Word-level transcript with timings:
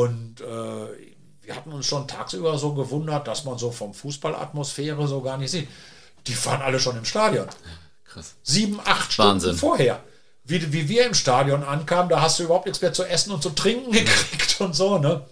Und 0.00 0.40
äh, 0.40 0.44
wir 1.42 1.56
hatten 1.56 1.72
uns 1.72 1.86
schon 1.86 2.08
tagsüber 2.08 2.56
so 2.56 2.72
gewundert, 2.72 3.26
dass 3.26 3.44
man 3.44 3.58
so 3.58 3.70
vom 3.70 3.92
Fußballatmosphäre 3.92 5.06
so 5.06 5.20
gar 5.20 5.36
nicht 5.36 5.50
sieht. 5.50 5.68
Die 6.26 6.32
fahren 6.32 6.62
alle 6.62 6.80
schon 6.80 6.96
im 6.96 7.04
Stadion. 7.04 7.46
Krass. 8.04 8.34
Sieben, 8.42 8.80
acht 8.82 9.12
Stunden 9.12 9.32
Wahnsinn. 9.32 9.56
vorher. 9.56 10.02
Wie, 10.44 10.72
wie 10.72 10.88
wir 10.88 11.04
im 11.06 11.12
Stadion 11.14 11.62
ankamen, 11.62 12.08
da 12.08 12.22
hast 12.22 12.38
du 12.38 12.44
überhaupt 12.44 12.64
nichts 12.64 12.80
mehr 12.80 12.94
zu 12.94 13.04
essen 13.04 13.30
und 13.32 13.42
zu 13.42 13.50
trinken 13.50 13.92
gekriegt 13.92 14.60
und 14.60 14.74
so, 14.74 14.98
ne? 14.98 15.26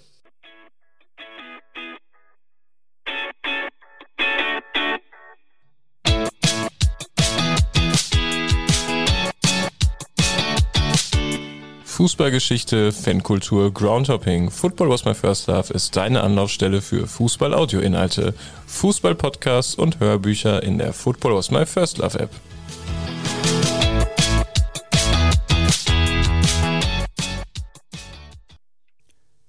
Fußballgeschichte, 11.99 12.93
Fankultur, 12.93 13.75
Groundhopping. 13.75 14.53
Football 14.53 14.89
was 14.89 15.05
my 15.05 15.15
first 15.15 15.49
love 15.49 15.75
ist 15.75 15.97
deine 15.97 16.23
Anlaufstelle 16.23 16.81
für 16.81 17.09
Fußball-Audio-Inhalte, 17.09 18.35
Fußball-Podcasts 18.69 19.75
und 19.75 19.99
Hörbücher 19.99 20.63
in 20.63 20.79
der 20.79 20.93
Football 20.93 21.35
was 21.35 21.51
my 21.51 21.67
first 21.67 21.99
love 21.99 22.17
App. 22.17 22.31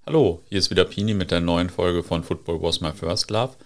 Hallo, 0.08 0.42
hier 0.50 0.58
ist 0.58 0.72
wieder 0.72 0.86
Pini 0.86 1.14
mit 1.14 1.30
der 1.30 1.42
neuen 1.42 1.70
Folge 1.70 2.02
von 2.02 2.24
Football 2.24 2.64
Was 2.64 2.82
My 2.82 2.94
First 2.94 3.30
Love. 3.30 3.58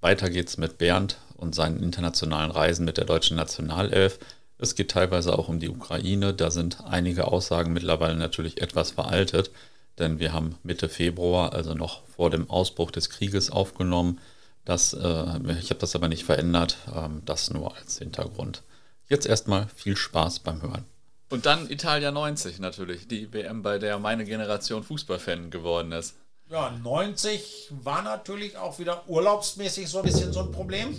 Weiter 0.00 0.28
geht's 0.28 0.58
mit 0.58 0.78
Bernd 0.78 1.16
und 1.36 1.54
seinen 1.54 1.80
internationalen 1.80 2.50
Reisen 2.50 2.84
mit 2.84 2.96
der 2.96 3.04
deutschen 3.04 3.36
Nationalelf. 3.36 4.18
Es 4.62 4.76
geht 4.76 4.92
teilweise 4.92 5.36
auch 5.36 5.48
um 5.48 5.58
die 5.58 5.68
Ukraine. 5.68 6.32
Da 6.34 6.52
sind 6.52 6.84
einige 6.84 7.26
Aussagen 7.26 7.72
mittlerweile 7.72 8.14
natürlich 8.14 8.62
etwas 8.62 8.92
veraltet, 8.92 9.50
denn 9.98 10.20
wir 10.20 10.32
haben 10.32 10.54
Mitte 10.62 10.88
Februar, 10.88 11.52
also 11.52 11.74
noch 11.74 12.06
vor 12.06 12.30
dem 12.30 12.48
Ausbruch 12.48 12.92
des 12.92 13.10
Krieges, 13.10 13.50
aufgenommen. 13.50 14.20
Das, 14.64 14.92
äh, 14.94 15.58
ich 15.58 15.70
habe 15.70 15.80
das 15.80 15.96
aber 15.96 16.06
nicht 16.06 16.22
verändert. 16.22 16.76
Ähm, 16.94 17.22
das 17.24 17.50
nur 17.50 17.76
als 17.76 17.98
Hintergrund. 17.98 18.62
Jetzt 19.08 19.26
erstmal 19.26 19.66
viel 19.74 19.96
Spaß 19.96 20.38
beim 20.38 20.62
Hören. 20.62 20.84
Und 21.28 21.44
dann 21.44 21.68
Italia 21.68 22.12
90 22.12 22.60
natürlich, 22.60 23.08
die 23.08 23.32
WM, 23.32 23.62
bei 23.62 23.78
der 23.78 23.98
meine 23.98 24.24
Generation 24.24 24.84
Fußballfan 24.84 25.50
geworden 25.50 25.90
ist. 25.90 26.14
Ja, 26.52 26.70
90 26.70 27.68
war 27.82 28.02
natürlich 28.02 28.58
auch 28.58 28.78
wieder 28.78 29.08
urlaubsmäßig 29.08 29.88
so 29.88 30.00
ein 30.00 30.04
bisschen 30.04 30.34
so 30.34 30.40
ein 30.40 30.52
Problem. 30.52 30.94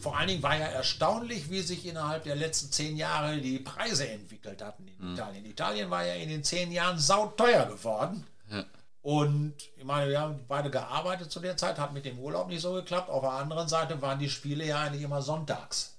Vor 0.00 0.16
allen 0.16 0.28
Dingen 0.28 0.42
war 0.42 0.56
ja 0.56 0.68
erstaunlich, 0.68 1.50
wie 1.50 1.60
sich 1.60 1.84
innerhalb 1.84 2.24
der 2.24 2.34
letzten 2.34 2.72
zehn 2.72 2.96
Jahre 2.96 3.36
die 3.36 3.58
Preise 3.58 4.08
entwickelt 4.08 4.62
hatten 4.62 4.88
in 4.88 5.12
Italien. 5.12 5.44
Italien 5.44 5.90
war 5.90 6.06
ja 6.06 6.14
in 6.14 6.30
den 6.30 6.42
zehn 6.42 6.72
Jahren 6.72 6.98
sauteuer 6.98 7.66
geworden. 7.66 8.26
Ja. 8.50 8.64
Und 9.02 9.56
ich 9.76 9.84
meine, 9.84 10.08
wir 10.08 10.18
haben 10.18 10.40
beide 10.48 10.70
gearbeitet 10.70 11.30
zu 11.30 11.40
der 11.40 11.58
Zeit, 11.58 11.78
hat 11.78 11.92
mit 11.92 12.06
dem 12.06 12.18
Urlaub 12.18 12.48
nicht 12.48 12.62
so 12.62 12.72
geklappt. 12.72 13.10
Auf 13.10 13.20
der 13.20 13.32
anderen 13.32 13.68
Seite 13.68 14.00
waren 14.00 14.18
die 14.18 14.30
Spiele 14.30 14.64
ja 14.64 14.80
eigentlich 14.80 15.02
immer 15.02 15.20
sonntags. 15.20 15.98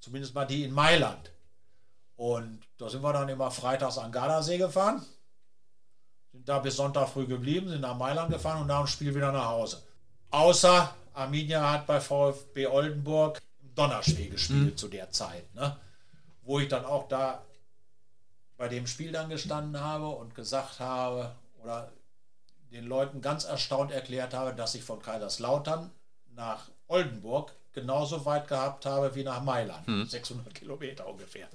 Zumindest 0.00 0.34
mal 0.34 0.44
die 0.44 0.64
in 0.64 0.72
Mailand. 0.72 1.30
Und 2.16 2.62
da 2.78 2.88
sind 2.88 3.04
wir 3.04 3.12
dann 3.12 3.28
immer 3.28 3.52
freitags 3.52 3.96
an 3.96 4.10
Gardasee 4.10 4.58
gefahren, 4.58 5.06
sind 6.32 6.48
da 6.48 6.58
bis 6.58 6.76
Sonntag 6.76 7.08
früh 7.08 7.26
geblieben, 7.26 7.68
sind 7.68 7.82
nach 7.82 7.96
Mailand 7.96 8.30
gefahren 8.30 8.62
und 8.62 8.66
nach 8.66 8.84
dem 8.84 8.86
Spiel 8.86 9.14
wieder 9.14 9.32
nach 9.32 9.46
Hause. 9.46 9.82
Außer 10.30 10.94
Arminia 11.14 11.70
hat 11.70 11.86
bei 11.86 12.00
VfB 12.00 12.66
Oldenburg 12.66 13.40
im 13.62 13.74
Donnerschwee 13.74 14.28
gespielt 14.28 14.78
zu 14.78 14.88
der 14.88 15.10
Zeit, 15.10 15.54
ne? 15.54 15.76
wo 16.42 16.58
ich 16.58 16.68
dann 16.68 16.84
auch 16.84 17.06
da 17.08 17.42
bei 18.56 18.68
dem 18.68 18.86
Spiel 18.86 19.12
dann 19.12 19.28
gestanden 19.28 19.80
habe 19.80 20.08
und 20.08 20.34
gesagt 20.34 20.80
habe 20.80 21.34
oder 21.62 21.92
den 22.72 22.86
Leuten 22.86 23.20
ganz 23.20 23.44
erstaunt 23.44 23.92
erklärt 23.92 24.32
habe, 24.32 24.54
dass 24.54 24.74
ich 24.74 24.82
von 24.82 25.02
Kaiserslautern 25.02 25.90
nach 26.34 26.70
Oldenburg 26.88 27.52
genauso 27.72 28.24
weit 28.24 28.48
gehabt 28.48 28.86
habe 28.86 29.14
wie 29.14 29.24
nach 29.24 29.42
Mailand. 29.42 29.86
600 30.10 30.54
Kilometer 30.54 31.06
ungefähr. 31.06 31.48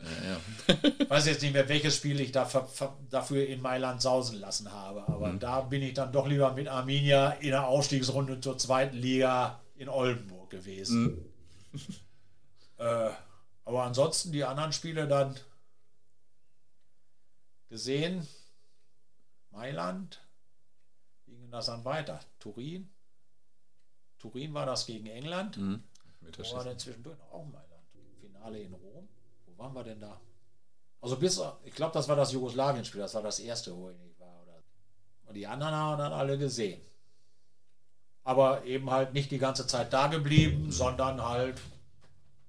Ja, 0.00 0.40
weiß 1.08 1.26
jetzt 1.26 1.42
nicht 1.42 1.52
mehr, 1.52 1.68
welches 1.68 1.96
Spiel 1.96 2.20
ich 2.20 2.30
da 2.30 2.48
dafür 3.10 3.46
in 3.46 3.60
Mailand 3.60 4.00
sausen 4.00 4.38
lassen 4.38 4.70
habe. 4.70 5.06
Aber 5.08 5.32
da 5.32 5.62
bin 5.62 5.82
ich 5.82 5.94
dann 5.94 6.12
doch 6.12 6.28
lieber 6.28 6.52
mit 6.52 6.68
Arminia 6.68 7.30
in 7.32 7.50
der 7.50 7.66
Aufstiegsrunde 7.66 8.40
zur 8.40 8.58
zweiten 8.58 8.96
Liga 8.96 9.60
in 9.74 9.88
Oldenburg 9.88 10.50
gewesen. 10.50 11.24
äh, 12.78 13.10
aber 13.64 13.82
ansonsten 13.82 14.30
die 14.30 14.44
anderen 14.44 14.72
Spiele 14.72 15.08
dann 15.08 15.36
gesehen. 17.68 18.26
Mailand. 19.50 20.20
Wie 21.26 21.36
ging 21.36 21.50
das 21.50 21.66
dann 21.66 21.84
weiter? 21.84 22.20
Turin. 22.38 22.88
Turin 24.18 24.54
war 24.54 24.66
das 24.66 24.86
gegen 24.86 25.06
England. 25.06 25.56
Mhm. 25.56 25.82
Wo 26.20 26.54
war 26.54 26.64
denn 26.64 26.78
zwischendurch 26.78 27.20
auch 27.32 27.44
Mailand? 27.44 27.68
Finale 28.20 28.60
in 28.60 28.74
Rom? 28.74 29.08
Wo 29.58 29.64
waren 29.64 29.74
wir 29.74 29.82
denn 29.82 29.98
da? 29.98 30.20
Also 31.00 31.16
bis, 31.16 31.40
ich 31.64 31.74
glaube, 31.74 31.92
das 31.92 32.08
war 32.08 32.16
das 32.16 32.32
Jugoslawien-Spiel, 32.32 33.00
das 33.00 33.14
war 33.14 33.22
das 33.22 33.40
erste, 33.40 33.76
wo 33.76 33.90
ich 33.90 33.98
nicht 33.98 34.18
war. 34.20 34.42
Oder? 34.42 34.62
Und 35.26 35.34
die 35.34 35.46
anderen 35.46 35.74
haben 35.74 35.98
dann 35.98 36.12
alle 36.12 36.38
gesehen. 36.38 36.80
Aber 38.22 38.64
eben 38.64 38.90
halt 38.90 39.14
nicht 39.14 39.30
die 39.30 39.38
ganze 39.38 39.66
Zeit 39.66 39.92
da 39.92 40.06
geblieben, 40.06 40.70
sondern 40.70 41.22
halt 41.22 41.60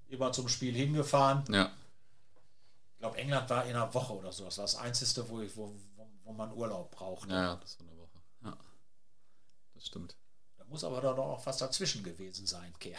immer 0.08 0.32
zum 0.32 0.48
Spiel 0.48 0.74
hingefahren. 0.74 1.44
Ja. 1.52 1.72
Ich 2.92 2.98
glaube, 3.00 3.18
England 3.18 3.50
war 3.50 3.64
in 3.64 3.74
einer 3.74 3.92
Woche 3.92 4.12
oder 4.12 4.30
so. 4.30 4.44
Das 4.44 4.58
war 4.58 4.64
das 4.64 4.76
Einzige, 4.76 5.28
wo, 5.28 5.40
ich, 5.40 5.56
wo, 5.56 5.74
wo, 6.24 6.32
man 6.32 6.52
Urlaub 6.52 6.92
brauchte. 6.92 7.32
ja, 7.32 7.42
ja, 7.42 7.56
das 7.56 7.80
war 7.80 7.88
eine 7.88 7.98
Woche. 7.98 8.18
Ja. 8.44 8.56
Das 9.74 9.86
stimmt. 9.86 10.16
Da 10.58 10.64
muss 10.66 10.84
aber 10.84 11.00
dann 11.00 11.18
auch 11.18 11.44
was 11.44 11.58
dazwischen 11.58 12.04
gewesen 12.04 12.46
sein, 12.46 12.72
Kehr. 12.78 12.98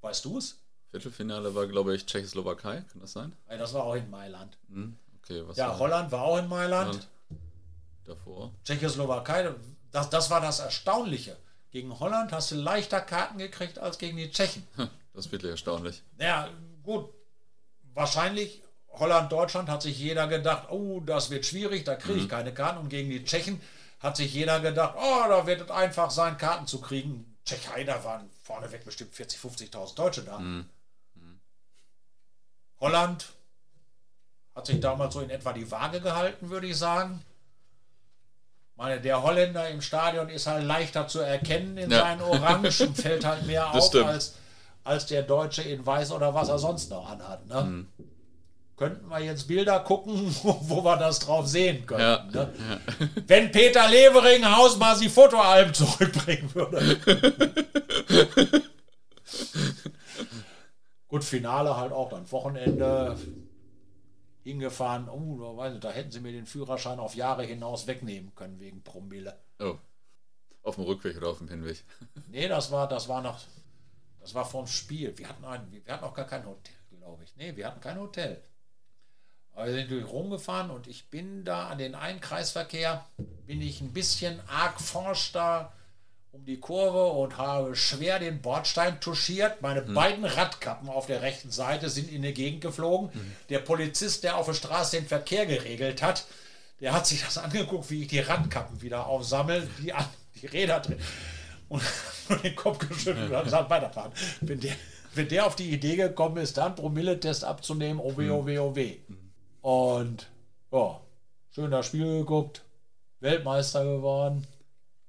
Weißt 0.00 0.24
du 0.24 0.38
es? 0.38 0.65
Viertelfinale 0.90 1.54
war, 1.54 1.66
glaube 1.66 1.94
ich, 1.94 2.06
Tschechoslowakei, 2.06 2.82
kann 2.90 3.00
das 3.00 3.12
sein? 3.12 3.32
Weil 3.46 3.58
das 3.58 3.74
war 3.74 3.84
auch 3.84 3.94
in 3.94 4.08
Mailand. 4.10 4.56
Hm? 4.68 4.96
Okay, 5.22 5.42
was 5.46 5.56
Ja, 5.56 5.68
war 5.68 5.78
Holland 5.78 6.12
war 6.12 6.22
auch 6.22 6.38
in 6.38 6.48
Mailand. 6.48 6.88
Holland 6.88 7.08
davor? 8.04 8.52
Tschechoslowakei, 8.64 9.50
das, 9.92 10.10
das 10.10 10.30
war 10.30 10.40
das 10.40 10.60
Erstaunliche. 10.60 11.36
Gegen 11.70 11.98
Holland 11.98 12.32
hast 12.32 12.52
du 12.52 12.54
leichter 12.54 13.00
Karten 13.00 13.38
gekriegt 13.38 13.78
als 13.78 13.98
gegen 13.98 14.16
die 14.16 14.30
Tschechen. 14.30 14.66
Das 15.12 15.24
ist 15.24 15.32
wirklich 15.32 15.52
erstaunlich. 15.52 16.02
Naja, 16.18 16.50
gut. 16.82 17.08
Wahrscheinlich 17.94 18.62
Holland-Deutschland 18.90 19.70
hat 19.70 19.80
sich 19.80 19.98
jeder 19.98 20.26
gedacht, 20.28 20.68
oh, 20.70 21.00
das 21.00 21.30
wird 21.30 21.46
schwierig, 21.46 21.84
da 21.84 21.94
kriege 21.94 22.18
ich 22.18 22.28
keine 22.28 22.52
Karten. 22.52 22.80
Und 22.80 22.90
gegen 22.90 23.08
die 23.08 23.24
Tschechen 23.24 23.58
hat 24.00 24.18
sich 24.18 24.34
jeder 24.34 24.60
gedacht, 24.60 24.94
oh, 24.98 25.24
da 25.26 25.46
wird 25.46 25.62
es 25.62 25.70
einfach 25.70 26.10
sein, 26.10 26.36
Karten 26.36 26.66
zu 26.66 26.82
kriegen. 26.82 27.34
Tschechei, 27.46 27.84
da 27.84 28.04
waren 28.04 28.28
vorneweg 28.42 28.84
bestimmt 28.84 29.14
40.000, 29.14 29.70
50.000 29.72 29.94
Deutsche 29.96 30.22
da. 30.22 30.38
Holland 32.80 33.26
hat 34.54 34.66
sich 34.66 34.80
damals 34.80 35.14
so 35.14 35.20
in 35.20 35.30
etwa 35.30 35.52
die 35.52 35.70
Waage 35.70 36.00
gehalten, 36.00 36.50
würde 36.50 36.66
ich 36.66 36.76
sagen. 36.76 37.22
Ich 38.72 38.76
meine, 38.78 39.00
der 39.00 39.22
Holländer 39.22 39.68
im 39.70 39.80
Stadion 39.80 40.28
ist 40.28 40.46
halt 40.46 40.64
leichter 40.64 41.08
zu 41.08 41.20
erkennen 41.20 41.76
in 41.78 41.90
Ja. 41.90 42.00
seinen 42.00 42.22
Orangen 42.22 42.70
fällt 42.94 43.24
halt 43.24 43.46
mehr 43.46 43.68
Das 43.72 43.84
auf 43.84 43.88
stimmt. 43.88 44.06
als, 44.08 44.34
als 44.84 45.06
der 45.06 45.22
Deutsche 45.22 45.62
in 45.62 45.84
Weiß 45.84 46.10
oder 46.12 46.34
was 46.34 46.48
er 46.48 46.58
sonst 46.58 46.90
noch 46.90 47.08
anhat. 47.08 47.46
Ne? 47.46 47.60
Mhm. 47.62 47.88
Könnten 48.76 49.08
wir 49.08 49.20
jetzt 49.20 49.48
Bilder 49.48 49.80
gucken, 49.80 50.34
wo, 50.42 50.84
wir 50.84 50.96
das 50.98 51.18
drauf 51.20 51.46
sehen 51.46 51.86
können. 51.86 52.00
Ja, 52.00 52.24
Ne? 52.30 52.52
Wenn 53.26 53.50
Peter 53.50 53.88
Levering 53.88 54.44
die 55.00 55.08
Fotoalben 55.08 55.72
zurückbringen 55.72 56.54
würde. 56.54 56.98
Gut, 61.08 61.24
Finale 61.24 61.76
halt 61.76 61.92
auch 61.92 62.08
dann 62.08 62.30
Wochenende 62.32 63.16
hingefahren. 64.42 65.08
Oh, 65.08 65.38
da, 65.38 65.56
weiß 65.56 65.74
ich, 65.74 65.80
da 65.80 65.90
hätten 65.90 66.10
sie 66.10 66.20
mir 66.20 66.32
den 66.32 66.46
Führerschein 66.46 66.98
auf 66.98 67.14
Jahre 67.14 67.44
hinaus 67.44 67.86
wegnehmen 67.86 68.34
können 68.34 68.60
wegen 68.60 68.82
Promille. 68.82 69.38
Oh. 69.60 69.76
Auf 70.62 70.76
dem 70.76 70.84
Rückweg 70.84 71.16
oder 71.16 71.28
auf 71.28 71.38
dem 71.38 71.48
Hinweg? 71.48 71.84
Nee, 72.28 72.48
das 72.48 72.72
war, 72.72 72.88
das 72.88 73.08
war 73.08 73.22
noch, 73.22 73.40
das 74.20 74.34
war 74.34 74.44
vom 74.44 74.66
Spiel. 74.66 75.16
Wir 75.16 75.28
hatten, 75.28 75.44
ein, 75.44 75.70
wir 75.70 75.92
hatten 75.92 76.04
auch 76.04 76.14
gar 76.14 76.26
kein 76.26 76.44
Hotel, 76.44 76.74
glaube 76.90 77.22
ich. 77.22 77.36
Nee, 77.36 77.54
wir 77.56 77.66
hatten 77.66 77.80
kein 77.80 77.98
Hotel. 78.00 78.42
Aber 79.52 79.66
wir 79.66 79.72
sind 79.72 79.90
durch 79.90 80.06
Rom 80.06 80.30
gefahren 80.30 80.70
und 80.70 80.86
ich 80.86 81.08
bin 81.08 81.44
da 81.44 81.68
an 81.68 81.78
den 81.78 81.94
einen 81.94 82.20
Kreisverkehr, 82.20 83.06
bin 83.46 83.62
ich 83.62 83.80
ein 83.80 83.92
bisschen 83.92 84.40
arg 84.48 84.80
forsch 84.80 85.32
da 85.32 85.72
um 86.36 86.44
die 86.44 86.60
Kurve 86.60 87.06
und 87.06 87.38
habe 87.38 87.74
schwer 87.74 88.18
den 88.18 88.42
Bordstein 88.42 89.00
touchiert. 89.00 89.62
Meine 89.62 89.80
beiden 89.80 90.24
Radkappen 90.24 90.88
auf 90.88 91.06
der 91.06 91.22
rechten 91.22 91.50
Seite 91.50 91.88
sind 91.88 92.10
in 92.10 92.22
die 92.22 92.34
Gegend 92.34 92.60
geflogen. 92.60 93.10
Der 93.48 93.60
Polizist, 93.60 94.22
der 94.22 94.36
auf 94.36 94.46
der 94.46 94.54
Straße 94.54 94.96
den 94.96 95.06
Verkehr 95.06 95.46
geregelt 95.46 96.02
hat, 96.02 96.26
der 96.80 96.92
hat 96.92 97.06
sich 97.06 97.24
das 97.24 97.38
angeguckt, 97.38 97.90
wie 97.90 98.02
ich 98.02 98.08
die 98.08 98.20
Radkappen 98.20 98.82
wieder 98.82 99.06
aufsammle, 99.06 99.66
die, 99.78 99.94
die 100.40 100.46
Räder 100.46 100.80
drin 100.80 100.98
und, 101.70 101.82
den 102.42 102.54
Kopf 102.54 102.86
geschüttelt 102.86 103.30
und 103.30 103.36
hat 103.36 103.44
gesagt, 103.44 103.70
weiterfahren. 103.70 104.12
Wenn 104.42 104.60
der, 104.60 104.74
wenn 105.14 105.28
der 105.28 105.46
auf 105.46 105.56
die 105.56 105.70
Idee 105.70 105.96
gekommen 105.96 106.36
ist, 106.36 106.58
dann 106.58 106.74
Promilletest 106.74 107.44
abzunehmen, 107.44 107.98
oh 107.98 108.14
weh, 108.18 108.28
oh 108.28 108.44
weh, 108.44 108.58
oh 108.58 108.76
weh. 108.76 108.98
Und 109.62 110.28
ja, 110.70 111.00
schön 111.50 111.70
das 111.70 111.86
Spiel 111.86 112.18
geguckt, 112.18 112.62
Weltmeister 113.20 113.84
geworden 113.84 114.46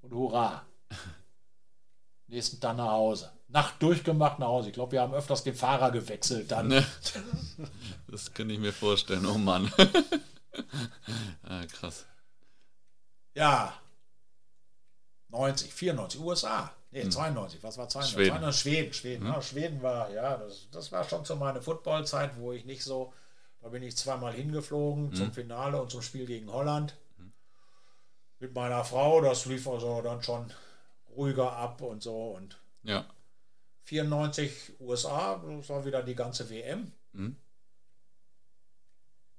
und 0.01 0.13
hurra. 0.13 0.63
Nächsten 2.27 2.59
Tag 2.59 2.77
nach 2.77 2.91
Hause. 2.91 3.31
Nacht 3.47 3.81
durchgemacht 3.81 4.39
nach 4.39 4.47
Hause. 4.47 4.69
Ich 4.69 4.74
glaube, 4.74 4.91
wir 4.91 5.01
haben 5.01 5.13
öfters 5.13 5.44
den 5.44 5.56
Fahrer 5.56 5.91
gewechselt 5.91 6.51
dann. 6.51 6.68
Ne? 6.68 6.85
Das 8.09 8.33
kann 8.33 8.50
ich 8.50 8.57
mir 8.57 8.71
vorstellen. 8.71 9.25
Oh 9.25 9.38
Mann. 9.38 9.69
ah, 11.44 11.65
krass. 11.65 12.06
Ja. 13.35 13.74
90, 15.29 15.74
94, 15.74 16.21
USA. 16.21 16.71
Nee, 16.91 17.09
92, 17.09 17.62
was 17.63 17.77
war 17.77 17.89
92? 17.89 18.13
Schweden. 18.13 18.30
92, 18.38 18.62
Schweden, 18.62 18.94
Schweden. 18.94 19.25
Ja, 19.27 19.41
Schweden 19.41 19.81
war, 19.83 20.09
ja, 20.12 20.38
das, 20.38 20.69
das 20.71 20.91
war 20.94 21.03
schon 21.03 21.25
so 21.25 21.35
meine 21.35 21.62
Footballzeit, 21.62 22.38
wo 22.38 22.53
ich 22.53 22.63
nicht 22.63 22.83
so, 22.83 23.13
da 23.59 23.68
bin 23.68 23.83
ich 23.83 23.97
zweimal 23.97 24.33
hingeflogen 24.33 25.13
zum 25.13 25.33
Finale 25.33 25.81
und 25.81 25.91
zum 25.91 26.01
Spiel 26.01 26.25
gegen 26.25 26.51
Holland. 26.51 26.95
Mit 28.39 28.53
meiner 28.53 28.85
Frau, 28.85 29.19
das 29.19 29.45
lief 29.45 29.68
also 29.68 30.01
dann 30.01 30.23
schon 30.23 30.50
ruhiger 31.18 31.52
ab 31.54 31.81
und 31.81 32.02
so. 32.04 32.30
Und 32.30 32.58
Ja. 32.84 33.06
94 33.81 34.80
USA, 34.80 35.42
das 35.58 35.69
war 35.69 35.86
wieder 35.86 36.04
die 36.04 36.16
ganze 36.16 36.50
WM. 36.50 36.92
Mhm. 37.14 37.36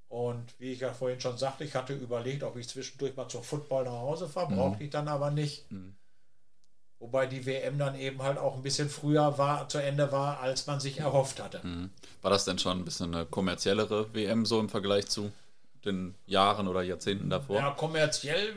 Und 0.09 0.59
wie 0.59 0.73
ich 0.73 0.81
ja 0.81 0.93
vorhin 0.93 1.21
schon 1.21 1.37
sagte, 1.37 1.65
ich 1.65 1.75
hatte 1.75 1.93
überlegt, 1.93 2.43
ob 2.43 2.57
ich 2.57 2.69
zwischendurch 2.69 3.15
mal 3.15 3.29
zum 3.29 3.43
Football 3.43 3.85
nach 3.85 3.93
Hause 3.93 4.27
fahre, 4.29 4.55
brauchte 4.55 4.85
ich 4.85 4.91
dann 4.91 5.07
aber 5.07 5.31
nicht. 5.31 5.71
Mhm. 5.71 5.95
Wobei 6.99 7.27
die 7.27 7.47
WM 7.47 7.79
dann 7.79 7.95
eben 7.95 8.23
halt 8.23 8.39
auch 8.39 8.57
ein 8.57 8.63
bisschen 8.63 8.89
früher 8.89 9.39
war, 9.39 9.69
zu 9.69 9.79
Ende 9.79 10.11
war, 10.11 10.41
als 10.41 10.67
man 10.67 10.81
sich 10.81 10.99
erhofft 10.99 11.41
hatte. 11.41 11.65
Mhm. 11.65 11.91
War 12.23 12.31
das 12.31 12.45
denn 12.45 12.59
schon 12.59 12.79
ein 12.79 12.85
bisschen 12.85 13.15
eine 13.15 13.27
kommerziellere 13.27 14.13
WM 14.15 14.47
so 14.47 14.59
im 14.59 14.69
Vergleich 14.69 15.07
zu 15.09 15.31
den 15.85 16.15
Jahren 16.27 16.67
oder 16.67 16.83
Jahrzehnten 16.83 17.31
davor? 17.31 17.57
Ja, 17.57 17.71
kommerziell 17.71 18.55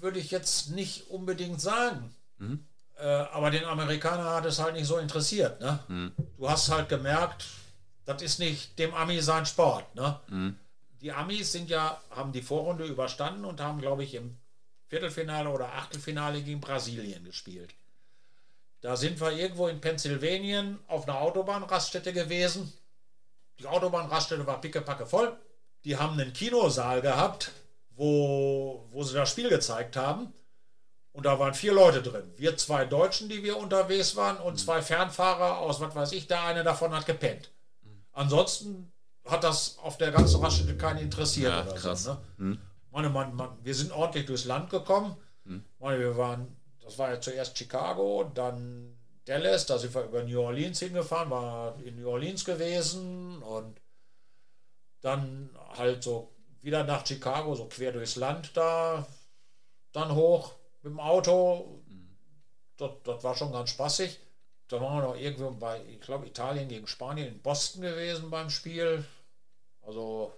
würde 0.00 0.18
ich 0.18 0.30
jetzt 0.30 0.70
nicht 0.70 1.08
unbedingt 1.08 1.60
sagen. 1.60 2.14
Mhm. 2.40 2.64
Äh, 2.98 3.06
aber 3.06 3.50
den 3.50 3.64
Amerikaner 3.64 4.34
hat 4.34 4.44
es 4.44 4.58
halt 4.58 4.74
nicht 4.74 4.86
so 4.86 4.98
interessiert. 4.98 5.60
Ne? 5.60 5.78
Mhm. 5.88 6.12
Du 6.36 6.48
hast 6.48 6.68
halt 6.70 6.88
gemerkt, 6.88 7.46
das 8.04 8.22
ist 8.22 8.38
nicht 8.38 8.78
dem 8.78 8.92
Ami 8.94 9.20
sein 9.20 9.46
Sport. 9.46 9.94
Ne? 9.94 10.20
Mhm. 10.28 10.56
Die 11.00 11.12
Amis 11.12 11.52
sind 11.52 11.70
ja, 11.70 12.00
haben 12.10 12.32
die 12.32 12.42
Vorrunde 12.42 12.84
überstanden 12.84 13.44
und 13.44 13.60
haben, 13.60 13.80
glaube 13.80 14.04
ich, 14.04 14.14
im 14.14 14.36
Viertelfinale 14.88 15.48
oder 15.48 15.72
Achtelfinale 15.72 16.42
gegen 16.42 16.60
Brasilien 16.60 17.24
gespielt. 17.24 17.72
Da 18.82 18.96
sind 18.96 19.20
wir 19.20 19.32
irgendwo 19.32 19.68
in 19.68 19.80
Pennsylvanien 19.80 20.78
auf 20.88 21.06
einer 21.08 21.20
Autobahnraststätte 21.20 22.12
gewesen. 22.12 22.72
Die 23.58 23.66
Autobahnraststätte 23.66 24.46
war 24.46 24.60
pickepacke 24.60 25.06
voll. 25.06 25.36
Die 25.84 25.96
haben 25.96 26.18
einen 26.18 26.32
Kinosaal 26.32 27.00
gehabt, 27.00 27.52
wo, 27.90 28.86
wo 28.90 29.02
sie 29.04 29.14
das 29.14 29.30
Spiel 29.30 29.48
gezeigt 29.48 29.96
haben. 29.96 30.32
Und 31.12 31.26
da 31.26 31.38
waren 31.38 31.54
vier 31.54 31.72
Leute 31.72 32.02
drin. 32.02 32.32
Wir 32.36 32.56
zwei 32.56 32.84
Deutschen, 32.84 33.28
die 33.28 33.42
wir 33.42 33.56
unterwegs 33.56 34.14
waren, 34.14 34.38
und 34.38 34.58
zwei 34.58 34.80
Fernfahrer 34.80 35.58
aus, 35.58 35.80
was 35.80 35.94
weiß 35.94 36.12
ich, 36.12 36.28
der 36.28 36.42
eine 36.44 36.62
davon 36.62 36.94
hat 36.94 37.06
gepennt. 37.06 37.50
Ansonsten 38.12 38.92
hat 39.24 39.44
das 39.44 39.78
auf 39.78 39.98
der 39.98 40.12
ganzen 40.12 40.40
Raststätte 40.40 40.76
keinen 40.76 40.98
interessiert. 40.98 41.52
Ja, 41.52 41.72
krass. 41.72 42.04
So, 42.04 42.16
ne? 42.38 42.58
Meine, 42.90 43.08
man, 43.08 43.34
man, 43.34 43.58
wir 43.62 43.74
sind 43.74 43.92
ordentlich 43.92 44.26
durchs 44.26 44.44
Land 44.44 44.70
gekommen. 44.70 45.16
Meine, 45.78 45.98
wir 45.98 46.16
waren, 46.16 46.56
das 46.82 46.98
war 46.98 47.10
ja 47.10 47.20
zuerst 47.20 47.56
Chicago, 47.58 48.30
dann 48.34 48.96
Dallas, 49.24 49.66
da 49.66 49.78
sind 49.78 49.94
wir 49.94 50.04
über 50.04 50.22
New 50.22 50.40
Orleans 50.40 50.78
hingefahren, 50.78 51.30
war 51.30 51.78
in 51.84 52.00
New 52.00 52.08
Orleans 52.08 52.44
gewesen 52.44 53.42
und 53.42 53.80
dann 55.00 55.50
halt 55.76 56.02
so 56.02 56.34
wieder 56.60 56.84
nach 56.84 57.06
Chicago, 57.06 57.54
so 57.54 57.66
quer 57.66 57.92
durchs 57.92 58.16
Land 58.16 58.56
da, 58.56 59.06
dann 59.92 60.14
hoch 60.14 60.54
mit 60.82 60.92
dem 60.92 61.00
Auto. 61.00 61.80
Das, 62.76 62.90
das 63.04 63.22
war 63.24 63.34
schon 63.36 63.52
ganz 63.52 63.70
spaßig. 63.70 64.18
Da 64.68 64.80
waren 64.80 64.98
wir 65.02 65.08
noch 65.08 65.16
irgendwo 65.16 65.50
bei, 65.50 65.80
ich 65.88 66.00
glaube, 66.00 66.26
Italien 66.26 66.68
gegen 66.68 66.86
Spanien 66.86 67.28
in 67.28 67.42
Boston 67.42 67.82
gewesen 67.82 68.30
beim 68.30 68.50
Spiel. 68.50 69.04
Also 69.82 70.32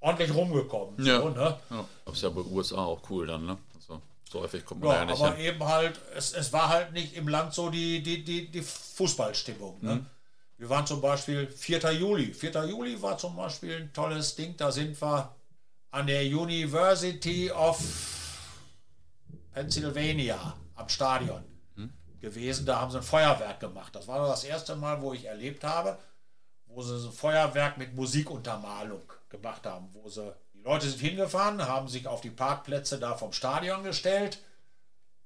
ordentlich 0.00 0.34
rumgekommen. 0.34 1.04
Ja. 1.04 1.20
So, 1.20 1.30
ne? 1.30 1.58
Ja. 1.70 1.84
Aber 2.04 2.12
ist 2.14 2.22
ja 2.22 2.28
bei 2.28 2.42
USA 2.42 2.84
auch 2.84 3.00
cool 3.10 3.26
dann, 3.26 3.46
ne? 3.46 3.58
Also, 3.74 4.02
so 4.30 4.40
häufig 4.42 4.64
kommt 4.64 4.82
man 4.82 4.90
Ja, 4.90 4.96
ja 4.98 5.04
nicht 5.06 5.20
aber 5.20 5.34
hin. 5.34 5.46
eben 5.46 5.64
halt, 5.64 5.98
es, 6.14 6.32
es 6.34 6.52
war 6.52 6.68
halt 6.68 6.92
nicht 6.92 7.14
im 7.14 7.26
Land 7.28 7.54
so 7.54 7.70
die, 7.70 8.02
die, 8.02 8.22
die, 8.22 8.48
die 8.50 8.62
Fußballstimmung. 8.62 9.78
Ne? 9.80 10.04
Wir 10.58 10.68
waren 10.68 10.86
zum 10.86 11.00
Beispiel 11.00 11.46
4. 11.48 11.92
Juli. 11.92 12.34
4. 12.34 12.64
Juli 12.66 13.00
war 13.00 13.16
zum 13.16 13.34
Beispiel 13.36 13.76
ein 13.76 13.92
tolles 13.92 14.34
Ding. 14.36 14.56
Da 14.56 14.70
sind 14.70 15.00
wir 15.00 15.34
an 15.90 16.06
der 16.06 16.22
University 16.22 17.50
of 17.50 17.78
Pennsylvania 19.58 20.54
am 20.76 20.88
Stadion 20.88 21.42
gewesen. 22.20 22.64
Da 22.64 22.80
haben 22.80 22.92
sie 22.92 22.98
ein 22.98 23.02
Feuerwerk 23.02 23.58
gemacht. 23.58 23.92
Das 23.94 24.06
war 24.06 24.24
das 24.28 24.44
erste 24.44 24.76
Mal, 24.76 25.02
wo 25.02 25.12
ich 25.12 25.24
erlebt 25.24 25.64
habe, 25.64 25.98
wo 26.66 26.80
sie 26.80 26.96
so 26.98 27.08
ein 27.08 27.12
Feuerwerk 27.12 27.76
mit 27.76 27.92
Musikuntermalung 27.94 29.02
gemacht 29.28 29.66
haben, 29.66 29.88
wo 29.92 30.08
sie 30.08 30.32
die 30.54 30.60
Leute 30.60 30.88
sind 30.88 31.00
hingefahren, 31.00 31.66
haben 31.66 31.88
sich 31.88 32.06
auf 32.06 32.20
die 32.20 32.30
Parkplätze 32.30 32.98
da 32.98 33.16
vom 33.16 33.32
Stadion 33.32 33.82
gestellt 33.82 34.38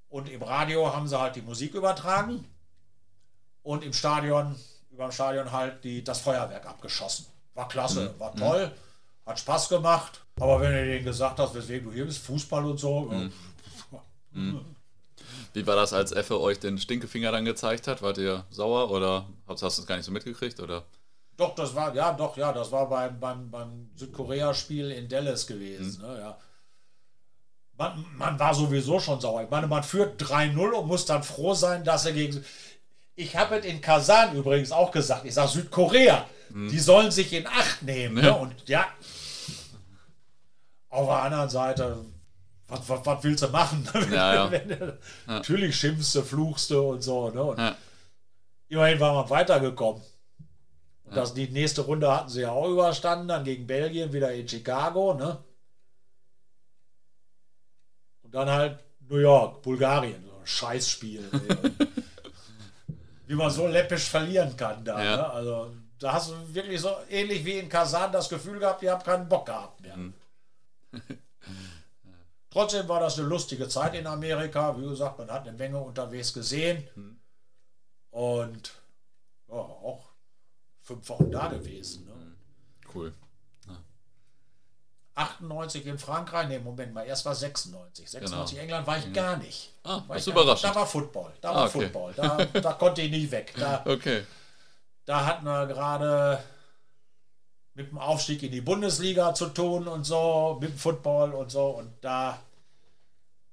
und 0.09 0.29
im 0.29 0.41
Radio 0.41 0.93
haben 0.93 1.07
sie 1.07 1.19
halt 1.19 1.35
die 1.35 1.41
Musik 1.41 1.75
übertragen 1.75 2.45
und 3.61 3.83
im 3.83 3.93
Stadion, 3.93 4.55
über 4.91 5.05
dem 5.05 5.11
Stadion 5.11 5.51
halt 5.51 5.83
die, 5.83 6.03
das 6.03 6.21
Feuerwerk 6.21 6.65
abgeschossen. 6.67 7.25
War 7.53 7.67
klasse, 7.67 8.13
war 8.19 8.35
toll, 8.35 8.71
hat 9.25 9.39
Spaß 9.39 9.69
gemacht. 9.69 10.21
Aber 10.39 10.59
wenn 10.59 10.71
du 10.71 10.85
denen 10.85 11.05
gesagt 11.05 11.39
hast, 11.39 11.53
weswegen 11.53 11.87
du 11.87 11.93
hier 11.93 12.05
bist, 12.05 12.19
Fußball 12.25 12.65
und 12.65 12.79
so, 12.79 13.11
Wie 15.53 15.67
war 15.67 15.75
das, 15.75 15.93
als 15.93 16.11
Effe 16.11 16.39
euch 16.41 16.59
den 16.59 16.77
Stinkefinger 16.77 17.31
dann 17.31 17.45
gezeigt 17.45 17.87
hat? 17.87 18.01
Wart 18.01 18.17
ihr 18.17 18.45
sauer 18.49 18.89
oder 18.91 19.27
hast 19.47 19.61
du 19.61 19.67
es 19.67 19.85
gar 19.85 19.97
nicht 19.97 20.05
so 20.05 20.11
mitgekriegt? 20.11 20.59
Oder? 20.59 20.83
Doch, 21.37 21.55
das 21.55 21.75
war, 21.75 21.93
ja, 21.95 22.11
doch, 22.13 22.37
ja, 22.37 22.51
das 22.51 22.71
war 22.71 22.89
beim, 22.89 23.19
beim, 23.19 23.49
beim 23.49 23.89
Südkorea-Spiel 23.95 24.91
in 24.91 25.07
Dallas 25.07 25.47
gewesen. 25.47 26.01
Ne, 26.01 26.19
ja. 26.19 26.37
man, 27.77 28.05
man 28.17 28.39
war 28.39 28.53
sowieso 28.53 28.99
schon 28.99 29.19
sauer. 29.19 29.43
Ich 29.43 29.49
meine, 29.49 29.67
man 29.67 29.83
führt 29.83 30.21
3-0 30.21 30.71
und 30.71 30.87
muss 30.87 31.05
dann 31.05 31.23
froh 31.23 31.53
sein, 31.53 31.83
dass 31.83 32.05
er 32.05 32.13
gegen. 32.13 32.43
Ich 33.15 33.35
habe 33.35 33.57
es 33.57 33.65
in 33.65 33.79
Kasan 33.79 34.35
übrigens 34.35 34.71
auch 34.71 34.91
gesagt. 34.91 35.25
Ich 35.25 35.35
sage 35.35 35.49
Südkorea, 35.49 36.25
die 36.49 36.79
sollen 36.79 37.11
sich 37.11 37.31
in 37.33 37.45
Acht 37.45 37.83
nehmen. 37.83 38.15
Ne? 38.15 38.23
Ja. 38.23 38.31
Und 38.33 38.53
ja, 38.67 38.87
auf 40.89 41.07
der 41.07 41.21
anderen 41.23 41.49
Seite, 41.49 42.05
was, 42.67 42.87
was, 42.89 43.05
was 43.05 43.23
willst 43.23 43.43
du 43.43 43.47
machen? 43.49 43.87
Ja, 44.11 44.35
ja. 44.35 44.51
Wenn 44.51 44.69
du- 44.69 44.97
Natürlich 45.27 45.75
schimpfst 45.75 46.13
du, 46.15 46.21
fluchst 46.21 46.69
du 46.71 46.79
und 46.91 47.01
so. 47.01 47.29
Ne? 47.29 47.43
Und 47.43 47.57
Ja. 47.59 47.75
Immerhin 48.69 48.99
war 48.99 49.13
man 49.13 49.29
weitergekommen. 49.29 50.01
Und 51.03 51.15
das, 51.15 51.33
die 51.35 51.47
nächste 51.49 51.81
Runde 51.81 52.11
hatten 52.11 52.29
sie 52.29 52.41
ja 52.41 52.51
auch 52.51 52.69
überstanden, 52.69 53.27
dann 53.27 53.43
gegen 53.43 53.67
Belgien 53.67 54.11
wieder 54.13 54.33
in 54.33 54.47
Chicago, 54.47 55.13
ne? 55.13 55.37
Und 58.23 58.33
dann 58.33 58.49
halt 58.49 58.79
New 59.09 59.17
York, 59.17 59.61
Bulgarien, 59.61 60.23
so 60.25 60.31
ein 60.33 60.45
Scheißspiel. 60.47 61.23
Wie 63.27 63.35
man 63.35 63.51
so 63.51 63.67
läppisch 63.67 64.05
verlieren 64.09 64.55
kann 64.57 64.83
da. 64.83 65.03
Ja. 65.03 65.15
Ne? 65.17 65.29
Also 65.29 65.71
da 65.99 66.13
hast 66.13 66.31
du 66.31 66.53
wirklich 66.55 66.81
so 66.81 66.89
ähnlich 67.09 67.45
wie 67.45 67.59
in 67.59 67.69
Kasan 67.69 68.11
das 68.11 68.27
Gefühl 68.27 68.59
gehabt, 68.59 68.81
ihr 68.83 68.91
habt 68.91 69.05
keinen 69.05 69.29
Bock 69.29 69.45
gehabt 69.45 69.81
mehr. 69.81 69.97
Trotzdem 72.53 72.87
war 72.87 72.99
das 72.99 73.17
eine 73.17 73.27
lustige 73.27 73.67
Zeit 73.67 73.95
in 73.95 74.05
Amerika. 74.07 74.77
Wie 74.79 74.87
gesagt, 74.87 75.17
man 75.17 75.29
hat 75.31 75.47
eine 75.47 75.57
Menge 75.57 75.79
unterwegs 75.79 76.31
gesehen. 76.33 76.87
Und 78.11 78.71
ja, 79.49 79.55
auch 79.55 80.07
fünf 80.81 81.09
Wochen 81.09 81.31
da 81.31 81.47
gewesen. 81.47 82.05
Ne? 82.05 82.35
Cool. 82.93 83.11
98 85.15 85.85
in 85.85 85.99
Frankreich, 85.99 86.47
nee, 86.47 86.57
Moment 86.59 86.91
mal, 86.93 87.05
erst 87.05 87.23
war 87.25 87.35
96. 87.35 88.09
96 88.09 88.57
England 88.57 88.87
war 88.87 88.97
ich 88.97 89.13
gar 89.13 89.37
nicht. 89.37 89.71
Ah, 89.83 90.01
war 90.07 90.15
das 90.17 90.25
ist 90.27 90.33
nicht. 90.35 90.63
Da 90.63 90.73
war 90.75 90.87
Football. 90.87 91.33
Da 91.39 91.51
Ah, 91.51 91.55
war 91.55 91.65
okay. 91.67 91.81
Football. 91.83 92.13
Da, 92.15 92.45
da 92.45 92.73
konnte 92.73 93.01
ich 93.03 93.11
nicht 93.11 93.29
weg. 93.31 93.53
Da, 93.57 93.83
Okay. 93.87 94.25
da 95.05 95.23
hatten 95.25 95.45
wir 95.45 95.67
gerade 95.67 96.43
mit 97.75 97.89
dem 97.89 97.97
Aufstieg 97.97 98.43
in 98.43 98.51
die 98.51 98.61
Bundesliga 98.61 99.33
zu 99.33 99.47
tun 99.47 99.87
und 99.87 100.03
so, 100.03 100.57
mit 100.61 100.71
dem 100.71 100.77
Football 100.77 101.33
und 101.33 101.49
so. 101.51 101.67
Und 101.69 101.91
da 102.01 102.39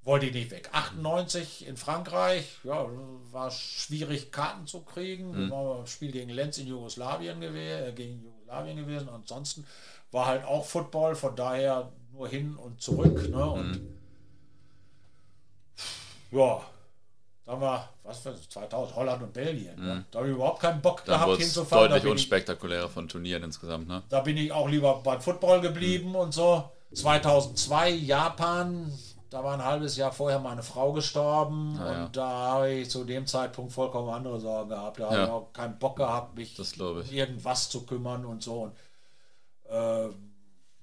wollte 0.03 0.27
ich 0.27 0.35
nicht 0.35 0.51
weg. 0.51 0.69
98 0.73 1.67
in 1.67 1.77
Frankreich, 1.77 2.59
ja, 2.65 2.87
war 3.33 3.51
schwierig, 3.51 4.31
Karten 4.33 4.67
zu 4.67 4.81
kriegen. 4.83 5.47
Mhm. 5.47 5.51
War 5.51 5.87
Spiel 5.87 6.13
gegen 6.13 6.31
Lenz 6.31 6.59
in 6.59 6.67
Jugoslawien, 6.67 7.41
gewe 7.41 7.89
äh, 7.89 7.93
gegen 7.93 8.23
Jugoslawien 8.23 8.77
gewesen. 8.77 9.09
Ansonsten 9.09 9.67
war 10.11 10.27
halt 10.27 10.45
auch 10.45 10.65
Football, 10.67 11.15
von 11.15 11.37
daher 11.37 11.93
nur 12.13 12.29
hin 12.29 12.57
und 12.57 12.81
zurück. 12.81 13.29
Ne? 13.29 13.45
Und 13.51 13.73
Mhm. 13.73 13.99
ja, 16.33 16.63
da 17.51 17.57
haben 17.57 17.63
wir, 17.63 17.89
was 18.05 18.19
für 18.21 18.35
2000, 18.49 18.95
Holland 18.97 19.23
und 19.25 19.33
Belgien. 19.33 19.75
Ne? 19.81 20.05
Da 20.11 20.19
habe 20.21 20.29
ich 20.29 20.35
überhaupt 20.37 20.61
keinen 20.61 20.81
Bock 20.81 21.01
Mhm. 21.01 21.11
Dann 21.11 21.21
gehabt 21.21 21.41
hinzufahren. 21.41 21.85
Da 21.85 21.89
deutlich 21.97 22.05
ich, 22.05 22.11
unspektakulärer 22.13 22.89
von 22.89 23.09
Turnieren 23.09 23.43
insgesamt, 23.43 23.89
ne? 23.89 24.03
da 24.09 24.21
bin 24.21 24.37
ich 24.37 24.53
auch 24.53 24.69
lieber 24.69 25.01
beim 25.03 25.21
Football 25.21 25.61
geblieben 25.61 26.15
und 26.15 26.33
so. 26.33 26.71
2002 26.93 27.91
Japan, 27.91 28.93
da 29.31 29.43
war 29.45 29.55
ein 29.55 29.65
halbes 29.65 29.97
Jahr 29.97 30.13
vorher 30.13 30.39
meine 30.39 30.63
Frau 30.63 30.93
gestorben 30.93 31.77
Ah, 31.81 31.89
und 31.91 31.97
ja. 31.97 32.09
da 32.13 32.29
habe 32.29 32.71
ich 32.73 32.91
zu 32.91 33.05
dem 33.05 33.27
Zeitpunkt 33.27 33.73
vollkommen 33.73 34.11
andere 34.11 34.39
Sorgen 34.41 34.69
gehabt. 34.71 34.99
Da 35.01 35.07
habe 35.07 35.17
Ja. 35.17 35.25
ich 35.25 35.31
auch 35.31 35.53
keinen 35.53 35.79
Bock 35.79 35.97
gehabt, 35.97 36.37
mich 36.37 36.55
Das 36.57 36.73
glaube 36.73 37.03
ich. 37.03 37.11
um 37.11 37.15
irgendwas 37.17 37.69
zu 37.69 37.85
kümmern 37.87 38.25
und 38.25 38.43
so. 38.43 38.63
Und, 38.63 38.73
äh, 39.69 40.09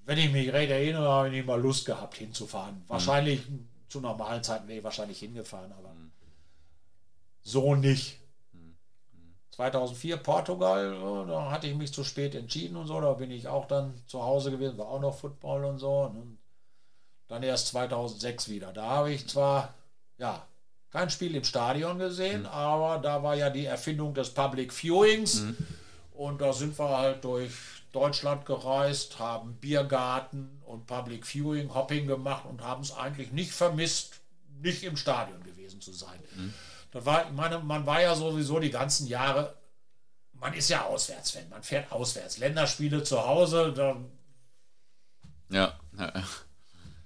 wenn 0.05 0.17
ich 0.17 0.31
mich 0.31 0.51
recht 0.53 0.71
erinnere, 0.71 1.07
habe 1.09 1.27
ich 1.27 1.33
nicht 1.33 1.47
mal 1.47 1.59
Lust 1.61 1.85
gehabt 1.85 2.15
hinzufahren. 2.15 2.83
Wahrscheinlich 2.87 3.41
zu 3.89 3.99
normalen 4.01 4.43
Zeiten 4.43 4.67
wäre 4.67 4.79
ich 4.79 4.83
wahrscheinlich 4.83 5.19
hingefahren, 5.19 5.71
aber 5.77 5.89
so 7.47 7.75
nicht. 7.75 8.19
2004 9.51 10.17
Portugal, 10.17 11.25
da 11.27 11.49
hatte 11.49 11.67
ich 11.67 11.75
mich 11.75 11.91
zu 11.91 12.03
spät 12.03 12.35
entschieden 12.35 12.75
und 12.75 12.85
so, 12.85 13.01
da 13.01 13.13
bin 13.13 13.31
ich 13.31 13.47
auch 13.47 13.65
dann 13.65 13.95
zu 14.05 14.21
Hause 14.21 14.51
gewesen, 14.51 14.77
war 14.77 14.87
auch 14.87 14.99
noch 14.99 15.17
Football 15.17 15.65
und 15.65 15.79
so. 15.79 16.01
Und 16.01 16.37
dann 17.27 17.41
erst 17.41 17.67
2006 17.69 18.49
wieder. 18.49 18.71
Da 18.71 18.83
habe 18.83 19.11
ich 19.11 19.27
zwar, 19.27 19.73
ja, 20.17 20.45
kein 20.91 21.09
Spiel 21.09 21.35
im 21.35 21.43
Stadion 21.43 21.97
gesehen, 21.97 22.45
aber 22.45 22.99
da 22.99 23.23
war 23.23 23.35
ja 23.35 23.49
die 23.49 23.65
Erfindung 23.65 24.13
des 24.13 24.29
Public 24.33 24.71
Viewings 24.71 25.41
und 26.11 26.39
da 26.39 26.53
sind 26.53 26.77
wir 26.77 26.89
halt 26.89 27.23
durch 27.23 27.51
Deutschland 27.93 28.45
gereist, 28.45 29.19
haben 29.19 29.55
Biergarten 29.55 30.61
und 30.65 30.85
Public 30.85 31.25
Viewing, 31.25 31.73
Hopping 31.73 32.07
gemacht 32.07 32.45
und 32.45 32.61
haben 32.61 32.83
es 32.83 32.91
eigentlich 32.95 33.31
nicht 33.31 33.51
vermisst, 33.51 34.19
nicht 34.61 34.83
im 34.83 34.97
Stadion 34.97 35.43
gewesen 35.43 35.81
zu 35.81 35.93
sein. 35.93 36.19
Das 36.97 37.05
war, 37.05 37.29
meine, 37.31 37.59
man 37.59 37.85
war 37.85 38.01
ja 38.01 38.15
sowieso 38.15 38.57
die 38.57 38.71
ganzen 38.71 39.05
Jahre, 39.05 39.53
man 40.33 40.51
ist 40.55 40.67
ja 40.69 40.83
Auswärtsfan, 40.85 41.47
man 41.47 41.61
fährt 41.61 41.91
auswärts. 41.91 42.39
Länderspiele 42.39 43.03
zu 43.03 43.23
Hause, 43.23 43.71
da 43.71 43.97
Ja, 45.49 45.73
ja, 45.95 46.11
ja. 46.15 46.23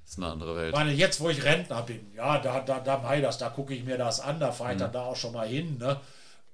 ist 0.06 0.18
eine 0.18 0.28
andere 0.28 0.56
Welt. 0.56 0.70
Ich 0.70 0.76
meine, 0.80 0.94
jetzt, 0.94 1.20
wo 1.20 1.30
ich 1.30 1.44
Rentner 1.44 1.82
bin, 1.82 2.14
ja, 2.14 2.40
da, 2.40 2.62
da, 2.62 2.80
da 2.80 3.00
mache 3.00 3.18
ich 3.18 3.22
das, 3.22 3.38
da 3.38 3.50
gucke 3.50 3.74
ich 3.74 3.84
mir 3.84 3.98
das 3.98 4.22
an, 4.22 4.40
da 4.40 4.54
fahre 4.54 4.74
ich 4.74 4.80
dann 4.80 4.94
da 4.94 5.04
auch 5.04 5.16
schon 5.18 5.34
mal 5.34 5.48
hin. 5.48 5.78
Ne? 5.78 6.00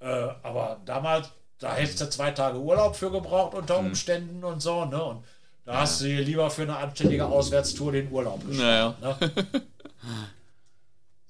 Äh, 0.00 0.06
aber 0.42 0.80
damals, 0.84 1.30
da 1.60 1.74
hättest 1.76 2.00
du 2.00 2.10
zwei 2.10 2.32
Tage 2.32 2.58
Urlaub 2.58 2.96
für 2.96 3.12
gebraucht 3.12 3.54
unter 3.54 3.78
Umständen 3.78 4.42
und 4.42 4.60
so. 4.60 4.84
Ne? 4.84 5.00
Und 5.00 5.24
da 5.64 5.82
hast 5.82 6.00
du 6.00 6.06
dir 6.06 6.22
lieber 6.22 6.50
für 6.50 6.62
eine 6.62 6.76
anständige 6.76 7.26
Auswärtstour 7.26 7.92
den 7.92 8.10
Urlaub 8.10 8.44
gespart. 8.44 9.00
Naja. 9.00 9.18
Ne? 9.20 9.30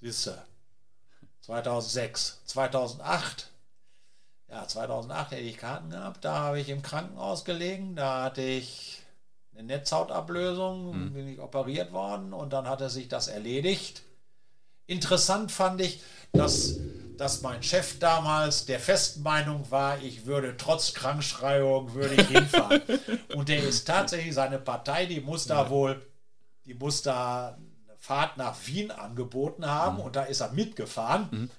Siehst 0.00 0.26
du. 0.28 0.48
2006, 1.49 2.43
2008. 2.45 3.49
Ja, 4.50 4.69
2008 4.69 5.31
hätte 5.31 5.43
ich 5.43 5.57
Karten 5.57 5.88
gehabt. 5.88 6.23
Da 6.23 6.40
habe 6.40 6.61
ich 6.61 6.69
im 6.69 6.83
Krankenhaus 6.83 7.47
gelegen. 7.47 7.97
Da 7.97 8.25
hatte 8.25 8.43
ich 8.43 9.00
eine 9.55 9.62
Netzhautablösung, 9.62 11.14
bin 11.14 11.26
ich 11.26 11.40
operiert 11.40 11.90
worden 11.93 12.35
und 12.35 12.52
dann 12.52 12.69
hatte 12.69 12.90
sich 12.90 13.09
das 13.09 13.28
erledigt. 13.28 14.02
Interessant 14.87 15.50
fand 15.50 15.81
ich, 15.81 16.02
dass, 16.35 16.81
dass 17.17 17.40
mein 17.40 17.62
Chef 17.62 17.99
damals 17.99 18.67
der 18.67 18.78
festen 18.78 19.23
Meinung 19.23 19.71
war, 19.71 20.02
ich 20.02 20.26
würde 20.26 20.55
trotz 20.59 20.93
Krankschreibung 20.93 21.95
würde 21.95 22.14
ich 22.14 22.28
hinfahren. 22.28 22.83
und 23.35 23.49
der 23.49 23.62
ist 23.62 23.87
tatsächlich 23.87 24.35
seine 24.35 24.59
Partei, 24.59 25.07
die 25.07 25.23
muss 25.23 25.47
da 25.47 25.71
wohl, 25.71 26.07
die 26.67 26.75
muss 26.75 27.00
da 27.00 27.57
Fahrt 28.08 28.38
nach 28.38 28.56
Wien 28.64 28.90
angeboten 28.90 29.66
haben 29.66 30.00
und 30.00 30.16
da 30.16 30.22
ist 30.22 30.40
er 30.40 30.50
mitgefahren. 30.52 31.28
Und 31.30 31.50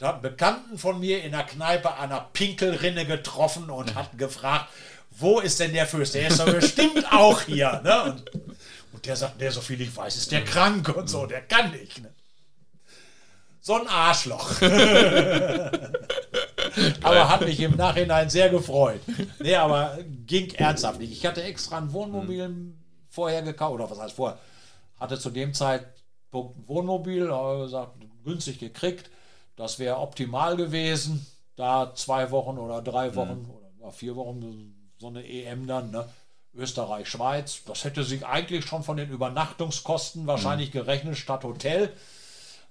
hat 0.00 0.12
einen 0.14 0.22
Bekannten 0.22 0.78
von 0.78 1.00
mir 1.00 1.24
in 1.24 1.32
der 1.32 1.42
Kneipe 1.42 1.92
an 1.92 2.12
einer 2.12 2.20
Pinkelrinne 2.32 3.04
getroffen 3.04 3.68
und 3.68 3.96
hat 3.96 4.16
gefragt, 4.16 4.68
wo 5.10 5.40
ist 5.40 5.58
denn 5.58 5.72
der 5.72 5.88
Fürst? 5.88 6.14
Der 6.14 6.28
ist 6.28 6.38
doch 6.38 6.46
bestimmt 6.46 7.04
auch 7.12 7.42
hier. 7.42 7.80
Ne? 7.82 8.04
Und, 8.04 8.30
und 8.92 9.06
der 9.06 9.16
sagt, 9.16 9.40
der, 9.40 9.50
so 9.50 9.60
viel 9.60 9.80
ich 9.80 9.96
weiß, 9.96 10.14
ist 10.16 10.30
der 10.30 10.44
krank 10.44 10.88
und 10.96 11.10
so, 11.10 11.26
der 11.26 11.40
kann 11.40 11.72
nicht. 11.72 12.00
Ne? 12.00 12.14
So 13.60 13.74
ein 13.74 13.88
Arschloch. 13.88 14.52
aber 17.02 17.28
hat 17.28 17.40
mich 17.40 17.58
im 17.58 17.74
Nachhinein 17.74 18.30
sehr 18.30 18.50
gefreut. 18.50 19.00
Nee, 19.40 19.56
aber 19.56 19.98
ging 20.26 20.54
ernsthaft 20.54 21.00
nicht. 21.00 21.10
Ich 21.10 21.26
hatte 21.26 21.42
extra 21.42 21.78
ein 21.78 21.92
Wohnmobil 21.92 22.72
vorher 23.08 23.42
gekauft, 23.42 23.74
oder 23.74 23.90
was 23.90 23.98
heißt 23.98 24.14
vorher? 24.14 24.38
Hatte 25.00 25.18
zu 25.18 25.30
dem 25.30 25.54
Zeitpunkt 25.54 26.58
ein 26.58 26.68
Wohnmobil, 26.68 27.30
habe 27.32 27.62
gesagt, 27.62 27.92
günstig 28.24 28.58
gekriegt. 28.58 29.10
Das 29.56 29.78
wäre 29.78 29.98
optimal 29.98 30.56
gewesen. 30.56 31.26
Da 31.56 31.92
zwei 31.94 32.30
Wochen 32.30 32.58
oder 32.58 32.80
drei 32.82 33.14
Wochen 33.16 33.46
oder 33.50 33.68
ja, 33.80 33.90
vier 33.90 34.14
Wochen 34.16 34.74
so 34.98 35.08
eine 35.08 35.26
EM 35.26 35.66
dann, 35.66 35.90
ne? 35.90 36.08
Österreich, 36.54 37.08
Schweiz. 37.08 37.62
Das 37.66 37.84
hätte 37.84 38.02
sich 38.04 38.26
eigentlich 38.26 38.64
schon 38.64 38.82
von 38.82 38.96
den 38.96 39.10
Übernachtungskosten 39.10 40.26
wahrscheinlich 40.26 40.72
gerechnet 40.72 41.16
statt 41.16 41.44
Hotel. 41.44 41.92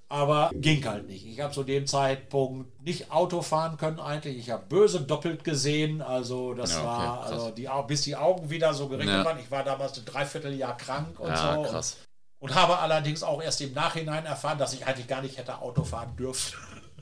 Aber 0.09 0.51
ging 0.53 0.85
halt 0.85 1.07
nicht. 1.07 1.25
Ich 1.25 1.41
habe 1.41 1.53
zu 1.53 1.63
dem 1.63 1.85
Zeitpunkt 1.85 2.81
nicht 2.81 3.11
Auto 3.11 3.41
fahren 3.41 3.75
können 3.77 3.99
eigentlich. 3.99 4.37
Ich 4.37 4.49
habe 4.49 4.63
böse 4.67 5.01
doppelt 5.01 5.43
gesehen. 5.43 6.01
Also 6.01 6.53
das 6.53 6.71
Ja, 6.71 6.77
okay, 6.77 6.85
war, 6.87 7.21
krass. 7.21 7.31
also 7.33 7.51
die, 7.51 7.69
bis 7.87 8.01
die 8.03 8.15
Augen 8.15 8.49
wieder 8.49 8.73
so 8.73 8.87
gerichtet 8.87 9.15
Ja. 9.15 9.25
waren. 9.25 9.39
Ich 9.39 9.51
war 9.51 9.63
damals 9.65 9.97
ein 9.99 10.05
Dreivierteljahr 10.05 10.77
krank 10.77 11.19
und 11.19 11.29
Ja, 11.29 11.55
so. 11.55 11.61
krass. 11.63 11.97
Und 12.39 12.53
habe 12.53 12.77
allerdings 12.77 13.23
auch 13.23 13.41
erst 13.41 13.61
im 13.61 13.73
Nachhinein 13.73 14.25
erfahren, 14.25 14.57
dass 14.59 14.73
ich 14.73 14.85
eigentlich 14.85 15.07
gar 15.07 15.21
nicht 15.21 15.37
hätte 15.37 15.57
Auto 15.59 15.83
fahren 15.83 16.15
dürfen. 16.15 16.53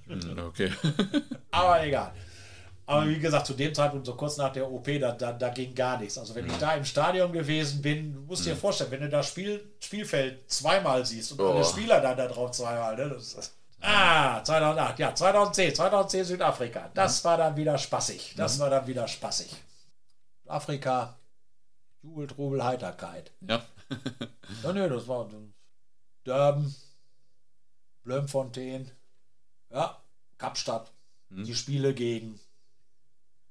Hm, 0.08 0.40
Okay. 0.40 0.72
Aber 1.52 1.84
egal. 1.84 2.14
Aber 2.88 3.08
wie 3.08 3.18
gesagt, 3.20 3.48
zu 3.48 3.56
dem 3.56 3.74
Zeitpunkt, 3.74 4.06
so 4.06 4.14
kurz 4.16 4.38
nach 4.38 4.54
der 4.54 4.72
OP, 4.72 4.86
da, 5.00 5.12
da, 5.14 5.34
da 5.34 5.50
ging 5.50 5.74
gar 5.74 5.98
nichts. 6.00 6.18
Also 6.20 6.36
wenn 6.36 6.46
ich 6.46 6.56
da 6.58 6.76
im 6.76 6.86
Stadion 6.86 7.32
gewesen 7.34 7.82
bin, 7.82 8.14
du 8.14 8.20
musst 8.22 8.46
dir 8.46 8.56
vorstellen, 8.56 8.92
wenn 8.92 9.02
du 9.02 9.10
das 9.10 9.28
Spiel, 9.28 9.74
Spielfeld 9.80 10.50
zweimal 10.52 11.04
siehst 11.04 11.32
und 11.32 11.42
alle 11.42 11.62
Oh. 11.62 11.64
Spieler 11.64 12.00
dann 12.00 12.16
da 12.16 12.28
drauf 12.28 12.52
zweimal, 12.52 12.96
ne? 12.96 13.16
Ist, 13.16 13.56
ah, 13.82 14.44
2008, 14.44 15.00
ja, 15.00 15.16
2010, 15.16 15.74
2010 15.74 16.24
Südafrika. 16.26 16.92
Das 16.94 17.26
war 17.26 17.38
dann 17.38 17.58
wieder 17.58 17.76
spaßig. 17.78 18.36
Das 18.38 18.60
war 18.60 18.70
dann 18.70 18.86
wieder 18.86 19.08
spaßig. 19.08 19.50
Afrika, 20.48 21.18
Jubel, 22.04 22.28
Trubel, 22.28 22.64
Heiterkeit. 22.64 23.32
Ja. 23.50 23.64
Ja, 24.64 24.74
nee, 24.74 24.88
das 24.88 25.08
war 25.08 25.30
Durban, 26.24 26.74
Bloemfontein, 28.04 28.90
ja, 29.72 30.02
Kapstadt. 30.38 30.92
Die 31.30 31.56
Spiele 31.56 31.94
gegen 31.94 32.40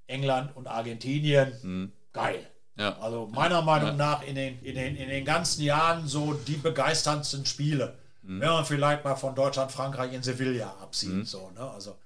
England 0.07 0.57
und 0.57 0.69
Argentinien. 0.69 1.93
Geil. 2.13 2.49
Ja. 2.77 2.99
Also 2.99 3.27
meiner 3.27 3.63
Meinung 3.63 3.97
nach 3.97 4.23
in 4.23 4.35
den, 4.37 4.61
in, 4.63 4.75
den, 4.75 4.97
in 4.97 5.09
den 5.09 5.25
ganzen 5.25 5.63
Jahren 5.63 6.07
so 6.07 6.33
die 6.33 6.57
begeisterndsten 6.57 7.45
Spiele. 7.45 7.99
Wenn 8.27 8.49
man 8.49 8.65
vielleicht 8.65 9.05
mal 9.05 9.17
von 9.17 9.35
Deutschland, 9.35 9.71
Frankreich 9.71 10.15
in 10.15 10.23
Sevilla 10.23 10.75
absieht. 10.81 11.27
So, 11.27 11.51
ne? 11.51 11.61
also, 11.61 11.99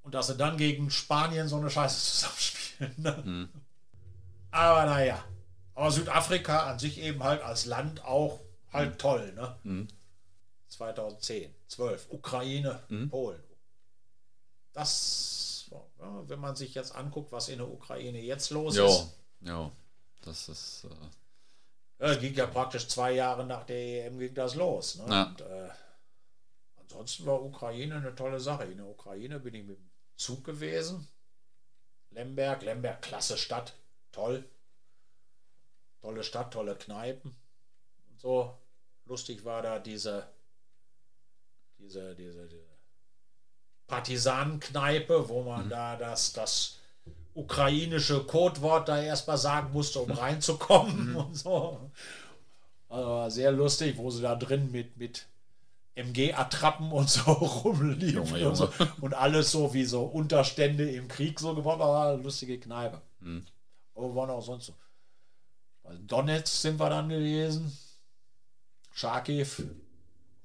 und 0.00 0.14
dass 0.14 0.28
sie 0.28 0.36
dann 0.36 0.56
gegen 0.56 0.90
Spanien 0.90 1.46
so 1.46 1.56
eine 1.56 1.68
Scheiße 1.68 2.00
zusammenspielen. 2.12 2.94
Ne? 2.96 3.48
Aber 4.50 4.86
naja. 4.86 5.22
Aber 5.74 5.90
Südafrika 5.90 6.70
an 6.70 6.78
sich 6.78 6.98
eben 7.00 7.22
halt 7.22 7.42
als 7.42 7.64
Land 7.66 8.04
auch 8.04 8.40
halt 8.72 8.98
toll. 9.00 9.32
Ne? 9.32 9.86
2010, 10.68 11.54
12, 11.68 12.06
Ukraine, 12.10 12.82
Polen. 13.10 13.42
Das, 14.72 15.66
ja, 15.70 16.28
wenn 16.28 16.40
man 16.40 16.56
sich 16.56 16.74
jetzt 16.74 16.94
anguckt, 16.94 17.32
was 17.32 17.48
in 17.48 17.58
der 17.58 17.68
Ukraine 17.70 18.20
jetzt 18.20 18.50
los 18.50 18.76
Jo. 18.76 18.86
ist. 18.86 19.08
Jo. 19.40 19.72
Das 20.22 20.48
ist. 20.48 20.84
Äh, 21.98 22.06
Ja, 22.08 22.14
ging 22.16 22.34
ja 22.34 22.46
praktisch 22.46 22.88
zwei 22.88 23.12
Jahre 23.12 23.44
nach 23.44 23.64
der 23.64 24.06
EM 24.06 24.18
ging 24.18 24.34
das 24.34 24.54
los. 24.54 24.96
Ne? 24.96 25.04
Ja. 25.08 25.22
Und, 25.24 25.40
äh, 25.42 25.68
ansonsten 26.80 27.26
war 27.26 27.42
Ukraine 27.42 27.96
eine 27.96 28.14
tolle 28.14 28.40
Sache. 28.40 28.64
In 28.64 28.78
der 28.78 28.86
Ukraine 28.86 29.38
bin 29.40 29.54
ich 29.54 29.64
mit 29.64 29.76
dem 29.78 29.90
Zug 30.16 30.44
gewesen. 30.44 31.06
Lemberg, 32.10 32.62
Lemberg, 32.62 33.02
klasse 33.02 33.36
Stadt, 33.38 33.74
toll. 34.10 34.44
Tolle 36.02 36.22
Stadt, 36.22 36.52
tolle 36.52 36.74
Kneipen. 36.74 37.34
Und 38.10 38.20
so 38.20 38.58
lustig 39.06 39.44
war 39.44 39.62
da 39.62 39.78
diese, 39.78 40.26
diese, 41.78 42.14
diese, 42.14 42.48
diese 42.48 42.72
Partisanenkneipe, 43.86 45.28
wo 45.28 45.42
man 45.42 45.68
da 45.68 45.96
das, 45.96 46.32
das 46.32 46.78
ukrainische 47.34 48.24
Codewort 48.24 48.88
da 48.88 49.00
erstmal 49.00 49.38
sagen 49.38 49.72
musste, 49.72 50.00
um 50.00 50.10
reinzukommen 50.10 51.16
und 51.16 51.34
so. 51.34 51.90
Also 52.88 53.08
war 53.08 53.30
sehr 53.30 53.52
lustig, 53.52 53.96
wo 53.96 54.10
sie 54.10 54.22
da 54.22 54.34
drin 54.34 54.70
mit, 54.70 54.96
mit 54.96 55.26
MG-Attrappen 55.94 56.92
und 56.92 57.08
so 57.08 57.32
rumliefen 57.32 58.24
Junge, 58.24 58.48
und, 58.48 58.56
so. 58.56 58.64
Junge. 58.78 58.92
und 59.00 59.14
alles 59.14 59.50
so 59.50 59.72
wie 59.72 59.84
so 59.84 60.04
Unterstände 60.04 60.90
im 60.90 61.08
Krieg 61.08 61.40
so 61.40 61.54
gebaut, 61.54 61.80
aber 61.80 62.16
lustige 62.16 62.58
Kneipe. 62.58 63.00
Aber 63.94 64.08
wir 64.08 64.14
waren 64.14 64.30
auch 64.30 64.42
sonst 64.42 64.66
so. 64.66 64.74
Bei 65.82 65.96
Donetsk 65.96 66.54
sind 66.54 66.78
wir 66.78 66.90
dann 66.90 67.08
gewesen. 67.08 67.76
Charkiw, 68.92 69.46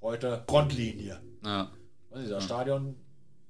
heute 0.01 0.43
Frontlinie. 0.47 1.21
ja. 1.43 1.71
Weiß 2.09 2.19
nicht, 2.19 2.31
das 2.31 2.45
Stadion 2.45 2.95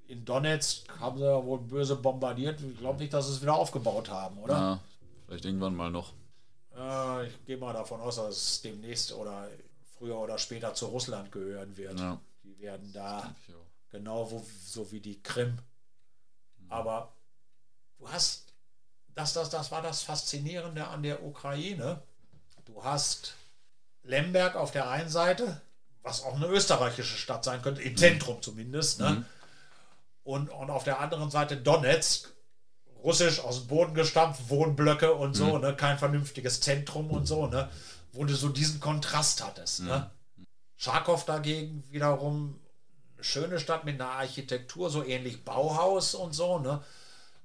in 0.07 0.25
Donetsk 0.25 0.87
haben 0.99 1.17
sie 1.17 1.25
ja 1.25 1.43
wohl 1.43 1.59
böse 1.59 1.95
bombardiert. 1.95 2.61
Ich 2.61 2.77
glaube 2.77 2.99
nicht, 2.99 3.13
dass 3.13 3.27
sie 3.27 3.33
es 3.33 3.41
wieder 3.41 3.55
aufgebaut 3.55 4.09
haben, 4.09 4.37
oder? 4.39 4.53
ja. 4.53 4.79
Vielleicht 5.25 5.45
irgendwann 5.45 5.75
mal 5.75 5.91
noch. 5.91 6.13
Äh, 6.75 7.27
ich 7.27 7.45
gehe 7.45 7.57
mal 7.57 7.73
davon 7.73 7.99
aus, 7.99 8.15
dass 8.15 8.35
es 8.35 8.61
demnächst 8.61 9.11
oder 9.11 9.49
früher 9.97 10.17
oder 10.17 10.37
später 10.37 10.73
zu 10.73 10.85
Russland 10.87 11.31
gehören 11.31 11.75
wird. 11.75 11.99
Ja. 11.99 12.19
Die 12.43 12.57
werden 12.59 12.91
da 12.93 13.35
genau 13.89 14.31
wo, 14.31 14.45
so 14.63 14.89
wie 14.91 15.01
die 15.01 15.21
Krim. 15.21 15.57
Aber 16.69 17.13
du 17.97 18.07
hast, 18.09 18.46
das, 19.17 19.33
das, 19.33 19.49
das 19.49 19.71
war 19.71 19.81
das 19.81 20.03
Faszinierende 20.03 20.87
an 20.87 21.03
der 21.03 21.23
Ukraine. 21.23 22.01
Du 22.65 22.83
hast 22.83 23.33
Lemberg 24.03 24.55
auf 24.55 24.71
der 24.71 24.89
einen 24.89 25.09
Seite, 25.09 25.59
was 26.03 26.23
auch 26.23 26.35
eine 26.35 26.45
österreichische 26.47 27.17
Stadt 27.17 27.43
sein 27.43 27.61
könnte, 27.61 27.81
im 27.81 27.97
Zentrum 27.97 28.41
zumindest. 28.41 28.99
Ne? 28.99 29.25
Und, 30.23 30.49
und 30.49 30.69
auf 30.69 30.83
der 30.83 30.99
anderen 30.99 31.31
Seite 31.31 31.57
Donetsk, 31.57 32.31
russisch 33.03 33.39
aus 33.39 33.59
dem 33.59 33.67
Boden 33.67 33.93
gestampft, 33.95 34.49
Wohnblöcke 34.49 35.13
und 35.13 35.33
so, 35.33 35.57
ne? 35.57 35.75
kein 35.75 35.97
vernünftiges 35.97 36.61
Zentrum 36.61 37.09
und 37.09 37.25
so, 37.25 37.47
ne? 37.47 37.69
wo 38.13 38.23
du 38.23 38.35
so 38.35 38.49
diesen 38.49 38.79
Kontrast 38.79 39.43
hattest. 39.43 39.81
Ne? 39.81 40.11
Charkow 40.77 41.25
dagegen 41.25 41.83
wiederum 41.89 42.59
eine 43.15 43.23
schöne 43.23 43.59
Stadt 43.59 43.83
mit 43.83 43.99
einer 43.99 44.11
Architektur, 44.11 44.91
so 44.91 45.03
ähnlich 45.03 45.43
Bauhaus 45.43 46.13
und 46.13 46.33
so, 46.33 46.59
ne? 46.59 46.83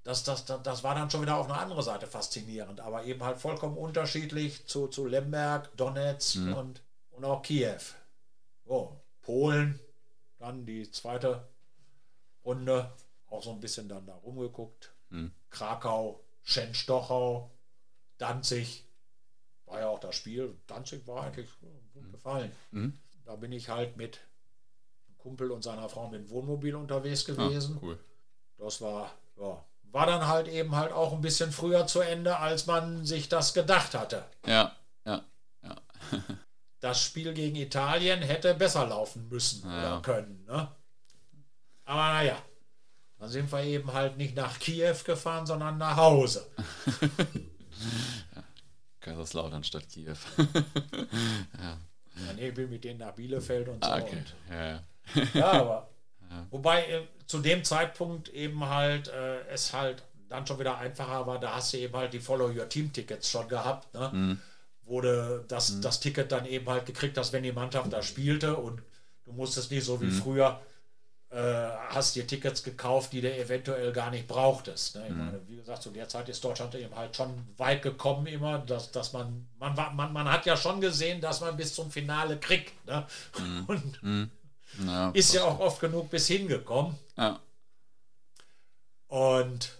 Das, 0.04 0.24
das, 0.24 0.44
das, 0.44 0.62
das 0.62 0.82
war 0.82 0.94
dann 0.96 1.10
schon 1.10 1.22
wieder 1.22 1.36
auf 1.36 1.48
eine 1.48 1.58
andere 1.58 1.82
Seite 1.82 2.06
faszinierend, 2.08 2.80
aber 2.80 3.04
eben 3.04 3.22
halt 3.22 3.38
vollkommen 3.38 3.76
unterschiedlich 3.76 4.66
zu, 4.66 4.88
zu 4.88 5.06
Lemberg, 5.06 5.76
Donetsk 5.76 6.36
und, 6.56 6.82
und 7.10 7.24
auch 7.24 7.42
Kiew. 7.42 7.78
So, 8.64 9.00
Polen, 9.20 9.78
dann 10.38 10.66
die 10.66 10.90
zweite 10.90 11.46
Runde, 12.44 12.92
auch 13.26 13.42
so 13.44 13.50
ein 13.52 13.60
bisschen 13.60 13.88
dann 13.88 14.06
da 14.06 14.14
rumgeguckt. 14.14 14.92
Krakau, 15.50 16.24
Schenstochau, 16.42 17.50
Danzig, 18.18 18.84
war 19.66 19.80
ja 19.80 19.88
auch 19.88 20.00
das 20.00 20.16
Spiel. 20.16 20.56
Danzig 20.66 21.06
war 21.06 21.24
eigentlich 21.24 21.48
gut 21.92 22.10
gefallen. 22.10 22.52
Da 23.24 23.36
bin 23.36 23.52
ich 23.52 23.68
halt 23.68 23.96
mit 23.96 24.20
einem 25.06 25.18
Kumpel 25.18 25.50
und 25.52 25.62
seiner 25.62 25.88
Frau 25.88 26.08
mit 26.08 26.22
dem 26.22 26.30
Wohnmobil 26.30 26.74
unterwegs 26.74 27.24
gewesen. 27.24 27.78
Cool. 27.80 27.98
Das 28.58 28.80
war, 28.80 29.12
ja, 29.36 29.64
war 29.92 30.06
dann 30.06 30.26
halt 30.26 30.48
eben 30.48 30.74
halt 30.74 30.92
auch 30.92 31.12
ein 31.12 31.20
bisschen 31.20 31.52
früher 31.52 31.86
zu 31.86 32.00
Ende, 32.00 32.38
als 32.38 32.66
man 32.66 33.04
sich 33.04 33.28
das 33.28 33.54
gedacht 33.54 33.94
hatte. 33.94 34.24
Ja, 34.46 34.72
ja, 35.06 35.22
ja. 35.62 35.76
Das 36.80 37.00
Spiel 37.00 37.32
gegen 37.32 37.54
Italien 37.54 38.22
hätte 38.22 38.54
besser 38.54 38.84
laufen 38.88 39.28
müssen 39.28 39.70
Ja. 39.70 39.78
oder 39.94 40.02
können. 40.02 40.44
Ne? 40.46 40.66
Aber 41.84 42.00
naja, 42.12 42.36
dann 43.18 43.28
sind 43.28 43.52
wir 43.52 43.62
eben 43.62 43.92
halt 43.92 44.16
nicht 44.16 44.34
nach 44.34 44.58
Kiew 44.58 44.96
gefahren, 45.04 45.46
sondern 45.46 45.78
nach 45.78 45.96
Hause. 45.96 46.50
Kaiserslautern 49.00 49.64
statt 49.64 49.88
Kiew. 49.88 50.16
Ja, 52.14 52.30
nee, 52.34 52.48
ich 52.48 52.54
bin 52.54 52.68
mit 52.68 52.84
denen 52.84 52.98
nach 52.98 53.14
Bielefeld 53.14 53.68
und 53.68 53.82
so. 53.82 53.90
ah, 53.90 53.96
okay. 53.98 54.16
Und, 54.16 54.34
Ja, 54.50 54.66
ja. 54.66 54.82
ja, 55.32 55.50
aber 55.52 55.88
wobei 56.50 56.84
äh, 56.86 57.02
zu 57.26 57.38
dem 57.40 57.64
Zeitpunkt 57.64 58.28
eben 58.30 58.68
halt 58.68 59.08
äh, 59.08 59.40
es 59.48 59.72
halt 59.72 60.02
dann 60.28 60.46
schon 60.46 60.58
wieder 60.58 60.78
einfacher 60.78 61.26
war, 61.26 61.38
da 61.38 61.54
hast 61.56 61.72
du 61.72 61.78
eben 61.78 61.94
halt 61.94 62.12
die 62.12 62.20
Follow 62.20 62.48
Your 62.48 62.68
Team 62.68 62.92
Tickets 62.92 63.30
schon 63.30 63.48
gehabt, 63.48 63.92
ne? 63.94 64.10
Mhm. 64.12 64.38
du 64.86 65.44
das, 65.48 65.80
das 65.80 66.00
Ticket 66.00 66.32
dann 66.32 66.46
eben 66.46 66.68
halt 66.68 66.86
gekriegt 66.86 67.16
hast, 67.18 67.32
wenn 67.32 67.42
die 67.42 67.52
Mannschaft 67.52 67.92
da 67.92 68.02
spielte 68.02 68.56
und 68.56 68.82
du 69.24 69.32
musstest 69.32 69.70
nicht 69.70 69.84
so 69.84 70.00
wie 70.00 70.06
Mhm. 70.06 70.12
früher 70.12 70.60
äh, 71.30 71.70
hast 71.88 72.14
dir 72.14 72.26
Tickets 72.26 72.62
gekauft, 72.62 73.12
die 73.14 73.22
du 73.22 73.34
eventuell 73.34 73.90
gar 73.92 74.10
nicht 74.10 74.28
brauchtest. 74.28 74.96
Ne? 74.96 75.04
Ich 75.08 75.14
meine, 75.14 75.40
wie 75.46 75.56
gesagt, 75.56 75.82
zu 75.82 75.90
der 75.90 76.06
Zeit 76.06 76.28
ist 76.28 76.44
Deutschland 76.44 76.74
eben 76.74 76.94
halt 76.94 77.16
schon 77.16 77.32
weit 77.56 77.80
gekommen 77.80 78.26
immer, 78.26 78.58
dass, 78.58 78.90
dass 78.90 79.14
man, 79.14 79.46
man, 79.58 79.74
man, 79.74 80.12
man 80.12 80.30
hat 80.30 80.44
ja 80.44 80.58
schon 80.58 80.82
gesehen, 80.82 81.22
dass 81.22 81.40
man 81.40 81.56
bis 81.56 81.74
zum 81.74 81.90
Finale 81.90 82.36
kriegt. 82.38 82.72
Ne? 82.86 83.06
Und 83.66 84.02
ja. 84.84 85.10
ist 85.10 85.32
ja 85.34 85.44
auch 85.44 85.60
oft 85.60 85.80
genug 85.80 86.10
bis 86.10 86.26
hingekommen. 86.26 86.96
ja. 87.16 87.40
Und 89.08 89.78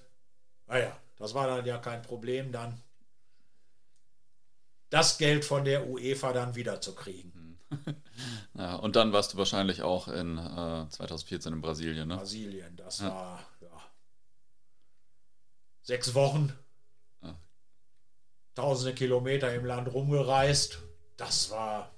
naja, 0.66 0.94
das 1.16 1.32
war 1.34 1.46
dann 1.46 1.64
ja 1.64 1.78
kein 1.78 2.02
Problem, 2.02 2.52
dann 2.52 2.82
das 4.90 5.16
Geld 5.16 5.44
von 5.44 5.64
der 5.64 5.88
UEFA 5.88 6.32
dann 6.34 6.54
wieder 6.54 6.80
zu 6.82 6.94
kriegen. 6.94 7.58
ja. 8.54 8.74
Und 8.76 8.96
dann 8.96 9.12
warst 9.14 9.32
du 9.32 9.38
wahrscheinlich 9.38 9.82
auch 9.82 10.08
in 10.08 10.36
äh, 10.36 10.86
2014 10.90 11.54
in 11.54 11.60
Brasilien, 11.62 12.08
ne? 12.08 12.16
Brasilien, 12.16 12.76
das 12.76 13.02
war 13.02 13.42
ja, 13.62 13.70
sechs 15.80 16.12
Wochen, 16.14 16.52
Ja. 17.22 17.34
tausende 18.54 18.94
Kilometer 18.94 19.54
im 19.54 19.64
Land 19.64 19.92
rumgereist. 19.92 20.78
Das 21.16 21.50
war 21.50 21.90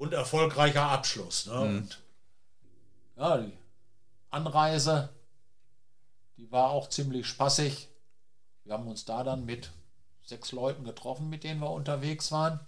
und 0.00 0.14
erfolgreicher 0.14 0.88
Abschluss. 0.88 1.44
Ne? 1.44 1.60
Und 1.60 2.02
ja, 3.16 3.36
die 3.36 3.52
Anreise, 4.30 5.10
die 6.38 6.50
war 6.50 6.70
auch 6.70 6.88
ziemlich 6.88 7.26
spaßig. 7.26 7.86
Wir 8.64 8.72
haben 8.72 8.88
uns 8.88 9.04
da 9.04 9.22
dann 9.24 9.44
mit 9.44 9.70
sechs 10.22 10.52
Leuten 10.52 10.84
getroffen, 10.84 11.28
mit 11.28 11.44
denen 11.44 11.60
wir 11.60 11.70
unterwegs 11.70 12.32
waren. 12.32 12.60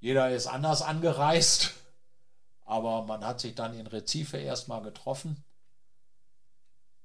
Jeder 0.00 0.30
ist 0.30 0.46
anders 0.46 0.80
angereist, 0.80 1.74
aber 2.64 3.02
man 3.02 3.22
hat 3.22 3.40
sich 3.40 3.54
dann 3.54 3.74
in 3.74 3.86
Recife 3.86 4.38
erstmal 4.38 4.80
getroffen. 4.80 5.44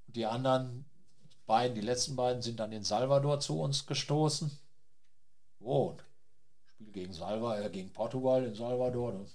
Die 0.08 0.26
anderen 0.26 0.86
beiden, 1.46 1.76
die 1.76 1.82
letzten 1.82 2.16
beiden, 2.16 2.42
sind 2.42 2.58
dann 2.58 2.72
in 2.72 2.86
Salvador 2.86 3.42
zu 3.42 3.60
uns 3.60 3.86
gestoßen. 3.86 4.58
Oh, 5.60 5.98
Spiel 6.84 6.94
gegen 6.94 7.14
Salva, 7.14 7.60
äh, 7.60 7.70
gegen 7.70 7.92
Portugal 7.92 8.44
in 8.44 8.56
Salvador. 8.56 9.14
ne? 9.14 9.26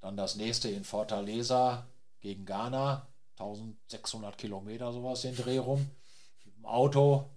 Dann 0.00 0.16
das 0.16 0.36
nächste 0.36 0.68
in 0.68 0.84
Fortaleza 0.84 1.86
gegen 2.20 2.44
Ghana. 2.44 3.06
1600 3.38 4.36
Kilometer 4.36 4.92
sowas 4.92 5.22
den 5.22 5.36
Dreh 5.36 5.58
rum. 5.58 5.88
Mit 6.44 6.56
dem 6.56 6.66
Auto. 6.66 7.28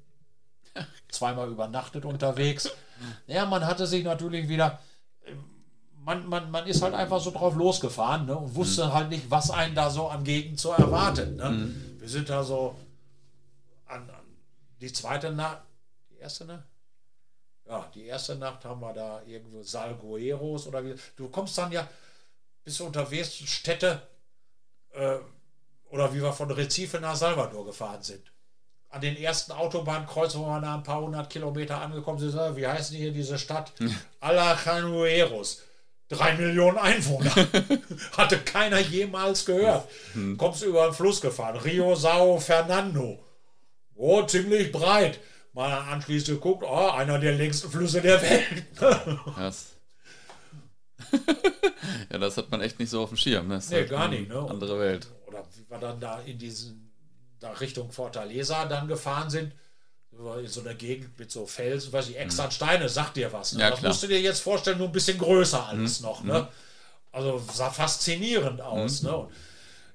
Zweimal 1.10 1.50
übernachtet 1.50 2.06
unterwegs. 2.06 2.70
Ja, 3.28 3.46
man 3.46 3.66
hatte 3.66 3.86
sich 3.86 4.04
natürlich 4.04 4.48
wieder. 4.48 4.80
ähm, 5.26 5.44
Man, 6.04 6.28
man, 6.28 6.50
man 6.50 6.66
ist 6.66 6.82
halt 6.82 6.94
einfach 6.96 7.20
so 7.20 7.30
drauf 7.32 7.56
losgefahren 7.56 8.26
ne, 8.26 8.36
und 8.38 8.56
wusste 8.56 8.92
halt 8.94 9.10
nicht, 9.10 9.30
was 9.30 9.52
einen 9.52 9.76
da 9.76 9.90
so 9.92 10.08
an 10.08 10.24
Gegend 10.24 10.60
so 10.60 10.72
erwartet. 10.72 11.36
Ne. 11.36 11.72
Wir 12.00 12.10
sind 12.10 12.30
da 12.30 12.44
so 12.44 12.76
an, 13.88 14.10
an 14.10 14.26
die 14.80 14.92
zweite 14.92 15.32
Nacht, 15.32 15.62
die 16.10 16.18
erste 16.18 16.46
Nacht? 16.46 16.64
Ja, 17.72 17.90
die 17.96 18.06
erste 18.06 18.36
Nacht 18.36 18.66
haben 18.66 18.82
wir 18.82 18.92
da 18.92 19.22
irgendwo 19.26 19.64
Salgueros 19.64 20.68
oder 20.68 20.84
wie. 20.84 20.94
Du 21.16 21.30
kommst 21.30 21.58
dann 21.58 21.72
ja, 21.72 21.88
bist 22.66 22.82
unterwegs, 22.82 23.34
Städte, 23.46 24.02
äh, 24.92 25.16
oder 25.90 26.14
wie 26.14 26.22
wir 26.22 26.34
von 26.34 26.52
Recife 26.52 27.00
nach 27.00 27.16
Salvador 27.16 27.66
gefahren 27.66 28.04
sind. 28.04 28.30
An 28.90 29.00
den 29.00 29.16
ersten 29.16 29.54
Autobahnkreuz, 29.54 30.36
wo 30.36 30.48
wir 30.48 30.60
nach 30.60 30.80
ein 30.80 30.84
paar 30.84 31.00
hundert 31.00 31.30
Kilometer 31.30 31.80
angekommen 31.80 32.20
sind, 32.20 32.38
äh, 32.38 32.58
wie 32.58 32.68
die 32.92 32.98
hier 32.98 33.14
diese 33.14 33.40
Stadt? 33.40 33.72
Alajanueros. 34.20 35.62
Drei 36.10 36.36
Millionen 36.36 36.78
Einwohner. 36.78 37.34
Hatte 38.18 38.40
keiner 38.40 38.80
jemals 38.80 39.46
gehört. 39.46 39.88
Kommst 40.38 40.62
über 40.62 40.88
den 40.88 40.94
Fluss 40.94 41.22
gefahren. 41.22 41.56
Rio 41.56 41.96
Sao 41.96 42.38
Fernando. 42.38 43.24
Oh, 43.96 44.22
ziemlich 44.24 44.74
breit. 44.74 45.22
Mal 45.54 45.80
anschließend 45.80 46.38
geguckt, 46.38 46.64
oh, 46.66 46.90
einer 46.90 47.20
der 47.20 47.34
längsten 47.34 47.70
Flüsse 47.70 48.02
der 48.02 48.22
Welt. 48.22 48.76
Krass. 48.76 49.76
ja, 52.12 52.18
das 52.18 52.38
hat 52.38 52.50
man 52.52 52.62
echt 52.62 52.80
nicht 52.80 52.90
so 52.90 53.02
auf 53.02 53.10
dem 53.10 53.18
Schirm. 53.18 53.48
Ne? 53.48 53.56
Das 53.56 53.70
Nee, 53.70 53.78
halt 53.78 53.90
gar 53.90 54.08
nicht, 54.08 54.30
ne? 54.30 54.40
Andere 54.50 54.80
Welt. 54.80 55.08
Oder 55.28 55.44
wie 55.56 55.70
wir 55.70 55.78
dann 55.78 56.00
da 56.00 56.20
in 56.22 56.38
diesen, 56.38 56.92
da 57.40 57.52
Richtung 57.52 57.92
Fortaleza 57.92 58.66
dann 58.66 58.88
gefahren 58.88 59.30
sind, 59.30 59.54
in 60.12 60.48
so 60.48 60.62
einer 60.62 60.74
Gegend 60.74 61.18
mit 61.18 61.32
so 61.32 61.46
Felsen, 61.48 61.92
weiß 61.92 62.10
ich, 62.10 62.20
extra 62.20 62.52
Steine, 62.52 62.90
sagt 62.90 63.18
dir 63.18 63.32
was. 63.34 63.54
Ne? 63.54 63.62
Ja, 63.62 63.70
das 63.72 63.80
klar. 63.80 63.90
musst 63.90 64.04
du 64.04 64.08
dir 64.08 64.20
jetzt 64.20 64.42
vorstellen, 64.42 64.78
nur 64.78 64.88
ein 64.88 64.94
bisschen 64.94 65.18
größer 65.18 65.68
alles 65.68 66.02
noch. 66.02 66.24
Ne? 66.24 66.48
Also 67.12 67.42
sah 67.52 67.72
faszinierend 67.72 68.62
aus. 68.62 69.04
Ne? 69.04 69.16
Und 69.16 69.32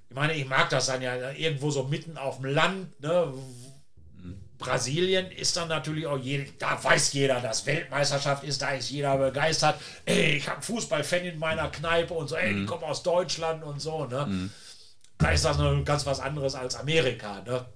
ich 0.09 0.15
meine, 0.15 0.35
ich 0.35 0.47
mag 0.47 0.71
das 0.71 0.87
dann 0.87 1.03
ja 1.03 1.33
irgendwo 1.33 1.71
so 1.71 1.85
mitten 1.85 2.17
auf 2.17 2.37
dem 2.37 2.47
Land. 2.47 3.01
Ne? 3.01 3.33
Brasilien 4.59 5.31
ist 5.31 5.57
dann 5.57 5.69
natürlich 5.69 6.07
auch 6.07 6.19
jede, 6.19 6.51
da 6.59 6.83
weiß 6.83 7.13
jeder, 7.13 7.41
dass 7.41 7.67
Weltmeisterschaft 7.67 8.45
ist, 8.45 8.63
da 8.63 8.71
ist 8.71 8.91
jeder 8.91 9.17
begeistert. 9.19 9.79
Ey, 10.05 10.37
ich 10.37 10.49
habe 10.49 10.63
Fußballfan 10.63 11.25
in 11.25 11.39
meiner 11.39 11.69
Kneipe 11.69 12.15
und 12.15 12.29
so, 12.29 12.37
ey, 12.37 12.55
die 12.55 12.67
kommen 12.67 12.85
aus 12.85 13.03
Deutschland 13.03 13.63
und 13.65 13.81
so, 13.81 14.07
ne? 14.07 14.51
Da 15.19 15.31
ist 15.31 15.45
das 15.45 15.59
noch 15.59 15.85
ganz 15.85 16.07
was 16.07 16.21
anderes 16.21 16.55
als 16.55 16.75
Amerika, 16.77 17.41
ne? 17.43 17.67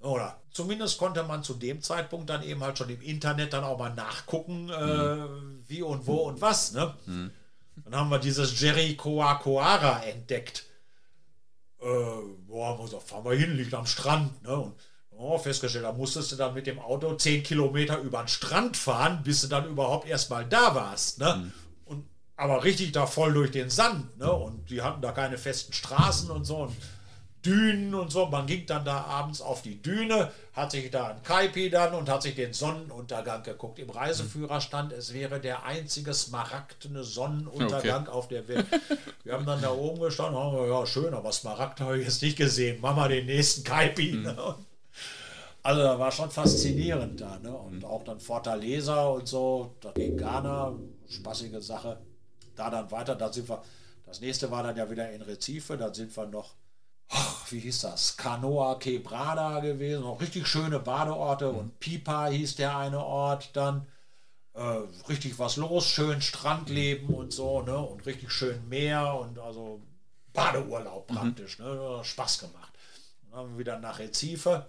Oder 0.00 0.40
zumindest 0.50 0.98
konnte 0.98 1.22
man 1.22 1.42
zu 1.42 1.54
dem 1.54 1.80
Zeitpunkt 1.80 2.28
dann 2.28 2.42
eben 2.42 2.62
halt 2.62 2.78
schon 2.78 2.90
im 2.90 3.00
Internet 3.00 3.52
dann 3.52 3.64
auch 3.64 3.78
mal 3.78 3.94
nachgucken, 3.94 4.70
äh, 4.70 5.68
wie 5.68 5.82
und 5.82 6.06
wo 6.06 6.16
und 6.16 6.40
was, 6.40 6.72
ne? 6.72 6.94
Dann 7.84 7.96
haben 7.96 8.10
wir 8.10 8.18
dieses 8.18 8.60
Jerry 8.60 8.94
Coacoara 8.96 10.04
entdeckt. 10.04 10.64
Äh, 11.80 11.84
boah, 12.46 12.78
auch, 12.78 13.02
fahren 13.02 13.24
wir 13.24 13.34
hin, 13.36 13.56
liegt 13.56 13.74
am 13.74 13.86
Strand, 13.86 14.42
ne? 14.42 14.56
Und 14.56 14.74
Oh, 15.16 15.38
festgestellt, 15.38 15.84
da 15.84 15.92
musstest 15.92 16.32
du 16.32 16.36
dann 16.36 16.54
mit 16.54 16.66
dem 16.66 16.78
Auto 16.78 17.14
10 17.14 17.42
Kilometer 17.42 17.98
über 17.98 18.18
den 18.18 18.28
Strand 18.28 18.76
fahren, 18.76 19.22
bis 19.22 19.42
du 19.42 19.48
dann 19.48 19.66
überhaupt 19.66 20.08
erstmal 20.08 20.44
da 20.44 20.74
warst. 20.74 21.18
Ne? 21.18 21.36
Mhm. 21.36 21.52
Und, 21.84 22.04
aber 22.36 22.64
richtig 22.64 22.92
da 22.92 23.06
voll 23.06 23.32
durch 23.32 23.50
den 23.50 23.70
Sand. 23.70 24.18
Ne? 24.18 24.30
Und 24.30 24.70
die 24.70 24.82
hatten 24.82 25.00
da 25.00 25.12
keine 25.12 25.38
festen 25.38 25.72
Straßen 25.72 26.30
und 26.30 26.44
so. 26.44 26.56
Und 26.56 26.76
Dünen 27.44 27.94
und 27.94 28.10
so. 28.10 28.26
Man 28.26 28.46
ging 28.46 28.66
dann 28.66 28.84
da 28.84 29.02
abends 29.02 29.40
auf 29.40 29.62
die 29.62 29.80
Düne, 29.80 30.30
hat 30.54 30.70
sich 30.70 30.90
da 30.90 31.08
ein 31.08 31.22
Kaipi 31.22 31.68
dann 31.68 31.94
und 31.94 32.08
hat 32.08 32.22
sich 32.22 32.34
den 32.34 32.52
Sonnenuntergang 32.52 33.42
geguckt. 33.42 33.78
Im 33.78 33.90
Reiseführer 33.90 34.60
stand, 34.60 34.92
es 34.92 35.12
wäre 35.12 35.40
der 35.40 35.64
einzige 35.64 36.14
smaragdene 36.14 37.04
Sonnenuntergang 37.04 38.02
okay. 38.02 38.10
auf 38.10 38.28
der 38.28 38.48
Welt. 38.48 38.66
Wir 39.24 39.34
haben 39.34 39.46
dann 39.46 39.60
da 39.60 39.72
oben 39.72 40.00
gestanden, 40.00 40.40
haben 40.40 40.56
wir, 40.56 40.66
ja 40.66 40.86
schön, 40.86 41.12
aber 41.12 41.32
Smaragd 41.32 41.80
habe 41.80 41.98
ich 41.98 42.06
jetzt 42.06 42.22
nicht 42.22 42.36
gesehen. 42.36 42.78
Mach 42.80 42.96
mal 42.96 43.08
den 43.08 43.26
nächsten 43.26 43.64
Kaipi. 43.64 44.12
Mhm. 44.12 44.22
Ne? 44.22 44.54
Also 45.64 45.82
da 45.82 45.98
war 45.98 46.12
schon 46.12 46.30
faszinierend 46.30 47.20
da. 47.20 47.38
Ne? 47.40 47.50
Und 47.52 47.78
mhm. 47.78 47.84
auch 47.84 48.04
dann 48.04 48.20
Fortaleza 48.20 49.06
und 49.06 49.26
so, 49.26 49.74
da 49.80 49.90
gegen 49.90 50.16
Ghana, 50.16 50.74
spaßige 51.08 51.60
Sache. 51.60 51.98
Da 52.54 52.70
dann 52.70 52.90
weiter, 52.92 53.16
da 53.16 53.32
sind 53.32 53.48
wir, 53.48 53.60
das 54.06 54.20
nächste 54.20 54.50
war 54.52 54.62
dann 54.62 54.76
ja 54.76 54.88
wieder 54.88 55.10
in 55.10 55.22
Recife, 55.22 55.76
da 55.76 55.92
sind 55.92 56.16
wir 56.16 56.26
noch 56.26 56.54
ach, 57.08 57.50
wie 57.50 57.60
hieß 57.60 57.82
das? 57.82 58.16
Canoa 58.16 58.76
Quebrada 58.76 59.60
gewesen, 59.60 60.04
auch 60.04 60.20
richtig 60.20 60.46
schöne 60.46 60.80
Badeorte 60.80 61.52
mhm. 61.52 61.58
und 61.58 61.80
Pipa 61.80 62.26
hieß 62.26 62.56
der 62.56 62.76
eine 62.76 63.04
Ort 63.04 63.50
dann. 63.54 63.86
Äh, 64.54 64.82
richtig 65.08 65.38
was 65.38 65.56
los, 65.56 65.88
schön 65.88 66.20
Strandleben 66.20 67.12
und 67.12 67.32
so, 67.32 67.62
ne? 67.62 67.76
Und 67.76 68.06
richtig 68.06 68.30
schön 68.30 68.68
Meer 68.68 69.18
und 69.20 69.38
also 69.38 69.82
Badeurlaub 70.32 71.10
mhm. 71.10 71.14
praktisch, 71.14 71.58
mhm. 71.58 71.64
ne? 71.64 72.00
Spaß 72.04 72.38
gemacht. 72.38 72.72
Dann 73.22 73.40
haben 73.40 73.52
wir 73.52 73.58
wieder 73.58 73.78
nach 73.80 73.98
Recife. 73.98 74.66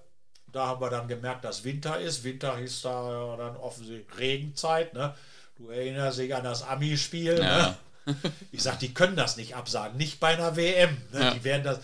Da 0.55 0.67
haben 0.67 0.79
wir 0.79 0.89
dann 0.89 1.09
gemerkt, 1.09 1.43
dass 1.43 1.65
Winter 1.65 1.99
ist. 1.99 2.23
Winter 2.23 2.55
hieß 2.55 2.83
da 2.83 3.35
dann 3.37 3.57
offensichtlich 3.57 4.17
Regenzeit, 4.17 4.93
ne? 4.93 5.13
Du 5.57 5.67
erinnerst 5.67 6.17
dich 6.17 6.33
an 6.33 6.45
das 6.45 6.63
Ami-Spiel, 6.63 7.39
ja. 7.39 7.77
ne? 8.05 8.15
Ich 8.53 8.63
sag, 8.63 8.79
die 8.79 8.93
können 8.93 9.17
das 9.17 9.35
nicht 9.35 9.53
absagen, 9.53 9.97
nicht 9.97 10.21
bei 10.21 10.29
einer 10.29 10.55
WM. 10.55 10.95
Ne? 11.11 11.19
Ja. 11.19 11.33
Die 11.33 11.43
werden 11.43 11.63
das, 11.63 11.79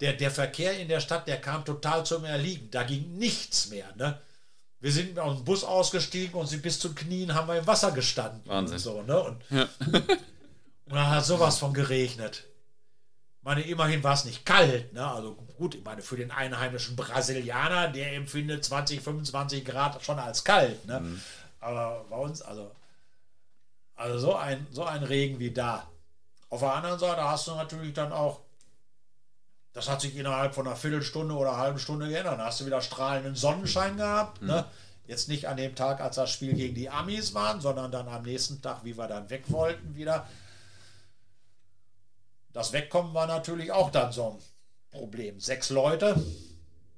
der, 0.00 0.14
der 0.14 0.30
Verkehr 0.30 0.78
in 0.78 0.88
der 0.88 1.00
Stadt, 1.00 1.28
der 1.28 1.42
kam 1.42 1.66
total 1.66 2.06
zum 2.06 2.24
Erliegen. 2.24 2.70
Da 2.70 2.84
ging 2.84 3.18
nichts 3.18 3.68
mehr. 3.68 3.94
Ne? 3.96 4.18
Wir 4.80 4.90
sind 4.90 5.18
aus 5.18 5.36
dem 5.36 5.44
Bus 5.44 5.62
ausgestiegen 5.62 6.40
und 6.40 6.46
sie 6.46 6.56
bis 6.56 6.78
zu 6.78 6.88
den 6.88 6.94
Knien 6.94 7.34
haben 7.34 7.48
wir 7.48 7.58
im 7.58 7.66
Wasser 7.66 7.90
gestanden. 7.90 8.40
Wahnsinn. 8.46 8.76
Und 8.76 8.80
so, 8.80 9.02
ne? 9.02 9.20
und, 9.20 9.42
ja. 9.50 9.68
und 9.92 10.94
dann 10.94 11.10
hat 11.10 11.26
sowas 11.26 11.58
von 11.58 11.74
geregnet. 11.74 12.44
Ich 13.38 13.44
meine, 13.44 13.62
immerhin 13.62 14.02
war 14.04 14.14
es 14.14 14.24
nicht 14.24 14.44
kalt. 14.44 14.92
Ne? 14.92 15.06
Also 15.06 15.34
gut, 15.56 15.74
ich 15.74 15.84
meine, 15.84 16.02
für 16.02 16.16
den 16.16 16.30
einheimischen 16.30 16.96
Brasilianer, 16.96 17.88
der 17.88 18.14
empfindet 18.14 18.64
20, 18.64 19.00
25 19.00 19.64
Grad 19.64 20.02
schon 20.04 20.18
als 20.18 20.44
kalt. 20.44 20.84
Ne? 20.86 21.00
Mhm. 21.00 21.22
Aber 21.60 22.04
bei 22.10 22.16
uns, 22.16 22.42
also, 22.42 22.70
also 23.94 24.18
so, 24.18 24.36
ein, 24.36 24.66
so 24.70 24.84
ein 24.84 25.02
Regen 25.02 25.38
wie 25.38 25.50
da. 25.50 25.88
Auf 26.50 26.60
der 26.60 26.74
anderen 26.74 26.98
Seite 26.98 27.22
hast 27.22 27.46
du 27.46 27.54
natürlich 27.54 27.94
dann 27.94 28.12
auch 28.12 28.40
das 29.78 29.88
hat 29.88 30.00
sich 30.00 30.16
innerhalb 30.16 30.56
von 30.56 30.66
einer 30.66 30.74
Viertelstunde 30.74 31.34
oder 31.34 31.50
einer 31.50 31.58
halben 31.58 31.78
Stunde 31.78 32.08
geändert. 32.08 32.40
Da 32.40 32.46
hast 32.46 32.60
du 32.60 32.66
wieder 32.66 32.80
strahlenden 32.80 33.36
Sonnenschein 33.36 33.96
gehabt. 33.96 34.42
Mhm. 34.42 34.48
Ne? 34.48 34.64
Jetzt 35.06 35.28
nicht 35.28 35.46
an 35.46 35.56
dem 35.56 35.76
Tag, 35.76 36.00
als 36.00 36.16
das 36.16 36.30
Spiel 36.30 36.54
gegen 36.54 36.74
die 36.74 36.90
Amis 36.90 37.32
waren, 37.32 37.60
sondern 37.60 37.92
dann 37.92 38.08
am 38.08 38.24
nächsten 38.24 38.60
Tag, 38.60 38.84
wie 38.84 38.98
wir 38.98 39.06
dann 39.06 39.30
weg 39.30 39.44
wollten, 39.48 39.94
wieder. 39.94 40.26
Das 42.58 42.72
Wegkommen 42.72 43.14
war 43.14 43.28
natürlich 43.28 43.70
auch 43.70 43.92
dann 43.92 44.10
so 44.10 44.32
ein 44.32 44.38
Problem. 44.90 45.38
Sechs 45.38 45.70
Leute, 45.70 46.20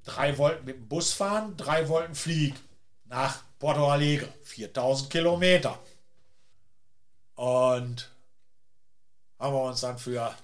drei 0.03 0.39
wollten 0.39 0.65
mit 0.65 0.75
dem 0.75 0.87
Bus 0.87 1.13
fahren, 1.13 1.55
drei 1.55 1.87
wollten 1.87 2.15
fliegen 2.15 2.57
nach 3.05 3.43
Porto 3.59 3.87
Alegre, 3.87 4.27
4000 4.41 5.11
Kilometer. 5.11 5.77
Und 7.35 8.09
haben 9.37 9.53
wir 9.53 9.61
uns 9.61 9.81
dann 9.81 9.99
für 9.99 10.35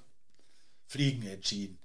Fliegen 0.86 1.26
entschieden. 1.26 1.80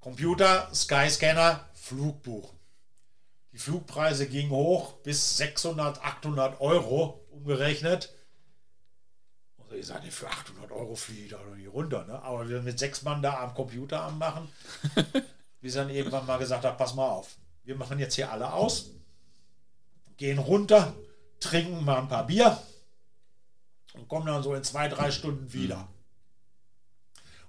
Computer, 0.00 0.68
Skyscanner, 0.74 1.64
Flugbuch. 1.74 2.54
Die 3.52 3.58
Flugpreise 3.58 4.26
gingen 4.26 4.50
hoch 4.50 4.94
bis 5.04 5.36
600, 5.36 6.02
800 6.02 6.60
Euro 6.60 7.24
umgerechnet. 7.30 8.15
Ihr 9.76 9.84
seid 9.84 10.04
für 10.12 10.28
800 10.28 10.70
Euro 10.72 10.94
fliegt 10.94 11.32
da 11.32 11.38
noch 11.38 11.54
nicht 11.54 11.72
runter. 11.72 12.04
Ne? 12.06 12.20
Aber 12.22 12.48
wir 12.48 12.62
mit 12.62 12.78
sechs 12.78 13.02
Mann 13.02 13.22
da 13.22 13.40
am 13.40 13.54
Computer 13.54 14.02
am 14.02 14.18
machen, 14.18 14.48
wie 15.60 15.68
sie 15.68 15.78
dann 15.78 15.90
irgendwann 15.90 16.26
mal 16.26 16.38
gesagt 16.38 16.64
hat, 16.64 16.78
pass 16.78 16.94
mal 16.94 17.08
auf, 17.08 17.36
wir 17.64 17.76
machen 17.76 17.98
jetzt 17.98 18.14
hier 18.14 18.30
alle 18.30 18.52
aus, 18.52 18.90
gehen 20.16 20.38
runter, 20.38 20.94
trinken 21.40 21.84
mal 21.84 21.98
ein 21.98 22.08
paar 22.08 22.26
Bier 22.26 22.60
und 23.94 24.08
kommen 24.08 24.26
dann 24.26 24.42
so 24.42 24.54
in 24.54 24.64
zwei, 24.64 24.88
drei 24.88 25.10
Stunden 25.10 25.52
wieder. 25.52 25.88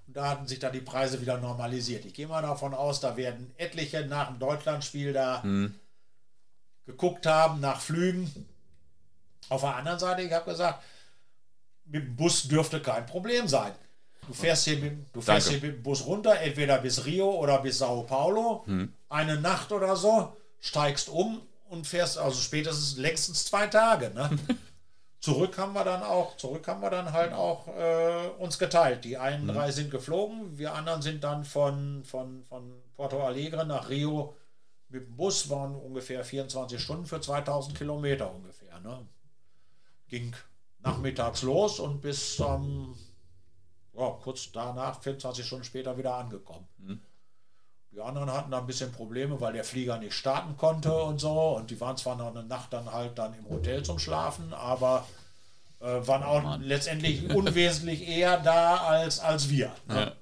Und 0.07 0.15
da 0.15 0.29
hatten 0.29 0.47
sich 0.47 0.59
dann 0.59 0.73
die 0.73 0.81
Preise 0.81 1.21
wieder 1.21 1.37
normalisiert. 1.37 2.05
Ich 2.05 2.13
gehe 2.13 2.27
mal 2.27 2.41
davon 2.41 2.73
aus, 2.73 2.99
da 2.99 3.17
werden 3.17 3.53
etliche 3.57 4.05
nach 4.05 4.27
dem 4.27 4.39
Deutschlandspiel 4.39 5.13
da 5.13 5.41
mhm. 5.43 5.75
geguckt 6.85 7.25
haben, 7.25 7.59
nach 7.59 7.81
Flügen. 7.81 8.47
Auf 9.49 9.61
der 9.61 9.75
anderen 9.75 9.99
Seite, 9.99 10.21
ich 10.21 10.31
habe 10.31 10.49
gesagt, 10.49 10.83
mit 11.89 12.04
dem 12.04 12.15
Bus 12.15 12.47
dürfte 12.47 12.82
kein 12.82 13.06
Problem 13.06 13.47
sein. 13.47 13.73
Du 14.28 14.34
fährst 14.34 14.65
hier 14.65 14.78
mit, 14.78 14.93
du 15.13 15.21
fährst 15.21 15.50
hier 15.50 15.62
mit 15.62 15.78
dem 15.78 15.84
Bus 15.84 16.06
runter, 16.06 16.39
entweder 16.41 16.80
bis 16.80 17.06
Rio 17.06 17.32
oder 17.32 17.60
bis 17.60 17.78
Sao 17.78 18.04
Paulo, 18.04 18.63
mhm. 18.65 18.93
eine 19.08 19.39
Nacht 19.39 19.71
oder 19.71 19.95
so, 19.95 20.36
steigst 20.60 21.08
um 21.08 21.41
und 21.69 21.88
fährst 21.88 22.17
also 22.17 22.39
spätestens 22.39 22.97
längstens 22.97 23.45
zwei 23.45 23.67
Tage. 23.67 24.12
Ne? 24.13 24.30
Zurück 25.19 25.58
haben 25.58 25.73
wir 25.73 25.84
dann 25.84 26.04
auch, 26.04 26.38
zurück 26.38 26.67
haben 26.67 26.82
wir 26.82 26.89
dann 26.89 27.12
halt 27.12 27.34
auch 27.34 27.67
äh, 27.67 28.28
uns 28.38 28.60
geteilt. 28.60 29.04
Die 29.04 29.17
einen 29.17 29.45
mhm. 29.45 29.54
drei 29.54 29.71
sind 29.71 29.89
geflogen, 29.89 30.58
wir 30.58 30.73
anderen 30.73 31.02
sind 31.02 31.23
dann 31.23 31.43
von, 31.43 32.04
von, 32.04 32.43
von 32.43 32.71
Porto 32.95 33.23
Alegre 33.23 33.65
nach 33.65 33.89
Rio 33.89 34.36
mit 34.89 35.08
dem 35.08 35.15
Bus, 35.15 35.50
waren 35.50 35.76
ungefähr 35.76 36.23
24 36.23 36.82
Stunden 36.82 37.06
für 37.06 37.19
2000 37.19 37.78
Kilometer 37.78 38.34
ungefähr. 38.34 38.80
Ne? 38.80 39.06
Ging 40.08 40.34
nachmittags 40.79 41.41
los 41.41 41.79
und 41.79 42.01
bis 42.01 42.39
ähm, 42.39 42.95
ja, 43.93 44.09
kurz 44.21 44.51
danach, 44.51 45.01
24 45.01 45.45
Stunden 45.45 45.65
später, 45.65 45.97
wieder 45.97 46.15
angekommen. 46.15 46.67
Mhm. 46.77 47.01
Die 47.91 48.01
anderen 48.01 48.31
hatten 48.31 48.51
da 48.51 48.59
ein 48.59 48.67
bisschen 48.67 48.91
Probleme, 48.91 49.41
weil 49.41 49.53
der 49.53 49.63
Flieger 49.63 49.97
nicht 49.97 50.13
starten 50.13 50.55
konnte 50.55 50.93
und 51.01 51.19
so. 51.19 51.55
Und 51.55 51.71
die 51.71 51.81
waren 51.81 51.97
zwar 51.97 52.15
noch 52.15 52.27
eine 52.27 52.43
Nacht 52.43 52.71
dann 52.73 52.91
halt 52.91 53.17
dann 53.17 53.33
im 53.33 53.49
Hotel 53.49 53.83
zum 53.83 53.97
Schlafen, 53.97 54.53
aber 54.53 55.07
äh, 55.79 56.05
waren 56.05 56.21
auch 56.21 56.43
Mann. 56.43 56.61
letztendlich 56.61 57.27
unwesentlich 57.35 58.07
eher 58.07 58.37
da 58.37 58.77
als, 58.77 59.19
als 59.19 59.49
wir. 59.49 59.71
Ne? 59.87 60.15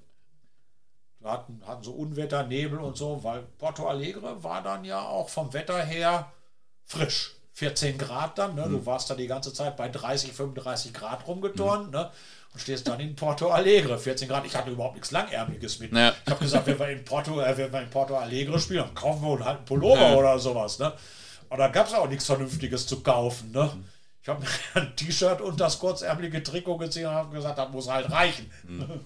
Ja. 1.22 1.30
Hatten, 1.32 1.62
hatten 1.66 1.84
so 1.84 1.92
Unwetter, 1.92 2.44
Nebel 2.44 2.80
und 2.80 2.96
so, 2.96 3.24
weil 3.24 3.42
Porto 3.58 3.88
Alegre 3.88 4.44
war 4.44 4.62
dann 4.62 4.86
ja 4.86 5.02
auch 5.02 5.28
vom 5.28 5.52
Wetter 5.54 5.84
her 5.84 6.32
frisch. 6.86 7.36
14 7.56 7.98
Grad 7.98 8.38
dann, 8.38 8.56
ne? 8.56 8.66
Mhm. 8.68 8.72
du 8.72 8.86
warst 8.86 9.10
da 9.10 9.16
die 9.16 9.28
ganze 9.28 9.52
Zeit 9.52 9.76
bei 9.76 9.90
30, 9.90 10.32
35 10.32 10.94
Grad 10.94 11.28
rumgeturnt. 11.28 11.88
Mhm. 11.88 11.92
Ne? 11.92 12.12
und 12.56 12.62
stehst 12.62 12.88
dann 12.88 13.02
in 13.02 13.16
Porto 13.18 13.50
Alegre, 13.50 14.00
14 14.00 14.30
Grad. 14.30 14.46
Ich 14.46 14.56
hatte 14.56 14.72
überhaupt 14.72 14.96
nichts 14.96 15.12
Langärmliches 15.12 15.80
mit. 15.80 15.92
Ja. 15.92 16.14
Ich 16.26 16.32
habe 16.32 16.42
gesagt, 16.42 16.66
wenn 16.68 16.80
wir 16.80 16.88
in 16.88 17.04
Porto, 17.04 17.42
äh, 17.42 17.58
wenn 17.58 17.72
wir 17.72 17.82
in 17.82 17.90
Porto 17.90 18.16
Alegre 18.16 18.58
spielen, 18.62 18.86
dann 18.86 18.96
kaufen 18.96 19.22
wir 19.24 19.44
halt 19.44 19.58
einen 19.58 19.66
Pullover 19.66 20.12
ja. 20.12 20.16
oder 20.16 20.40
sowas. 20.40 20.80
Ne? 20.80 20.94
Und 21.50 21.58
da 21.58 21.68
gab 21.68 21.88
es 21.88 21.94
auch 21.94 22.08
nichts 22.08 22.26
Vernünftiges 22.26 22.88
zu 22.88 23.02
kaufen. 23.02 23.52
Ne? 23.52 23.70
Ich 24.22 24.30
habe 24.30 24.42
mir 24.42 24.48
ein 24.82 24.96
T-Shirt 24.96 25.42
und 25.42 25.60
das 25.60 25.80
kurzärmelige 25.80 26.42
Trikot 26.42 26.78
gesehen 26.78 27.08
und 27.08 27.14
habe 27.14 27.36
gesagt, 27.36 27.58
das 27.58 27.70
muss 27.72 27.90
halt 27.90 28.10
reichen. 28.10 28.50
Mhm. 28.64 29.02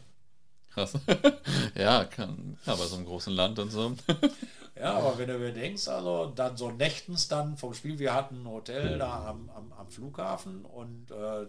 Krass. 0.72 0.94
ja, 1.76 2.06
kann, 2.06 2.56
ja, 2.68 2.76
bei 2.76 2.86
so 2.86 2.98
einem 2.98 3.06
großen 3.06 3.34
Land 3.34 3.58
und 3.58 3.72
so. 3.72 3.96
ja, 4.80 4.94
aber 4.94 5.18
wenn 5.18 5.28
du 5.28 5.38
bedenkst, 5.38 5.90
also 5.90 6.28
dann 6.28 6.56
so 6.56 6.72
nächtens 6.72 7.28
dann 7.28 7.58
vom 7.58 7.74
Spiel, 7.74 8.00
wir 8.00 8.14
hatten 8.14 8.44
ein 8.44 8.48
Hotel 8.48 8.98
da 8.98 9.30
am, 9.30 9.50
am, 9.50 9.74
am 9.74 9.90
Flughafen 9.90 10.66
und 10.66 11.12
äh, 11.12 11.48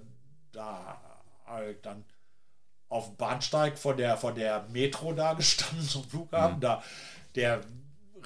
da 0.52 1.00
halt 1.46 1.86
dann 1.86 2.04
auf 2.88 3.06
dem 3.06 3.16
Bahnsteig 3.16 3.78
von 3.78 3.96
der, 3.96 4.16
von 4.16 4.34
der 4.34 4.66
Metro 4.70 5.12
da 5.12 5.34
gestanden 5.34 5.86
zum 5.86 6.04
Flughafen. 6.04 6.56
Mhm. 6.56 6.60
Da 6.60 6.82
der 7.36 7.60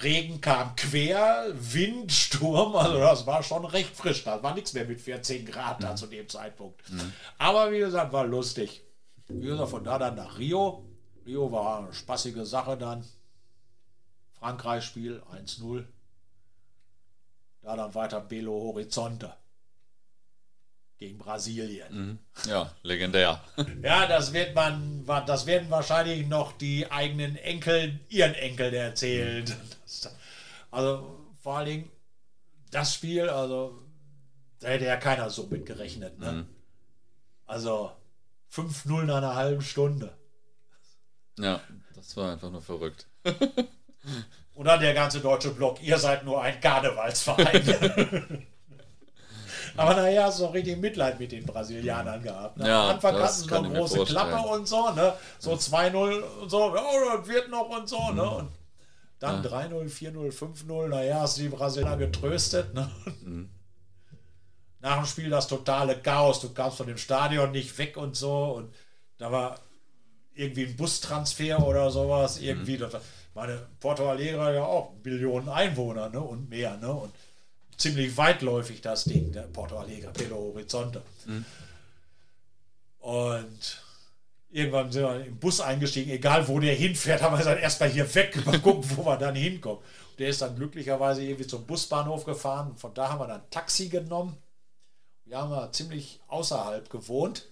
Regen 0.03 0.41
kam 0.41 0.75
quer, 0.75 1.47
Wind, 1.53 2.11
Sturm, 2.11 2.75
also 2.75 2.99
das 2.99 3.27
war 3.27 3.43
schon 3.43 3.65
recht 3.65 3.95
frisch. 3.95 4.25
Da 4.25 4.43
war 4.43 4.55
nichts 4.55 4.73
mehr 4.73 4.87
mit 4.87 5.01
14 5.01 5.47
Grad 5.47 5.83
da 5.83 5.93
mhm. 5.93 5.97
zu 5.97 6.07
dem 6.07 6.29
Zeitpunkt. 6.29 6.91
Mhm. 6.91 7.13
Aber 7.39 7.71
wie 7.71 7.79
gesagt, 7.79 8.13
war 8.13 8.27
lustig. 8.27 8.83
Wie 9.29 9.47
gesagt, 9.47 9.71
von 9.71 9.85
da 9.85 9.99
dann 9.99 10.17
nach 10.17 10.39
Rio. 10.39 10.85
Rio 11.27 11.51
war 11.53 11.79
eine 11.79 11.93
spaßige 11.93 12.45
Sache 12.45 12.77
dann. 12.77 13.05
Frankreich-Spiel 14.45 15.23
1-0. 15.33 15.87
Da 17.63 17.77
dann 17.77 17.95
weiter 17.95 18.21
Belo 18.21 18.53
Horizonte. 18.53 19.33
gegen 20.99 21.17
Brasilien. 21.17 21.93
Mhm. 21.93 22.19
Ja, 22.47 22.71
legendär. 22.83 23.43
Ja, 23.83 24.07
das 24.07 24.35
wird 24.35 24.55
man, 24.55 25.07
das 25.27 25.47
werden 25.47 25.71
wahrscheinlich 25.71 26.27
noch 26.29 26.53
die 26.53 26.91
eigenen 26.91 27.37
Enkel, 27.37 27.99
ihren 28.11 28.35
Enkeln 28.35 28.75
erzählen. 28.75 29.45
Mhm. 29.45 30.11
Also 30.71 31.19
vor 31.41 31.59
allen 31.59 31.67
Dingen 31.67 31.91
das 32.73 32.95
Spiel, 32.95 33.29
also 33.31 33.81
da 34.59 34.69
hätte 34.69 34.85
ja 34.87 34.97
keiner 34.97 35.31
so 35.31 35.47
mit 35.47 35.65
gerechnet. 35.67 36.19
Ne? 36.19 36.33
Mhm. 36.33 36.47
Also 37.47 37.93
5-0 38.53 39.05
nach 39.05 39.19
einer 39.19 39.37
halben 39.37 39.63
Stunde. 39.63 40.19
Ja, 41.39 41.61
das 41.95 42.17
war 42.17 42.33
einfach 42.33 42.51
nur 42.51 42.61
verrückt. 42.63 43.07
Und 44.55 44.67
dann 44.67 44.81
der 44.81 44.95
ganze 44.95 45.21
deutsche 45.21 45.51
Block, 45.51 45.83
ihr 45.83 45.99
seid 45.99 46.25
nur 46.25 46.41
ein 46.41 46.61
Karnevalsverein. 46.61 48.47
Aber 49.77 49.95
naja, 49.95 50.31
so 50.31 50.47
richtig 50.47 50.79
Mitleid 50.79 51.19
mit 51.19 51.33
den 51.33 51.45
Brasilianern 51.45 52.23
gehabt. 52.23 52.59
Ne? 52.59 52.69
Ja, 52.69 52.85
Am 52.85 52.91
Anfang 52.91 53.17
hatten 53.17 53.33
sie 53.33 53.47
noch 53.49 53.75
große 53.75 54.05
Klappe 54.05 54.49
und 54.49 54.69
so, 54.69 54.91
ne? 54.91 55.15
So 55.39 55.55
2-0 55.55 56.23
und 56.43 56.49
so, 56.49 56.73
oh, 56.73 57.17
das 57.17 57.27
wird 57.27 57.51
noch 57.51 57.69
und 57.71 57.89
so, 57.89 58.11
ne? 58.11 58.23
Mhm. 58.23 58.29
Und 58.29 58.49
dann 59.19 59.43
ja. 59.43 59.51
3-0, 59.51 59.91
4-0, 59.91 60.33
5-0, 60.33 60.89
naja, 60.89 61.21
hast 61.21 61.39
du 61.39 61.43
die 61.43 61.49
Brasilianer 61.49 61.97
getröstet, 61.97 62.73
ne? 62.75 62.89
Mhm. 63.23 63.51
Nach 64.81 64.97
dem 64.97 65.07
Spiel 65.07 65.31
das 65.31 65.49
totale 65.49 65.97
Chaos, 65.97 66.41
du 66.41 66.53
kamst 66.53 66.77
von 66.77 66.87
dem 66.87 66.99
Stadion 66.99 67.51
nicht 67.51 67.77
weg 67.79 67.97
und 67.97 68.15
so 68.15 68.53
und 68.57 68.73
da 69.19 69.33
war 69.33 69.59
irgendwie 70.35 70.67
ein 70.67 70.77
Bustransfer 70.77 71.67
oder 71.67 71.91
sowas, 71.91 72.39
irgendwie, 72.39 72.79
mhm. 72.79 72.91
Meine 73.35 73.67
Porto 73.81 74.09
Alegre 74.09 74.55
ja 74.55 74.65
auch 74.65 74.93
Millionen 75.03 75.49
Einwohner, 75.49 76.09
ne? 76.09 76.21
Und 76.21 76.49
mehr, 76.49 76.77
ne? 76.77 76.93
Und 76.93 77.13
ziemlich 77.77 78.17
weitläufig, 78.17 78.81
das 78.81 79.05
Ding, 79.05 79.33
der 79.33 79.43
Porto 79.43 79.77
Alegre, 79.77 80.13
Belo 80.13 80.37
Horizonte. 80.37 81.03
Mhm. 81.27 81.45
Und 82.99 83.83
irgendwann 84.51 84.91
sind 84.91 85.03
wir 85.03 85.25
im 85.27 85.39
Bus 85.39 85.61
eingestiegen, 85.61 86.11
egal 86.11 86.47
wo 86.49 86.61
der 86.61 86.75
hinfährt, 86.75 87.21
haben 87.23 87.35
wir 87.35 87.39
gesagt, 87.39 87.61
erstmal 87.61 87.91
hier 87.91 88.13
weg, 88.15 88.47
mal 88.47 88.61
gucken, 88.61 88.89
wo 88.97 89.05
wir 89.05 89.17
dann 89.17 89.35
hinkommen. 89.35 89.79
Und 89.79 90.21
der 90.21 90.29
ist 90.29 90.41
dann 90.41 90.55
glücklicherweise 90.55 91.23
irgendwie 91.23 91.47
zum 91.47 91.67
Busbahnhof 91.67 92.25
gefahren 92.25 92.71
und 92.71 92.81
von 92.81 92.95
da 92.95 93.09
haben 93.11 93.19
wir 93.19 93.27
dann 93.27 93.43
Taxi 93.51 93.89
genommen. 93.89 94.37
Wir 95.25 95.39
haben 95.39 95.51
ja 95.51 95.73
ziemlich 95.73 96.21
außerhalb 96.29 96.89
gewohnt. 96.89 97.49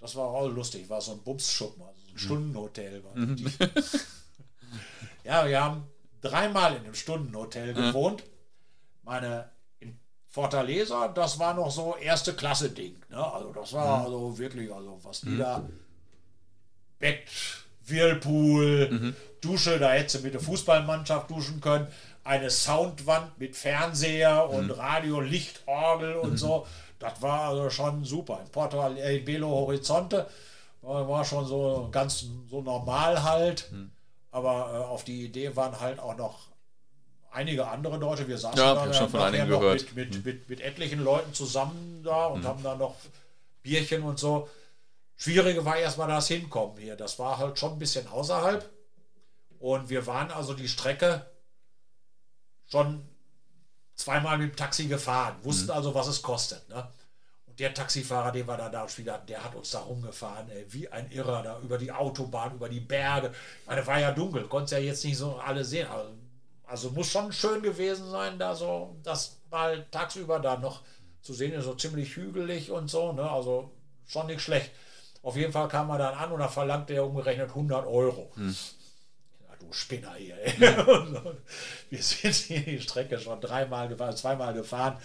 Das 0.00 0.16
war 0.16 0.28
auch 0.28 0.48
lustig, 0.48 0.88
war 0.88 1.00
so 1.00 1.12
ein 1.12 1.22
Bumsschuppen, 1.22 1.82
also 1.82 2.00
so 2.00 2.08
ein 2.08 2.14
mhm. 2.14 2.18
Stundenhotel. 2.18 3.02
Mhm. 3.14 3.52
ja, 5.24 5.46
wir 5.46 5.62
haben 5.62 5.84
dreimal 6.20 6.74
in 6.74 6.84
einem 6.84 6.94
Stundenhotel 6.94 7.74
gewohnt. 7.74 8.24
Mhm 8.24 8.38
meine 9.08 9.50
in 9.80 9.98
Fortaleza, 10.26 11.08
das 11.08 11.38
war 11.38 11.54
noch 11.54 11.70
so 11.70 11.96
erste 11.96 12.34
Klasse 12.34 12.70
Ding. 12.70 12.96
Ne? 13.08 13.32
Also 13.32 13.52
das 13.52 13.72
war 13.72 13.98
mhm. 13.98 14.04
also 14.04 14.38
wirklich, 14.38 14.72
also 14.72 15.00
was 15.02 15.22
die 15.22 15.30
mhm. 15.30 15.38
da 15.38 15.68
Bett, 16.98 17.22
Whirlpool, 17.86 18.90
mhm. 18.90 19.16
Dusche, 19.40 19.78
da 19.78 19.92
hättest 19.92 20.16
du 20.16 20.20
mit 20.20 20.34
der 20.34 20.40
Fußballmannschaft 20.40 21.30
duschen 21.30 21.60
können, 21.60 21.86
eine 22.24 22.50
Soundwand 22.50 23.38
mit 23.38 23.56
Fernseher 23.56 24.50
und 24.50 24.66
mhm. 24.66 24.72
Radio, 24.72 25.20
Lichtorgel 25.20 26.16
und 26.16 26.32
mhm. 26.32 26.36
so. 26.36 26.66
Das 26.98 27.22
war 27.22 27.50
also 27.50 27.70
schon 27.70 28.04
super. 28.04 28.40
In 28.44 28.50
Porto 28.50 28.84
in 28.88 29.24
Belo 29.24 29.48
Horizonte 29.48 30.28
war 30.82 31.24
schon 31.24 31.46
so 31.46 31.88
ganz 31.92 32.26
so 32.50 32.60
normal 32.60 33.22
halt. 33.22 33.70
Mhm. 33.70 33.92
Aber 34.38 34.72
äh, 34.72 34.76
auf 34.84 35.04
die 35.04 35.24
Idee 35.24 35.56
waren 35.56 35.80
halt 35.80 35.98
auch 35.98 36.16
noch 36.16 36.46
einige 37.32 37.66
andere 37.66 37.96
Leute. 37.96 38.28
Wir 38.28 38.38
saßen 38.38 38.58
ja, 38.58 38.74
da 38.74 38.94
schon 38.94 39.10
von 39.10 39.20
einigen 39.20 39.48
gehört. 39.48 39.82
Mit, 39.82 39.96
mit, 39.96 40.14
hm. 40.14 40.22
mit, 40.24 40.48
mit, 40.48 40.60
etlichen 40.60 41.00
Leuten 41.00 41.34
zusammen 41.34 42.02
da 42.04 42.26
und 42.26 42.42
mhm. 42.42 42.46
haben 42.46 42.62
da 42.62 42.76
noch 42.76 42.94
Bierchen 43.62 44.02
und 44.02 44.18
so. 44.18 44.48
Schwierige 45.16 45.64
war 45.64 45.76
erstmal 45.76 46.08
das 46.08 46.28
Hinkommen 46.28 46.78
hier. 46.78 46.94
Das 46.94 47.18
war 47.18 47.38
halt 47.38 47.58
schon 47.58 47.72
ein 47.72 47.78
bisschen 47.80 48.06
außerhalb. 48.06 48.68
Und 49.58 49.88
wir 49.88 50.06
waren 50.06 50.30
also 50.30 50.54
die 50.54 50.68
Strecke 50.68 51.26
schon 52.66 53.04
zweimal 53.96 54.38
mit 54.38 54.52
dem 54.52 54.56
Taxi 54.56 54.86
gefahren, 54.86 55.34
wussten 55.42 55.66
mhm. 55.66 55.72
also, 55.72 55.94
was 55.94 56.06
es 56.06 56.22
kostet. 56.22 56.68
Ne? 56.68 56.86
Der 57.58 57.74
Taxifahrer, 57.74 58.30
den 58.30 58.46
wir 58.46 58.56
da, 58.56 58.68
da 58.68 58.86
wieder 58.96 59.14
hatten, 59.14 59.26
der 59.26 59.42
hat 59.42 59.54
uns 59.54 59.70
da 59.70 59.80
rumgefahren, 59.80 60.48
ey, 60.50 60.64
wie 60.68 60.88
ein 60.88 61.10
Irrer, 61.10 61.42
da 61.42 61.58
über 61.60 61.76
die 61.76 61.90
Autobahn, 61.90 62.54
über 62.54 62.68
die 62.68 62.80
Berge. 62.80 63.32
Ich 63.62 63.66
meine, 63.66 63.86
war 63.86 63.98
ja 63.98 64.12
dunkel, 64.12 64.44
konnte 64.44 64.76
ja 64.76 64.80
jetzt 64.80 65.04
nicht 65.04 65.18
so 65.18 65.36
alle 65.36 65.64
sehen. 65.64 65.88
Also 65.88 66.10
also 66.68 66.90
muss 66.90 67.10
schon 67.10 67.32
schön 67.32 67.62
gewesen 67.62 68.10
sein, 68.10 68.38
da 68.38 68.54
so 68.54 68.96
das 69.02 69.38
mal 69.50 69.86
tagsüber 69.90 70.38
da 70.38 70.58
noch 70.58 70.82
zu 71.22 71.32
sehen 71.32 71.52
ist, 71.54 71.64
so 71.64 71.74
ziemlich 71.74 72.14
hügelig 72.14 72.70
und 72.70 72.88
so, 72.88 73.12
ne? 73.12 73.28
Also 73.28 73.70
schon 74.06 74.26
nicht 74.26 74.42
schlecht. 74.42 74.70
Auf 75.22 75.36
jeden 75.36 75.52
Fall 75.52 75.68
kam 75.68 75.88
er 75.90 75.98
dann 75.98 76.14
an 76.14 76.30
und 76.30 76.40
da 76.40 76.48
verlangte 76.48 76.92
er 76.92 77.06
umgerechnet 77.06 77.48
100 77.48 77.86
Euro. 77.86 78.30
Hm. 78.34 78.54
Du 79.60 79.72
Spinner 79.72 80.14
hier, 80.14 80.36
ey. 80.40 80.52
Wir 81.90 82.02
sind 82.02 82.34
hier 82.34 82.60
die 82.60 82.80
Strecke 82.80 83.18
schon 83.18 83.40
dreimal 83.40 83.88
gefahren, 83.88 84.16
zweimal 84.16 84.54
gefahren. 84.54 84.98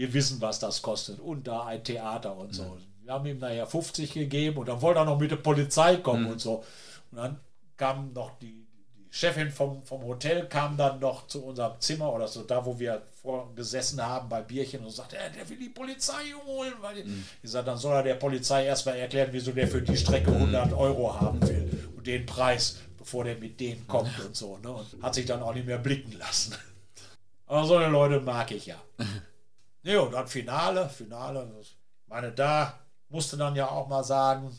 Wir 0.00 0.14
wissen, 0.14 0.40
was 0.40 0.58
das 0.58 0.80
kostet. 0.80 1.20
Und 1.20 1.46
da 1.46 1.66
ein 1.66 1.84
Theater 1.84 2.34
und 2.34 2.54
so. 2.54 2.78
Wir 3.02 3.12
haben 3.12 3.26
ihm 3.26 3.38
nachher 3.38 3.66
50 3.66 4.14
gegeben 4.14 4.56
und 4.56 4.66
dann 4.66 4.80
wollte 4.80 5.00
er 5.00 5.04
noch 5.04 5.20
mit 5.20 5.30
der 5.30 5.36
Polizei 5.36 5.96
kommen 5.96 6.24
hm. 6.24 6.32
und 6.32 6.40
so. 6.40 6.64
Und 7.10 7.18
dann 7.18 7.38
kam 7.76 8.14
noch 8.14 8.38
die 8.38 8.66
Chefin 9.10 9.50
vom, 9.50 9.84
vom 9.84 10.02
Hotel 10.04 10.46
kam 10.48 10.78
dann 10.78 11.00
noch 11.00 11.26
zu 11.26 11.44
unserem 11.44 11.78
Zimmer 11.80 12.14
oder 12.14 12.28
so, 12.28 12.44
da 12.44 12.64
wo 12.64 12.78
wir 12.78 13.02
vorgesessen 13.20 14.00
haben 14.00 14.30
bei 14.30 14.40
Bierchen 14.40 14.82
und 14.82 14.90
sagte, 14.90 15.18
der 15.36 15.46
will 15.50 15.58
die 15.58 15.68
Polizei 15.68 16.32
holen. 16.46 16.72
Weil 16.80 17.04
mhm. 17.04 17.26
Ich 17.42 17.50
sagte, 17.50 17.66
dann 17.66 17.78
soll 17.78 17.96
er 17.96 18.02
der 18.02 18.14
Polizei 18.14 18.64
erstmal 18.64 18.96
erklären, 18.96 19.28
wieso 19.32 19.52
der 19.52 19.68
für 19.68 19.82
die 19.82 19.98
Strecke 19.98 20.32
100 20.32 20.72
Euro 20.72 21.20
haben 21.20 21.46
will 21.46 21.88
und 21.94 22.06
den 22.06 22.24
Preis, 22.24 22.78
bevor 22.96 23.24
der 23.24 23.36
mit 23.36 23.60
denen 23.60 23.86
kommt 23.86 24.18
und 24.24 24.34
so. 24.34 24.56
Ne? 24.62 24.70
Und 24.70 24.86
hat 25.02 25.14
sich 25.14 25.26
dann 25.26 25.42
auch 25.42 25.52
nicht 25.52 25.66
mehr 25.66 25.78
blicken 25.78 26.12
lassen. 26.18 26.54
Aber 27.46 27.66
so 27.66 27.76
eine 27.76 27.88
Leute 27.88 28.20
mag 28.20 28.50
ich 28.50 28.64
ja. 28.64 28.80
Ne, 29.82 30.00
und 30.00 30.12
dann 30.12 30.28
Finale, 30.28 30.88
Finale. 30.88 31.50
Ich 31.60 31.78
meine, 32.06 32.32
da 32.32 32.78
musste 33.08 33.36
dann 33.36 33.56
ja 33.56 33.68
auch 33.68 33.88
mal 33.88 34.04
sagen, 34.04 34.56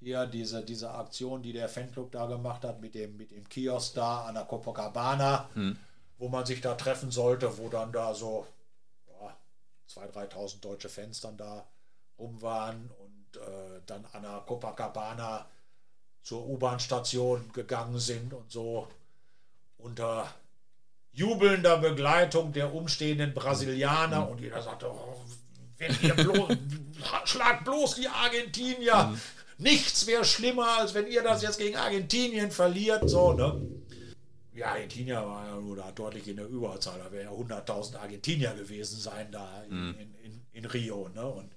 hier 0.00 0.26
diese, 0.26 0.64
diese 0.64 0.90
Aktion, 0.90 1.42
die 1.42 1.52
der 1.52 1.68
Fanclub 1.68 2.12
da 2.12 2.26
gemacht 2.26 2.64
hat 2.64 2.80
mit 2.80 2.94
dem, 2.94 3.16
mit 3.16 3.30
dem 3.30 3.48
Kiosk 3.48 3.94
da 3.94 4.24
an 4.24 4.34
der 4.34 4.44
Copacabana, 4.44 5.48
hm. 5.54 5.78
wo 6.18 6.28
man 6.28 6.44
sich 6.44 6.60
da 6.60 6.74
treffen 6.74 7.10
sollte, 7.10 7.58
wo 7.58 7.68
dann 7.68 7.92
da 7.92 8.14
so 8.14 8.46
ja, 9.08 9.36
2.000, 9.88 10.30
3.000 10.30 10.60
deutsche 10.60 10.88
Fans 10.88 11.20
dann 11.20 11.36
da 11.36 11.66
rum 12.18 12.40
waren 12.42 12.90
und 12.98 13.40
äh, 13.40 13.80
dann 13.86 14.04
an 14.12 14.22
der 14.22 14.42
Copacabana 14.46 15.46
zur 16.22 16.46
U-Bahn-Station 16.46 17.52
gegangen 17.52 17.98
sind 17.98 18.32
und 18.32 18.50
so 18.50 18.88
unter 19.78 20.26
jubelnder 21.14 21.78
Begleitung 21.78 22.52
der 22.52 22.74
umstehenden 22.74 23.32
Brasilianer 23.34 24.24
hm. 24.24 24.28
und 24.28 24.40
jeder 24.40 24.60
sagte, 24.62 24.90
oh, 24.90 25.16
wenn 25.78 25.96
ihr 26.02 26.14
bloß, 26.14 26.56
schlag 27.24 27.64
bloß 27.64 27.96
die 27.96 28.08
Argentinier, 28.08 29.08
hm 29.08 29.20
nichts 29.58 30.06
wäre 30.06 30.24
schlimmer, 30.24 30.78
als 30.78 30.94
wenn 30.94 31.06
ihr 31.06 31.22
das 31.22 31.42
jetzt 31.42 31.58
gegen 31.58 31.76
Argentinien 31.76 32.50
verliert. 32.50 33.08
So, 33.08 33.32
ne? 33.32 33.60
Ja, 34.54 34.72
Argentinier 34.72 35.26
war 35.26 35.46
ja 35.46 35.60
nur 35.60 35.76
da 35.76 35.90
deutlich 35.92 36.28
in 36.28 36.36
der 36.36 36.46
Überzahl. 36.46 36.98
Da 36.98 37.10
wären 37.10 37.26
ja 37.26 37.32
100.000 37.58 37.96
Argentinier 37.96 38.54
gewesen 38.54 39.00
sein 39.00 39.30
da 39.32 39.64
in, 39.68 39.88
mhm. 39.88 39.94
in, 39.98 40.14
in, 40.22 40.46
in, 40.52 40.64
Rio. 40.64 41.08
Ne? 41.08 41.26
Und 41.26 41.50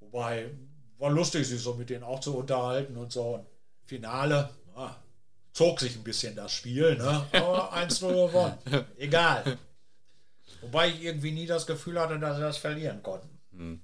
wobei 0.00 0.50
war 0.98 1.10
lustig, 1.10 1.46
sich 1.46 1.60
so 1.60 1.74
mit 1.74 1.90
denen 1.90 2.04
auch 2.04 2.20
zu 2.20 2.36
unterhalten 2.36 2.96
und 2.96 3.12
so. 3.12 3.34
Und 3.34 3.46
Finale, 3.84 4.50
zog 5.54 5.80
sich 5.80 5.96
ein 5.96 6.04
bisschen 6.04 6.36
das 6.36 6.52
Spiel, 6.52 6.96
ne? 6.96 7.26
aber 7.32 7.72
1-0 7.76 8.26
gewonnen. 8.26 8.58
Egal. 8.98 9.56
Wobei 10.60 10.88
ich 10.88 11.02
irgendwie 11.02 11.32
nie 11.32 11.46
das 11.46 11.66
Gefühl 11.66 11.98
hatte, 11.98 12.18
dass 12.18 12.36
sie 12.36 12.42
das 12.42 12.58
verlieren 12.58 13.02
konnten. 13.02 13.38
Mhm. 13.52 13.80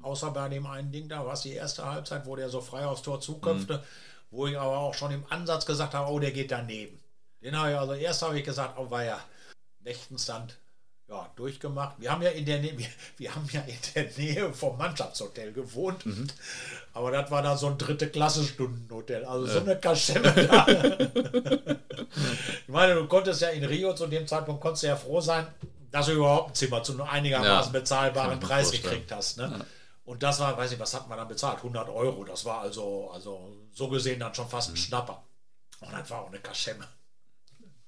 Außer 0.00 0.32
bei 0.32 0.48
dem 0.48 0.66
einen 0.66 0.90
Ding 0.90 1.08
da, 1.08 1.24
was 1.24 1.42
die 1.42 1.52
erste 1.52 1.84
Halbzeit, 1.84 2.26
wo 2.26 2.34
der 2.34 2.48
so 2.48 2.60
frei 2.60 2.84
aufs 2.86 3.02
Tor 3.02 3.20
zuköpfte, 3.20 3.78
mhm. 3.78 3.82
wo 4.30 4.46
ich 4.46 4.58
aber 4.58 4.78
auch 4.78 4.94
schon 4.94 5.12
im 5.12 5.24
Ansatz 5.28 5.66
gesagt 5.66 5.94
habe, 5.94 6.10
oh, 6.10 6.18
der 6.18 6.32
geht 6.32 6.50
daneben. 6.50 6.98
Den 7.42 7.56
habe 7.56 7.72
ich 7.72 7.76
also 7.76 7.92
erst 7.92 8.22
habe 8.22 8.38
ich 8.38 8.44
gesagt, 8.44 8.78
oh, 8.78 8.90
war 8.90 9.04
ja 9.04 9.20
nächtens 9.80 10.26
dann 10.26 10.50
ja, 11.12 11.30
durchgemacht. 11.36 11.96
Wir 11.98 12.10
haben 12.10 12.22
ja 12.22 12.30
in 12.30 12.46
der 12.46 12.58
Nähe, 12.60 12.76
wir, 12.78 12.86
wir, 13.18 13.34
haben 13.34 13.46
ja 13.52 13.60
in 13.62 13.76
der 13.94 14.06
Nähe 14.16 14.52
vom 14.54 14.78
Mannschaftshotel 14.78 15.52
gewohnt. 15.52 16.06
Mhm. 16.06 16.26
Aber 16.94 17.10
das 17.10 17.30
war 17.30 17.42
dann 17.42 17.58
so 17.58 17.66
ein 17.66 17.76
dritte 17.76 18.08
Klasse 18.08 18.42
Stundenhotel. 18.44 19.24
Also 19.24 19.46
ja. 19.46 19.52
so 19.52 19.60
eine 19.60 19.78
Kaschemme 19.78 20.32
da. 20.32 20.66
ich 22.62 22.68
meine, 22.68 22.94
du 22.94 23.06
konntest 23.06 23.42
ja 23.42 23.48
in 23.48 23.64
Rio 23.64 23.94
zu 23.94 24.06
dem 24.06 24.26
Zeitpunkt 24.26 24.62
konntest 24.62 24.84
du 24.84 24.86
ja 24.88 24.96
froh 24.96 25.20
sein, 25.20 25.46
dass 25.90 26.06
du 26.06 26.12
überhaupt 26.12 26.52
ein 26.52 26.54
Zimmer 26.54 26.82
zu 26.82 26.92
einem 26.92 27.02
einigermaßen 27.02 27.72
ja. 27.72 27.78
bezahlbaren 27.78 28.40
Preis 28.40 28.70
gekriegt 28.70 29.12
hast. 29.12 29.36
Ne? 29.36 29.54
Ja. 29.58 29.66
Und 30.04 30.22
das 30.22 30.40
war, 30.40 30.56
weiß 30.56 30.72
ich, 30.72 30.80
was 30.80 30.94
hat 30.94 31.08
man 31.08 31.18
dann 31.18 31.28
bezahlt? 31.28 31.58
100 31.58 31.88
Euro. 31.90 32.24
Das 32.24 32.44
war 32.46 32.60
also, 32.60 33.10
also 33.12 33.54
so 33.72 33.88
gesehen 33.88 34.20
dann 34.20 34.34
schon 34.34 34.48
fast 34.48 34.70
ein 34.70 34.72
mhm. 34.72 34.78
Schnapper. 34.78 35.22
Und 35.80 35.92
das 35.92 36.10
war 36.10 36.22
auch 36.22 36.28
eine 36.28 36.38
Kaschemme. 36.38 36.86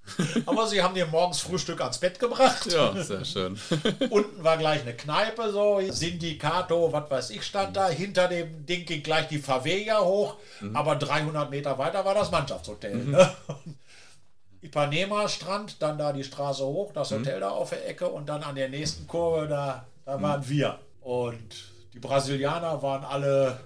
Aber 0.46 0.66
sie 0.66 0.82
haben 0.82 0.94
dir 0.94 1.06
morgens 1.06 1.40
Frühstück 1.40 1.80
ans 1.80 1.98
Bett 1.98 2.18
gebracht. 2.18 2.70
Ja, 2.70 2.92
sehr 3.02 3.24
schön. 3.24 3.58
Unten 4.10 4.44
war 4.44 4.56
gleich 4.58 4.82
eine 4.82 4.94
Kneipe, 4.94 5.50
so 5.50 5.80
Sindicato, 5.90 6.92
was 6.92 7.10
weiß 7.10 7.30
ich, 7.30 7.42
stand 7.42 7.76
da. 7.76 7.88
Hinter 7.88 8.28
dem 8.28 8.66
Ding 8.66 8.84
ging 8.84 9.02
gleich 9.02 9.28
die 9.28 9.38
Favela 9.38 10.00
hoch, 10.02 10.36
mhm. 10.60 10.76
aber 10.76 10.96
300 10.96 11.50
Meter 11.50 11.78
weiter 11.78 12.04
war 12.04 12.14
das 12.14 12.30
Mannschaftshotel. 12.30 12.94
Mhm. 12.94 13.10
Ne? 13.12 13.30
Ipanema 14.62 15.28
Strand, 15.28 15.82
dann 15.82 15.98
da 15.98 16.12
die 16.12 16.24
Straße 16.24 16.64
hoch, 16.64 16.92
das 16.92 17.10
mhm. 17.10 17.18
Hotel 17.18 17.36
mhm. 17.36 17.40
da 17.40 17.48
auf 17.50 17.70
der 17.70 17.88
Ecke 17.88 18.08
und 18.08 18.28
dann 18.28 18.42
an 18.42 18.54
der 18.54 18.68
nächsten 18.68 19.06
Kurve, 19.06 19.46
da, 19.48 19.86
da 20.04 20.20
waren 20.20 20.40
mhm. 20.40 20.48
wir. 20.48 20.78
Und 21.00 21.72
die 21.92 21.98
Brasilianer 21.98 22.82
waren 22.82 23.04
alle 23.04 23.60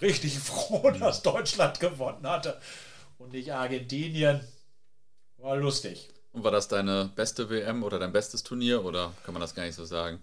richtig 0.00 0.38
froh, 0.38 0.90
dass 0.98 1.22
Deutschland 1.22 1.78
gewonnen 1.80 2.26
hatte 2.26 2.58
und 3.18 3.32
nicht 3.32 3.52
Argentinien. 3.52 4.40
War 5.40 5.56
lustig. 5.56 6.08
Und 6.32 6.44
war 6.44 6.50
das 6.50 6.68
deine 6.68 7.10
beste 7.16 7.50
WM 7.50 7.82
oder 7.82 7.98
dein 7.98 8.12
bestes 8.12 8.42
Turnier 8.42 8.84
oder 8.84 9.12
kann 9.24 9.34
man 9.34 9.40
das 9.40 9.54
gar 9.54 9.64
nicht 9.64 9.74
so 9.74 9.84
sagen? 9.84 10.22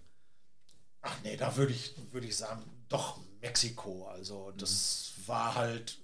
Ach 1.01 1.15
nee, 1.23 1.35
da 1.35 1.55
würde 1.55 1.73
ich, 1.73 1.95
würd 2.11 2.25
ich 2.25 2.37
sagen, 2.37 2.63
doch 2.87 3.19
Mexiko. 3.41 4.07
Also 4.07 4.53
das 4.57 5.13
mhm. 5.17 5.27
war 5.27 5.55
halt, 5.55 5.97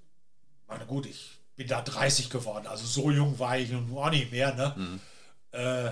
meine 0.67 0.85
gut, 0.85 1.05
ich 1.05 1.37
bin 1.55 1.67
da 1.67 1.81
30 1.81 2.29
geworden, 2.29 2.67
also 2.67 2.85
so 2.85 3.11
jung 3.11 3.37
war 3.37 3.57
ich 3.57 3.69
nun 3.69 3.95
auch 3.95 4.09
nicht 4.09 4.31
mehr, 4.31 4.55
ne? 4.55 4.73
Mhm. 4.75 4.99
Äh, 5.51 5.91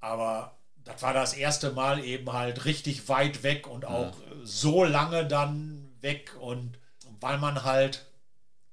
aber 0.00 0.56
das 0.84 1.02
war 1.02 1.12
das 1.12 1.34
erste 1.34 1.72
Mal 1.72 2.04
eben 2.04 2.32
halt 2.32 2.64
richtig 2.64 3.08
weit 3.08 3.42
weg 3.42 3.66
und 3.66 3.84
auch 3.84 4.16
mhm. 4.16 4.44
so 4.46 4.84
lange 4.84 5.26
dann 5.26 5.92
weg 6.00 6.36
und 6.38 6.78
weil 7.20 7.38
man 7.38 7.64
halt, 7.64 8.06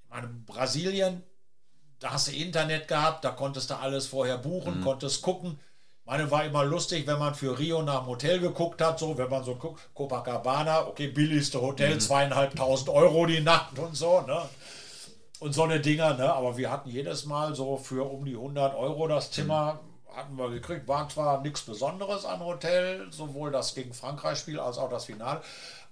ich 0.03 0.09
meine, 0.09 0.27
Brasilien 0.27 1.23
da 2.01 2.11
hast 2.11 2.27
du 2.27 2.31
Internet 2.35 2.87
gehabt, 2.87 3.23
da 3.23 3.29
konntest 3.29 3.69
du 3.69 3.75
alles 3.75 4.07
vorher 4.07 4.37
buchen, 4.37 4.79
mhm. 4.79 4.83
konntest 4.83 5.21
gucken. 5.21 5.59
Meine 6.03 6.29
war 6.31 6.43
immer 6.43 6.65
lustig, 6.65 7.05
wenn 7.05 7.19
man 7.19 7.35
für 7.35 7.57
Rio 7.57 7.83
nach 7.83 7.99
dem 7.99 8.07
Hotel 8.07 8.39
geguckt 8.39 8.81
hat, 8.81 8.97
so, 8.97 9.17
wenn 9.19 9.29
man 9.29 9.43
so 9.43 9.55
guckt, 9.55 9.87
Copacabana, 9.93 10.87
okay, 10.87 11.07
billigste 11.07 11.61
Hotel, 11.61 11.95
mhm. 11.95 11.99
zweieinhalbtausend 11.99 12.89
Euro 12.89 13.27
die 13.27 13.39
Nacht 13.39 13.77
und 13.77 13.95
so, 13.95 14.21
ne? 14.21 14.41
Und 15.39 15.53
so 15.53 15.63
eine 15.63 15.79
Dinger, 15.79 16.15
ne? 16.15 16.33
Aber 16.33 16.57
wir 16.57 16.71
hatten 16.71 16.89
jedes 16.89 17.25
Mal 17.25 17.55
so 17.55 17.77
für 17.77 18.11
um 18.11 18.25
die 18.25 18.35
100 18.35 18.75
Euro 18.75 19.07
das 19.07 19.29
Zimmer, 19.29 19.79
mhm. 20.09 20.17
hatten 20.17 20.37
wir 20.37 20.49
gekriegt. 20.49 20.87
War 20.87 21.07
zwar 21.07 21.41
nichts 21.41 21.61
Besonderes 21.61 22.25
an 22.25 22.39
Hotel, 22.39 23.11
sowohl 23.11 23.51
das 23.51 23.75
gegen 23.75 23.93
Frankreich-Spiel 23.93 24.59
als 24.59 24.79
auch 24.79 24.89
das 24.89 25.05
Finale. 25.05 25.41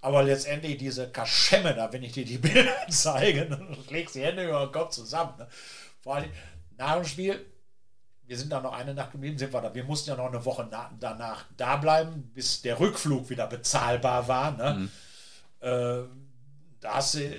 Aber 0.01 0.23
letztendlich 0.23 0.77
diese 0.77 1.09
Kaschemme 1.11 1.75
da, 1.75 1.93
wenn 1.93 2.03
ich 2.03 2.13
dir 2.13 2.25
die 2.25 2.39
Bilder 2.39 2.73
zeige, 2.89 3.45
dann 3.45 3.77
legst 3.89 4.15
du 4.15 4.19
die 4.19 4.25
Hände 4.25 4.47
über 4.47 4.65
den 4.65 4.71
Kopf 4.71 4.89
zusammen. 4.89 5.33
Ne? 5.37 5.47
Vor 6.01 6.15
allem 6.15 6.29
nach 6.77 6.95
dem 6.95 7.05
Spiel, 7.05 7.45
wir 8.25 8.37
sind 8.37 8.51
da 8.51 8.61
noch 8.61 8.73
eine 8.73 8.93
Nacht 8.93 9.11
geblieben, 9.11 9.37
sind 9.37 9.51
wir 9.53 9.61
da. 9.61 9.73
Wir 9.73 9.83
mussten 9.83 10.09
ja 10.09 10.15
noch 10.15 10.27
eine 10.27 10.43
Woche 10.45 10.67
na, 10.69 10.91
danach 10.99 11.45
da 11.57 11.77
bleiben, 11.77 12.31
bis 12.33 12.61
der 12.61 12.79
Rückflug 12.79 13.29
wieder 13.29 13.47
bezahlbar 13.47 14.27
war. 14.27 14.51
Ne? 14.51 14.73
Mhm. 14.73 14.89
Äh, 15.61 16.03
da 16.79 16.93
hast 16.95 17.15
du 17.15 17.35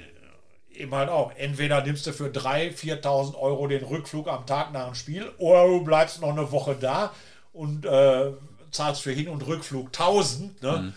eben 0.71 0.95
halt 0.95 1.09
auch, 1.09 1.33
entweder 1.37 1.83
nimmst 1.83 2.07
du 2.07 2.13
für 2.13 2.29
3.000, 2.29 3.03
4.000 3.03 3.35
Euro 3.37 3.67
den 3.67 3.85
Rückflug 3.85 4.29
am 4.29 4.47
Tag 4.47 4.73
nach 4.73 4.87
dem 4.87 4.95
Spiel 4.95 5.29
oder 5.39 5.67
du 5.67 5.85
bleibst 5.85 6.21
noch 6.21 6.31
eine 6.31 6.51
Woche 6.53 6.77
da 6.79 7.13
und 7.53 7.85
äh, 7.87 8.33
zahlst 8.71 9.03
für 9.03 9.13
Hin- 9.13 9.29
und 9.29 9.47
Rückflug 9.47 9.87
1000. 9.87 10.63
Ne? 10.63 10.73
Mhm. 10.73 10.93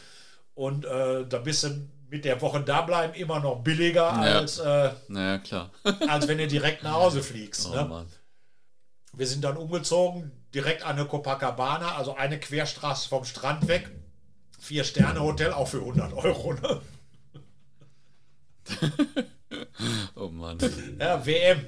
Und 0.55 0.85
äh, 0.85 1.25
da 1.27 1.39
bist 1.39 1.63
du 1.63 1.87
mit 2.13 2.25
der 2.25 2.39
Woche 2.41 2.61
da 2.61 2.81
bleiben 2.81 3.15
immer 3.15 3.39
noch 3.39 3.63
billiger 3.63 4.03
ja. 4.03 4.37
als, 4.37 4.59
äh, 4.59 4.91
naja, 5.07 5.39
klar. 5.39 5.71
als 6.07 6.27
wenn 6.27 6.37
du 6.37 6.47
direkt 6.47 6.83
nach 6.83 6.93
Hause 6.93 7.23
fliegst. 7.23 7.67
Oh, 7.67 7.73
ne? 7.73 8.05
Wir 9.13 9.25
sind 9.25 9.43
dann 9.43 9.57
umgezogen, 9.57 10.31
direkt 10.53 10.83
an 10.83 10.95
eine 10.95 11.07
Copacabana, 11.07 11.95
also 11.95 12.15
eine 12.15 12.39
Querstraße 12.39 13.09
vom 13.09 13.25
Strand 13.25 13.67
weg. 13.67 13.89
Vier-Sterne-Hotel, 14.59 15.53
auch 15.53 15.67
für 15.67 15.79
100 15.79 16.13
Euro. 16.13 16.53
Ne? 16.53 16.81
oh 20.15 20.29
Mann. 20.29 20.59
Ja, 20.99 21.25
WM. 21.25 21.65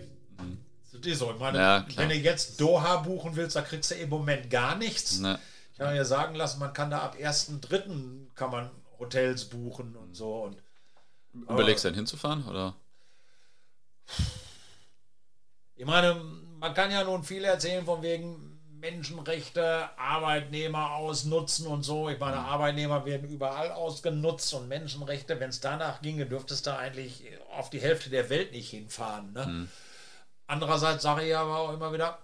Das 0.94 1.06
ist 1.08 1.20
so. 1.20 1.32
Ich 1.32 1.40
meine, 1.40 1.58
ja, 1.58 1.88
wenn 1.96 2.10
du 2.10 2.16
jetzt 2.16 2.62
Doha 2.62 2.98
buchen 2.98 3.36
willst, 3.36 3.56
da 3.56 3.64
kriegst 3.64 3.90
du 3.90 3.96
im 3.96 4.10
Moment 4.10 4.52
gar 4.52 4.76
nichts. 4.76 5.18
Na. 5.18 5.40
Ich 5.74 5.80
habe 5.80 5.94
mir 5.94 6.06
sagen 6.06 6.36
lassen, 6.36 6.60
man 6.60 6.72
kann 6.72 6.92
da 6.92 7.00
ab 7.00 7.18
1.3. 7.20 8.28
kann 8.36 8.52
man 8.52 8.70
Hotels 9.00 9.46
buchen 9.46 9.96
und 9.96 10.16
so. 10.16 10.44
Und, 10.44 10.58
Überlegst 11.34 11.84
du 11.84 11.90
denn 11.90 11.96
hinzufahren? 11.96 12.48
Oder? 12.48 12.76
Ich 15.76 15.86
meine, 15.86 16.16
man 16.60 16.74
kann 16.74 16.92
ja 16.92 17.04
nun 17.04 17.24
viel 17.24 17.44
erzählen 17.44 17.86
von 17.86 18.02
wegen 18.02 18.56
Menschenrechte, 18.80 19.90
Arbeitnehmer 19.98 20.92
ausnutzen 20.92 21.68
und 21.68 21.84
so. 21.84 22.10
Ich 22.10 22.20
meine, 22.20 22.38
mhm. 22.38 22.46
Arbeitnehmer 22.46 23.06
werden 23.06 23.28
überall 23.30 23.72
ausgenutzt 23.72 24.54
und 24.54 24.68
Menschenrechte, 24.68 25.40
wenn 25.40 25.50
es 25.50 25.60
danach 25.60 26.02
ginge, 26.02 26.26
dürftest 26.26 26.68
du 26.68 26.78
eigentlich 26.78 27.24
auf 27.52 27.70
die 27.70 27.82
Hälfte 27.82 28.10
der 28.10 28.30
Welt 28.30 28.52
nicht 28.52 28.70
hinfahren. 28.70 29.34
Ne? 29.34 29.46
Mhm. 29.46 29.70
Andererseits 30.48 31.04
sage 31.04 31.28
ich 31.28 31.36
aber 31.36 31.58
auch 31.58 31.74
immer 31.74 31.92
wieder, 31.92 32.20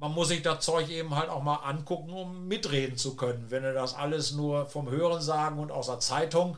man 0.00 0.12
muss 0.12 0.28
sich 0.28 0.42
das 0.42 0.64
Zeug 0.64 0.88
eben 0.90 1.14
halt 1.14 1.28
auch 1.28 1.42
mal 1.42 1.56
angucken, 1.56 2.10
um 2.10 2.46
mitreden 2.46 2.96
zu 2.96 3.16
können. 3.16 3.46
Wenn 3.48 3.64
du 3.64 3.74
das 3.74 3.94
alles 3.94 4.32
nur 4.32 4.66
vom 4.66 4.90
Hören 4.90 5.20
sagen 5.20 5.58
und 5.58 5.72
aus 5.72 5.86
der 5.86 5.98
Zeitung, 5.98 6.56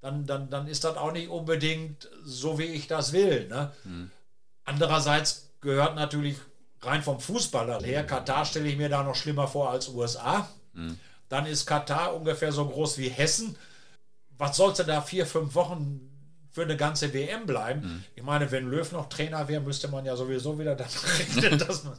dann, 0.00 0.26
dann, 0.26 0.50
dann 0.50 0.66
ist 0.66 0.84
das 0.84 0.96
auch 0.96 1.12
nicht 1.12 1.28
unbedingt 1.28 2.08
so, 2.24 2.58
wie 2.58 2.64
ich 2.64 2.86
das 2.86 3.12
will. 3.12 3.48
Ne? 3.48 3.72
Mhm. 3.84 4.10
Andererseits 4.64 5.50
gehört 5.60 5.96
natürlich 5.96 6.36
rein 6.80 7.02
vom 7.02 7.20
Fußballer 7.20 7.80
her, 7.82 8.06
Katar 8.06 8.44
stelle 8.44 8.68
ich 8.68 8.78
mir 8.78 8.88
da 8.88 9.02
noch 9.02 9.16
schlimmer 9.16 9.48
vor 9.48 9.70
als 9.70 9.88
USA. 9.88 10.48
Mhm. 10.72 10.98
Dann 11.28 11.46
ist 11.46 11.66
Katar 11.66 12.14
ungefähr 12.14 12.52
so 12.52 12.66
groß 12.66 12.98
wie 12.98 13.08
Hessen. 13.08 13.56
Was 14.38 14.56
sollst 14.56 14.80
du 14.80 14.84
da 14.84 15.02
vier, 15.02 15.26
fünf 15.26 15.54
Wochen 15.54 16.00
für 16.50 16.62
eine 16.62 16.76
ganze 16.76 17.12
WM 17.12 17.46
bleiben? 17.46 17.80
Mhm. 17.82 18.04
Ich 18.14 18.22
meine, 18.22 18.50
wenn 18.50 18.70
Löw 18.70 18.90
noch 18.92 19.08
Trainer 19.08 19.46
wäre, 19.48 19.60
müsste 19.60 19.88
man 19.88 20.06
ja 20.06 20.16
sowieso 20.16 20.58
wieder 20.58 20.74
damit 20.76 21.18
rechnen, 21.18 21.58
dass 21.58 21.84
man 21.84 21.98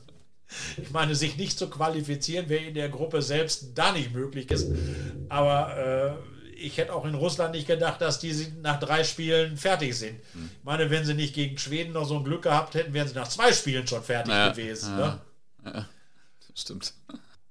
ich 0.78 0.92
meine, 0.92 1.16
sich 1.16 1.38
nicht 1.38 1.58
zu 1.58 1.70
qualifizieren, 1.70 2.50
wäre 2.50 2.66
in 2.66 2.74
der 2.74 2.90
Gruppe 2.90 3.22
selbst 3.22 3.70
da 3.76 3.92
nicht 3.92 4.14
möglich 4.14 4.50
ist. 4.52 4.72
Aber 5.30 5.78
äh, 5.78 6.32
ich 6.62 6.78
hätte 6.78 6.94
auch 6.94 7.06
in 7.06 7.16
Russland 7.16 7.54
nicht 7.54 7.68
gedacht, 7.68 8.02
dass 8.02 8.20
die 8.20 8.48
nach 8.62 8.80
drei 8.80 9.04
Spielen 9.04 9.58
fertig 9.58 9.98
sind. 9.98 10.20
Hm. 10.34 10.50
Ich 10.60 10.64
meine, 10.64 10.90
wenn 10.90 11.06
sie 11.06 11.14
nicht 11.14 11.34
gegen 11.34 11.58
Schweden 11.58 11.94
noch 11.94 12.06
so 12.06 12.18
ein 12.18 12.24
Glück 12.24 12.44
gehabt 12.44 12.76
hätten, 12.76 12.94
wären 12.94 13.08
sie 13.08 13.16
nach 13.16 13.28
zwei 13.28 13.52
Spielen 13.52 13.88
schon 13.88 14.04
fertig 14.04 14.34
ja, 14.34 14.50
gewesen. 14.50 14.98
Ja, 14.98 15.20
ne? 15.64 15.74
ja, 15.74 15.86
stimmt. 16.56 16.94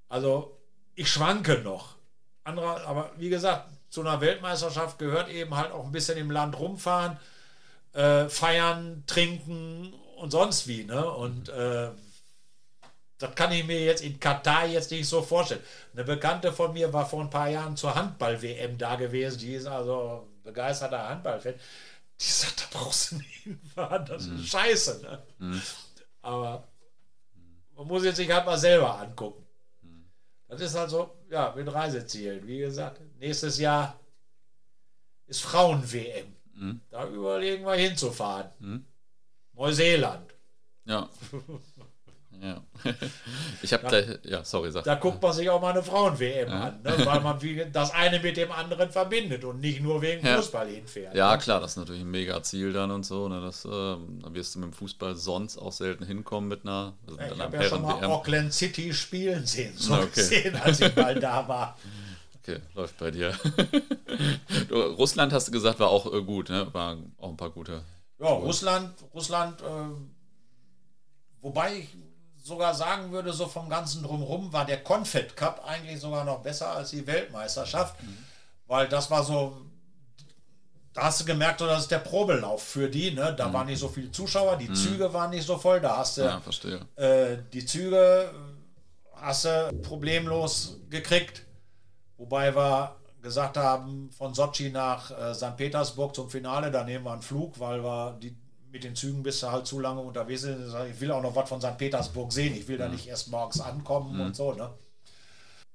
Also, 0.07 0.57
ich 0.95 1.09
schwanke 1.09 1.59
noch. 1.59 1.95
Andere, 2.43 2.85
aber 2.85 3.11
wie 3.17 3.29
gesagt, 3.29 3.69
zu 3.89 4.01
einer 4.01 4.21
Weltmeisterschaft 4.21 4.97
gehört 4.97 5.29
eben 5.29 5.55
halt 5.55 5.71
auch 5.71 5.85
ein 5.85 5.91
bisschen 5.91 6.17
im 6.17 6.31
Land 6.31 6.57
rumfahren, 6.57 7.17
äh, 7.93 8.29
feiern, 8.29 9.03
trinken 9.05 9.93
und 10.17 10.31
sonst 10.31 10.67
wie. 10.67 10.85
Ne? 10.85 11.09
Und 11.09 11.49
äh, 11.49 11.89
das 13.21 13.35
kann 13.35 13.51
ich 13.51 13.65
mir 13.65 13.79
jetzt 13.79 14.03
in 14.03 14.19
Katar 14.19 14.65
jetzt 14.65 14.89
nicht 14.91 15.07
so 15.07 15.21
vorstellen. 15.21 15.61
Eine 15.93 16.03
Bekannte 16.03 16.51
von 16.51 16.73
mir 16.73 16.91
war 16.91 17.05
vor 17.05 17.21
ein 17.21 17.29
paar 17.29 17.49
Jahren 17.49 17.77
zur 17.77 17.93
Handball-WM 17.93 18.77
da 18.77 18.95
gewesen. 18.95 19.39
Die 19.39 19.53
ist 19.53 19.67
also 19.67 20.27
begeisterter 20.43 21.07
Handballfan. 21.07 21.53
Die 22.19 22.25
sagt, 22.25 22.61
da 22.61 22.79
brauchst 22.79 23.11
du 23.11 23.15
nicht 23.17 23.43
hinfahren. 23.43 24.05
Das 24.05 24.25
mhm. 24.25 24.37
ist 24.37 24.47
scheiße. 24.47 25.01
Ne? 25.03 25.23
Mhm. 25.37 25.61
Aber 26.23 26.67
man 27.75 27.87
muss 27.87 28.03
jetzt 28.03 28.17
sich 28.17 28.31
halt 28.31 28.45
mal 28.45 28.57
selber 28.57 28.97
angucken. 28.99 29.45
Mhm. 29.81 30.05
Das 30.47 30.61
ist 30.61 30.75
halt 30.75 30.89
so, 30.89 31.17
ja, 31.29 31.53
mit 31.55 31.71
Reisezielen. 31.71 32.47
Wie 32.47 32.59
gesagt, 32.59 33.01
nächstes 33.19 33.59
Jahr 33.59 33.99
ist 35.27 35.41
Frauen-WM. 35.41 36.35
Mhm. 36.55 36.81
Da 36.89 37.07
überlegen 37.07 37.65
wir 37.65 37.75
hinzufahren. 37.75 38.49
Mhm. 38.59 38.85
Neuseeland. 39.53 40.33
Ja. 40.85 41.09
Ja. 42.41 42.63
Ich 43.63 43.71
habe 43.73 43.87
da, 43.87 44.27
ja, 44.27 44.43
sorry, 44.43 44.71
sag. 44.71 44.83
Da 44.83 44.95
guckt 44.95 45.21
man 45.21 45.33
sich 45.33 45.47
auch 45.47 45.61
mal 45.61 45.69
eine 45.69 45.83
Frauen-WM 45.83 46.49
ja. 46.49 46.61
an, 46.61 46.81
ne? 46.81 47.05
weil 47.05 47.21
man 47.21 47.39
das 47.71 47.91
eine 47.91 48.19
mit 48.19 48.35
dem 48.35 48.51
anderen 48.51 48.89
verbindet 48.89 49.45
und 49.45 49.59
nicht 49.59 49.81
nur 49.81 50.01
wegen 50.01 50.25
ja. 50.25 50.37
Fußball 50.37 50.67
hinfährt. 50.67 51.15
Ja, 51.15 51.31
ne? 51.31 51.37
klar, 51.37 51.61
das 51.61 51.71
ist 51.71 51.77
natürlich 51.77 52.01
ein 52.01 52.09
mega 52.09 52.41
Ziel 52.41 52.73
dann 52.73 52.89
und 52.89 53.05
so. 53.05 53.29
Ne? 53.29 53.39
Das, 53.41 53.65
äh, 53.65 53.69
da 53.69 54.33
wirst 54.33 54.55
du 54.55 54.59
mit 54.59 54.71
dem 54.71 54.73
Fußball 54.73 55.15
sonst 55.15 55.59
auch 55.59 55.71
selten 55.71 56.03
hinkommen 56.03 56.49
mit 56.49 56.63
einer. 56.63 56.93
Also 57.05 57.17
mit 57.17 57.31
ich 57.31 57.39
habe 57.39 57.57
ja 57.57 57.63
schon 57.63 57.83
mal 57.83 58.03
Auckland 58.03 58.51
City 58.51 58.91
spielen 58.93 59.45
sehen, 59.45 59.73
so 59.77 59.93
okay. 59.93 60.09
gesehen, 60.15 60.55
als 60.55 60.81
ich 60.81 60.95
mal 60.95 61.13
da 61.13 61.47
war. 61.47 61.77
Okay, 62.41 62.59
läuft 62.73 62.97
bei 62.97 63.11
dir. 63.11 63.37
Russland 64.71 65.31
hast 65.33 65.49
du 65.49 65.51
gesagt, 65.51 65.79
war 65.79 65.89
auch 65.89 66.11
äh, 66.11 66.23
gut, 66.23 66.49
ne? 66.49 66.67
War 66.73 66.97
auch 67.19 67.29
ein 67.29 67.37
paar 67.37 67.51
gute. 67.51 67.83
Ja, 68.17 68.29
Russland, 68.29 68.93
Russland, 69.13 69.61
äh, 69.61 69.65
wobei 71.41 71.77
ich 71.77 71.89
sogar 72.51 72.75
sagen 72.75 73.11
würde, 73.11 73.33
so 73.33 73.47
vom 73.47 73.69
ganzen 73.69 74.03
Drumherum 74.03 74.53
war 74.53 74.65
der 74.65 74.83
Confed 74.83 75.35
Cup 75.35 75.63
eigentlich 75.65 75.99
sogar 75.99 76.23
noch 76.23 76.39
besser 76.41 76.69
als 76.71 76.91
die 76.91 77.05
Weltmeisterschaft, 77.07 78.01
mhm. 78.03 78.17
weil 78.67 78.87
das 78.87 79.09
war 79.09 79.23
so 79.23 79.57
da 80.93 81.03
hast 81.03 81.21
du 81.21 81.25
gemerkt, 81.25 81.61
das 81.61 81.83
ist 81.83 81.91
der 81.91 81.99
Probelauf 81.99 82.63
für 82.63 82.89
die. 82.89 83.11
Ne? 83.11 83.33
Da 83.37 83.47
mhm. 83.47 83.53
waren 83.53 83.67
nicht 83.67 83.79
so 83.79 83.87
viele 83.87 84.11
Zuschauer, 84.11 84.57
die 84.57 84.67
mhm. 84.67 84.75
Züge 84.75 85.13
waren 85.13 85.29
nicht 85.29 85.45
so 85.45 85.57
voll. 85.57 85.79
Da 85.79 85.97
hast 85.97 86.17
du 86.17 86.23
ja. 86.23 86.41
Äh, 87.01 87.37
die 87.53 87.65
Züge 87.65 88.29
hast 89.15 89.45
du 89.45 89.71
problemlos 89.83 90.77
gekriegt. 90.89 91.43
Wobei 92.17 92.53
wir 92.55 92.95
gesagt 93.21 93.57
haben, 93.57 94.09
von 94.17 94.33
Sochi 94.33 94.69
nach 94.69 95.11
äh, 95.11 95.33
St. 95.33 95.55
Petersburg 95.55 96.13
zum 96.13 96.29
Finale, 96.29 96.71
da 96.71 96.83
nehmen 96.83 97.05
wir 97.05 97.13
einen 97.13 97.21
Flug, 97.21 97.59
weil 97.59 97.83
wir 97.83 98.17
die, 98.21 98.35
mit 98.71 98.83
den 98.83 98.95
Zügen 98.95 99.23
bist 99.23 99.43
du 99.43 99.51
halt 99.51 99.67
zu 99.67 99.79
lange 99.79 100.01
unterwegs. 100.01 100.43
Ich 100.43 101.01
will 101.01 101.11
auch 101.11 101.21
noch 101.21 101.35
was 101.35 101.49
von 101.49 101.61
St. 101.61 101.77
Petersburg 101.77 102.31
sehen. 102.31 102.55
Ich 102.55 102.67
will 102.67 102.77
da 102.77 102.87
mhm. 102.87 102.93
nicht 102.93 103.07
erst 103.07 103.29
morgens 103.29 103.59
ankommen 103.59 104.15
mhm. 104.15 104.21
und 104.21 104.35
so. 104.35 104.53
Ne? 104.53 104.69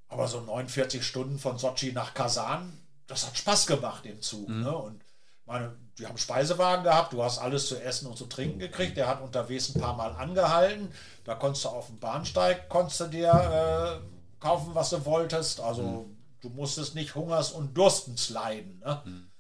Aber 0.09 0.29
so 0.29 0.41
49 0.41 1.05
Stunden 1.05 1.39
von 1.39 1.59
Sochi 1.59 1.93
nach 1.93 2.15
Kasan, 2.15 2.73
das 3.07 3.27
hat 3.27 3.37
Spaß 3.37 3.67
gemacht 3.67 4.07
im 4.07 4.23
Zug. 4.23 4.49
Mhm. 4.49 4.63
Ne? 4.63 4.77
Und 4.77 5.03
meine, 5.45 5.77
die 5.99 6.07
haben 6.07 6.19
Speisewagen 6.19 6.85
gehabt, 6.85 7.13
du 7.13 7.23
hast 7.23 7.39
alles 7.39 7.69
zu 7.69 7.81
essen 7.81 8.07
und 8.07 8.17
zu 8.17 8.27
trinken 8.27 8.59
gekriegt. 8.59 8.97
Der 8.97 9.09
hat 9.09 9.23
unterwegs 9.23 9.75
ein 9.75 9.81
paar 9.81 9.95
Mal 9.95 10.13
angehalten. 10.13 10.91
Da 11.25 11.35
konntest 11.35 11.65
du 11.65 11.69
auf 11.69 11.87
dem 11.87 11.99
Bahnsteig, 11.99 12.69
konntest 12.69 13.01
du 13.01 13.07
dir 13.07 13.29
äh, 13.29 14.41
kaufen, 14.41 14.75
was 14.75 14.91
du 14.91 15.05
wolltest. 15.05 15.61
Also 15.61 15.83
mhm. 15.83 16.17
du 16.41 16.49
musstest 16.49 16.95
nicht 16.95 17.15
hungers- 17.15 17.53
und 17.53 17.77
durstens 17.77 18.31
leiden. 18.31 18.81
Ne? 18.85 19.03
Mhm. 19.05 19.31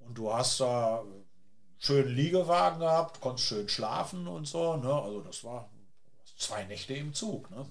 Und 0.00 0.18
du 0.18 0.32
hast 0.32 0.58
da 0.60 1.04
schön 1.80 2.08
Liegewagen 2.08 2.78
gehabt, 2.78 3.20
konntest 3.20 3.48
schön 3.48 3.68
schlafen 3.68 4.28
und 4.28 4.46
so. 4.46 4.76
Ne? 4.76 4.92
Also 4.92 5.22
das 5.22 5.42
war 5.42 5.68
zwei 6.36 6.64
Nächte 6.64 6.94
im 6.94 7.14
Zug. 7.14 7.50
Ne? 7.50 7.66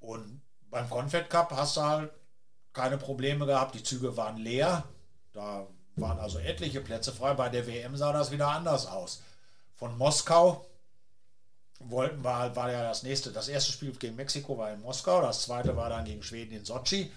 Und 0.00 0.40
beim 0.70 0.88
Confed 0.90 1.30
Cup 1.30 1.52
hast 1.52 1.76
du 1.76 1.82
halt 1.82 2.10
keine 2.72 2.98
Probleme 2.98 3.46
gehabt. 3.46 3.74
Die 3.74 3.82
Züge 3.82 4.16
waren 4.16 4.38
leer. 4.38 4.84
Da 5.32 5.66
waren 5.96 6.18
also 6.18 6.38
etliche 6.38 6.80
Plätze 6.80 7.12
frei. 7.12 7.34
Bei 7.34 7.50
der 7.50 7.66
WM 7.66 7.96
sah 7.96 8.12
das 8.12 8.30
wieder 8.30 8.48
anders 8.48 8.86
aus. 8.86 9.22
Von 9.74 9.96
Moskau 9.98 10.66
wollten 11.78 12.24
wir, 12.24 12.56
war 12.56 12.72
ja 12.72 12.82
das 12.82 13.02
nächste, 13.02 13.32
das 13.32 13.48
erste 13.48 13.72
Spiel 13.72 13.92
gegen 13.92 14.16
Mexiko 14.16 14.56
war 14.56 14.72
in 14.72 14.80
Moskau, 14.80 15.20
das 15.20 15.42
zweite 15.42 15.76
war 15.76 15.90
dann 15.90 16.06
gegen 16.06 16.22
Schweden 16.22 16.54
in 16.54 16.64
Sochi. 16.64 17.12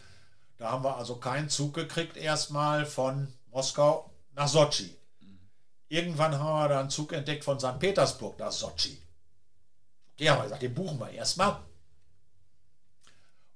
Da 0.57 0.71
haben 0.71 0.83
wir 0.83 0.97
also 0.97 1.15
keinen 1.15 1.49
Zug 1.49 1.73
gekriegt, 1.73 2.17
erstmal 2.17 2.85
von 2.85 3.33
Moskau 3.51 4.09
nach 4.33 4.49
Sochi. 4.49 4.98
Irgendwann 5.89 6.37
haben 6.37 6.59
wir 6.59 6.69
dann 6.69 6.79
einen 6.79 6.89
Zug 6.89 7.11
entdeckt 7.13 7.43
von 7.43 7.59
St. 7.59 7.79
Petersburg 7.79 8.39
nach 8.39 8.51
Sochi. 8.51 9.01
Die 10.19 10.29
haben 10.29 10.39
wir 10.39 10.43
gesagt, 10.43 10.61
den 10.61 10.73
buchen 10.73 10.99
wir 10.99 11.09
erstmal. 11.09 11.59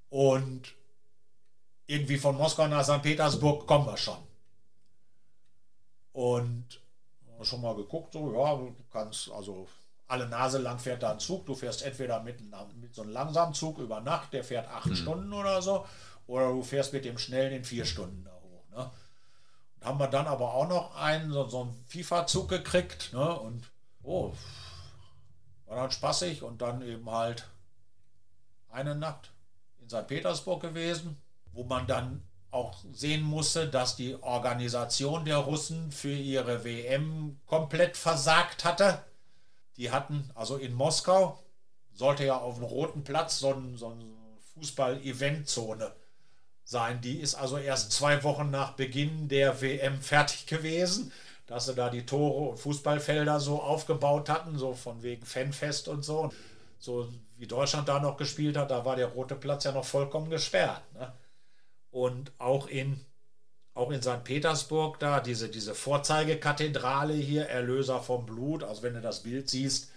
Und 0.09 0.75
irgendwie 1.87 2.17
von 2.17 2.35
Moskau 2.35 2.67
nach 2.67 2.83
St. 2.83 3.01
Petersburg 3.01 3.67
kommen 3.67 3.85
wir 3.85 3.97
schon. 3.97 4.17
Und 6.13 6.81
schon 7.41 7.61
mal 7.61 7.75
geguckt, 7.75 8.13
so, 8.13 8.33
ja, 8.33 8.55
du 8.55 8.75
kannst, 8.91 9.29
also 9.31 9.67
alle 10.07 10.27
Nase 10.27 10.59
lang 10.59 10.79
fährt 10.79 11.03
da 11.03 11.11
ein 11.11 11.19
Zug. 11.19 11.45
Du 11.45 11.55
fährst 11.55 11.81
entweder 11.81 12.21
mit, 12.21 12.39
mit 12.79 12.93
so 12.93 13.01
einem 13.01 13.11
langsamen 13.11 13.53
Zug 13.53 13.79
über 13.79 14.01
Nacht, 14.01 14.33
der 14.33 14.43
fährt 14.43 14.67
acht 14.69 14.87
mhm. 14.87 14.95
Stunden 14.95 15.33
oder 15.33 15.61
so, 15.61 15.85
oder 16.27 16.51
du 16.51 16.63
fährst 16.63 16.93
mit 16.93 17.05
dem 17.05 17.17
schnellen 17.17 17.53
in 17.53 17.63
vier 17.63 17.85
Stunden 17.85 18.23
da 18.23 18.31
hoch. 18.31 18.69
Ne? 18.69 18.91
Und 19.72 19.72
haben 19.83 19.99
wir 19.99 20.07
dann 20.07 20.27
aber 20.27 20.53
auch 20.53 20.67
noch 20.67 20.95
einen, 20.95 21.31
so, 21.31 21.47
so 21.47 21.61
einen 21.61 21.85
FIFA-Zug 21.87 22.49
gekriegt, 22.49 23.13
ne? 23.13 23.39
Und 23.39 23.71
oh, 24.01 24.33
war 25.65 25.77
dann 25.77 25.91
spaßig 25.91 26.43
und 26.43 26.61
dann 26.61 26.81
eben 26.81 27.09
halt 27.09 27.49
eine 28.69 28.95
Nacht 28.95 29.31
in 29.79 29.89
St. 29.89 30.07
Petersburg 30.07 30.61
gewesen, 30.61 31.21
wo 31.51 31.63
man 31.63 31.87
dann 31.87 32.23
auch 32.51 32.77
sehen 32.91 33.23
musste, 33.23 33.67
dass 33.67 33.95
die 33.95 34.15
Organisation 34.21 35.25
der 35.25 35.37
Russen 35.37 35.91
für 35.91 36.13
ihre 36.13 36.63
WM 36.63 37.39
komplett 37.45 37.97
versagt 37.97 38.63
hatte. 38.63 39.03
Die 39.77 39.91
hatten, 39.91 40.29
also 40.35 40.57
in 40.57 40.73
Moskau, 40.73 41.39
sollte 41.91 42.25
ja 42.25 42.37
auf 42.37 42.55
dem 42.55 42.63
Roten 42.63 43.03
Platz 43.03 43.39
so 43.39 43.53
ein, 43.53 43.75
so 43.75 43.89
ein 43.89 44.15
Fußball-Eventzone 44.53 45.95
sein. 46.73 46.99
Die 46.99 47.21
ist 47.21 47.35
also 47.35 47.57
erst 47.57 47.93
zwei 47.93 48.21
Wochen 48.23 48.51
nach 48.51 48.73
Beginn 48.73 49.29
der 49.29 49.61
WM 49.61 50.01
fertig 50.01 50.45
gewesen, 50.47 51.13
dass 51.45 51.67
sie 51.67 51.75
da 51.75 51.89
die 51.89 52.05
Tore 52.05 52.49
und 52.49 52.57
Fußballfelder 52.57 53.39
so 53.39 53.61
aufgebaut 53.61 54.27
hatten, 54.27 54.57
so 54.57 54.73
von 54.73 55.01
wegen 55.03 55.25
Fanfest 55.25 55.87
und 55.87 56.03
so. 56.03 56.33
So 56.79 57.07
wie 57.37 57.47
Deutschland 57.47 57.87
da 57.87 57.99
noch 57.99 58.17
gespielt 58.17 58.57
hat, 58.57 58.71
da 58.71 58.83
war 58.83 58.97
der 58.97 59.07
Rote 59.07 59.35
Platz 59.35 59.63
ja 59.63 59.71
noch 59.71 59.85
vollkommen 59.85 60.29
gesperrt. 60.29 60.81
Ne? 60.93 61.13
Und 61.91 62.33
auch 62.39 62.67
in, 62.67 62.99
auch 63.73 63.91
in 63.91 64.01
St. 64.01 64.25
Petersburg, 64.25 64.99
da 64.99 65.21
diese, 65.21 65.47
diese 65.47 65.75
Vorzeigekathedrale 65.75 67.13
hier, 67.13 67.45
Erlöser 67.47 68.01
vom 68.01 68.25
Blut, 68.25 68.63
also 68.63 68.83
wenn 68.83 68.95
du 68.95 69.01
das 69.01 69.23
Bild 69.23 69.49
siehst, 69.49 69.92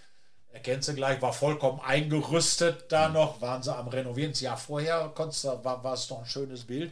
erkennst 0.57 0.89
du 0.89 0.95
gleich, 0.95 1.21
war 1.21 1.33
vollkommen 1.33 1.79
eingerüstet 1.79 2.85
da 2.91 3.07
mhm. 3.07 3.13
noch, 3.13 3.41
waren 3.41 3.61
sie 3.63 3.75
am 3.75 3.87
Renovieren. 3.87 4.31
Das 4.31 4.41
Jahr 4.41 4.57
vorher 4.57 5.11
war, 5.15 5.83
war 5.83 5.93
es 5.93 6.07
doch 6.07 6.19
ein 6.19 6.25
schönes 6.25 6.65
Bild. 6.65 6.91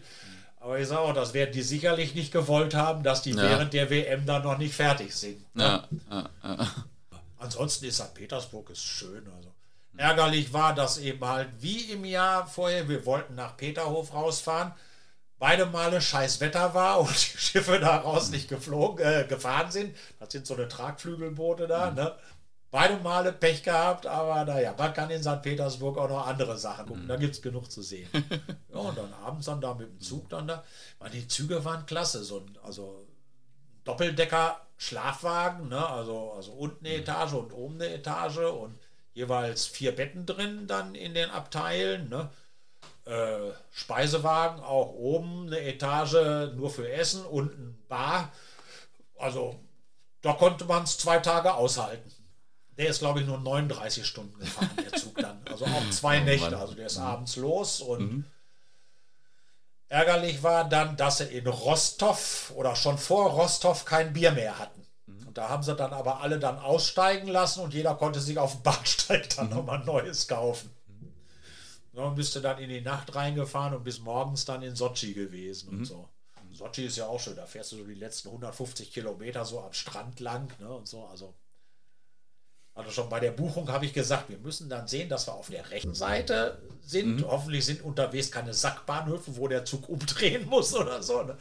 Aber 0.59 0.79
ich 0.79 0.87
sage 0.87 1.01
auch, 1.01 1.13
das 1.13 1.33
werden 1.33 1.51
die 1.51 1.61
sicherlich 1.61 2.15
nicht 2.15 2.31
gewollt 2.31 2.73
haben, 2.73 3.03
dass 3.03 3.21
die 3.21 3.31
ja. 3.31 3.43
während 3.43 3.73
der 3.73 3.89
WM 3.89 4.25
dann 4.25 4.43
noch 4.43 4.57
nicht 4.57 4.73
fertig 4.73 5.15
sind. 5.15 5.43
Ja, 5.55 5.83
ja, 6.09 6.29
ja. 6.43 6.71
Ansonsten 7.37 7.85
ist 7.85 7.97
St. 7.97 8.13
Petersburg 8.13 8.69
ist 8.71 8.81
schön. 8.81 9.27
Also. 9.35 9.51
Ärgerlich 9.97 10.53
war, 10.53 10.73
dass 10.73 10.97
eben 10.97 11.23
halt 11.27 11.49
wie 11.59 11.91
im 11.91 12.05
Jahr 12.05 12.47
vorher, 12.47 12.89
wir 12.89 13.05
wollten 13.05 13.35
nach 13.35 13.57
Peterhof 13.57 14.13
rausfahren, 14.13 14.73
beide 15.37 15.65
Male 15.67 16.01
scheiß 16.01 16.39
Wetter 16.41 16.73
war 16.73 16.99
und 17.01 17.11
die 17.11 17.37
Schiffe 17.37 17.79
daraus 17.79 18.29
nicht 18.29 18.49
geflogen, 18.49 19.05
äh, 19.05 19.25
gefahren 19.27 19.71
sind. 19.71 19.95
Das 20.19 20.31
sind 20.31 20.47
so 20.47 20.55
eine 20.55 20.67
Tragflügelboote 20.67 21.67
da, 21.67 21.91
mhm. 21.91 21.97
ne? 21.97 22.15
Beide 22.71 22.97
Male 22.97 23.31
Pech 23.31 23.63
gehabt, 23.63 24.05
aber 24.05 24.43
naja, 24.43 24.75
man 24.77 24.93
kann 24.93 25.09
in 25.09 25.23
St. 25.23 25.41
Petersburg 25.41 25.97
auch 25.97 26.09
noch 26.09 26.27
andere 26.27 26.57
Sachen 26.57 26.87
gucken. 26.87 27.03
Mhm. 27.03 27.07
Da 27.07 27.15
gibt 27.15 27.35
es 27.35 27.41
genug 27.41 27.71
zu 27.71 27.81
sehen. 27.81 28.09
ja, 28.73 28.79
und 28.79 28.97
dann 28.97 29.13
abends 29.13 29.45
dann 29.45 29.61
da 29.61 29.73
mit 29.73 29.87
dem 29.87 30.01
Zug 30.01 30.29
dann 30.29 30.47
da. 30.47 30.63
Man, 30.99 31.11
die 31.11 31.27
Züge 31.27 31.63
waren 31.63 31.85
klasse. 31.85 32.23
So 32.23 32.39
ein, 32.39 32.57
also 32.63 33.05
Doppeldecker 33.85 34.59
Schlafwagen, 34.77 35.69
ne? 35.69 35.87
also, 35.87 36.33
also 36.33 36.51
unten 36.51 36.85
eine 36.85 36.95
mhm. 36.95 37.01
Etage 37.01 37.33
und 37.33 37.53
oben 37.53 37.75
eine 37.75 37.93
Etage 37.93 38.39
und 38.39 38.77
jeweils 39.13 39.65
vier 39.65 39.95
Betten 39.95 40.25
drin 40.25 40.67
dann 40.67 40.95
in 40.95 41.13
den 41.13 41.29
Abteilen. 41.29 42.09
Ne? 42.09 42.29
Äh, 43.05 43.51
Speisewagen, 43.71 44.61
auch 44.61 44.91
oben 44.93 45.47
eine 45.47 45.61
Etage 45.61 46.53
nur 46.55 46.69
für 46.69 46.91
Essen, 46.91 47.23
unten 47.25 47.81
Bar. 47.87 48.31
Also 49.17 49.59
da 50.21 50.33
konnte 50.33 50.65
man 50.65 50.83
es 50.83 50.97
zwei 50.97 51.19
Tage 51.19 51.53
aushalten. 51.53 52.11
Der 52.77 52.87
ist, 52.87 52.99
glaube 52.99 53.21
ich, 53.21 53.25
nur 53.25 53.39
39 53.39 54.05
Stunden 54.05 54.37
gefahren, 54.39 54.69
der 54.77 54.91
Zug 54.99 55.17
dann. 55.17 55.41
Also 55.49 55.65
auch 55.65 55.89
zwei 55.91 56.21
oh, 56.21 56.25
Nächte. 56.25 56.57
Also 56.57 56.73
der 56.73 56.87
ist 56.87 56.97
mhm. 56.97 57.05
abends 57.05 57.35
los 57.37 57.81
und 57.81 57.99
mhm. 57.99 58.25
ärgerlich 59.87 60.43
war 60.43 60.67
dann, 60.67 60.97
dass 60.97 61.19
sie 61.19 61.25
in 61.25 61.47
Rostov 61.47 62.51
oder 62.55 62.75
schon 62.75 62.97
vor 62.97 63.31
Rostov 63.31 63.85
kein 63.85 64.13
Bier 64.13 64.31
mehr 64.31 64.59
hatten. 64.59 64.85
Mhm. 65.05 65.27
Und 65.27 65.37
da 65.37 65.49
haben 65.49 65.63
sie 65.63 65.75
dann 65.75 65.93
aber 65.93 66.21
alle 66.21 66.37
dann 66.37 66.59
aussteigen 66.59 67.27
lassen 67.27 67.61
und 67.61 67.73
jeder 67.73 67.95
konnte 67.95 68.19
sich 68.19 68.37
auf 68.37 68.53
dem 68.53 68.63
Bahnsteig 68.63 69.29
dann 69.35 69.47
mhm. 69.47 69.55
nochmal 69.55 69.83
Neues 69.85 70.27
kaufen. 70.27 70.69
Und 71.93 72.15
bist 72.15 72.35
du 72.35 72.41
dann 72.41 72.57
in 72.57 72.67
die 72.67 72.81
Nacht 72.81 73.15
reingefahren 73.15 73.73
und 73.73 73.85
bis 73.85 73.99
morgens 73.99 74.43
dann 74.43 74.61
in 74.63 74.75
Sochi 74.75 75.13
gewesen 75.13 75.69
und 75.69 75.79
mhm. 75.79 75.85
so. 75.85 76.09
Sochi 76.51 76.85
ist 76.85 76.97
ja 76.97 77.07
auch 77.07 77.19
schön, 77.19 77.35
da 77.35 77.45
fährst 77.45 77.71
du 77.71 77.77
so 77.77 77.83
die 77.83 77.95
letzten 77.95 78.29
150 78.29 78.91
Kilometer 78.91 79.45
so 79.45 79.61
am 79.61 79.73
Strand 79.73 80.19
lang 80.19 80.53
ne, 80.59 80.69
und 80.69 80.87
so. 80.87 81.05
Also, 81.05 81.33
also 82.75 82.91
schon 82.91 83.07
bei 83.07 83.21
der 83.21 83.31
Buchung 83.31 83.69
habe 83.69 83.85
ich 83.85 83.93
gesagt, 83.93 84.29
wir 84.29 84.37
müssen 84.37 84.67
dann 84.67 84.85
sehen, 84.85 85.07
dass 85.07 85.27
wir 85.27 85.33
auf 85.33 85.49
der 85.49 85.71
rechten 85.71 85.95
Seite 85.95 86.61
sind. 86.81 87.21
Mhm. 87.21 87.27
Hoffentlich 87.27 87.65
sind 87.65 87.81
unterwegs 87.81 88.29
keine 88.29 88.53
Sackbahnhöfe, 88.53 89.37
wo 89.37 89.47
der 89.47 89.63
Zug 89.63 89.87
umdrehen 89.87 90.45
muss 90.49 90.75
oder 90.75 91.01
so. 91.01 91.23
Ne? 91.23 91.37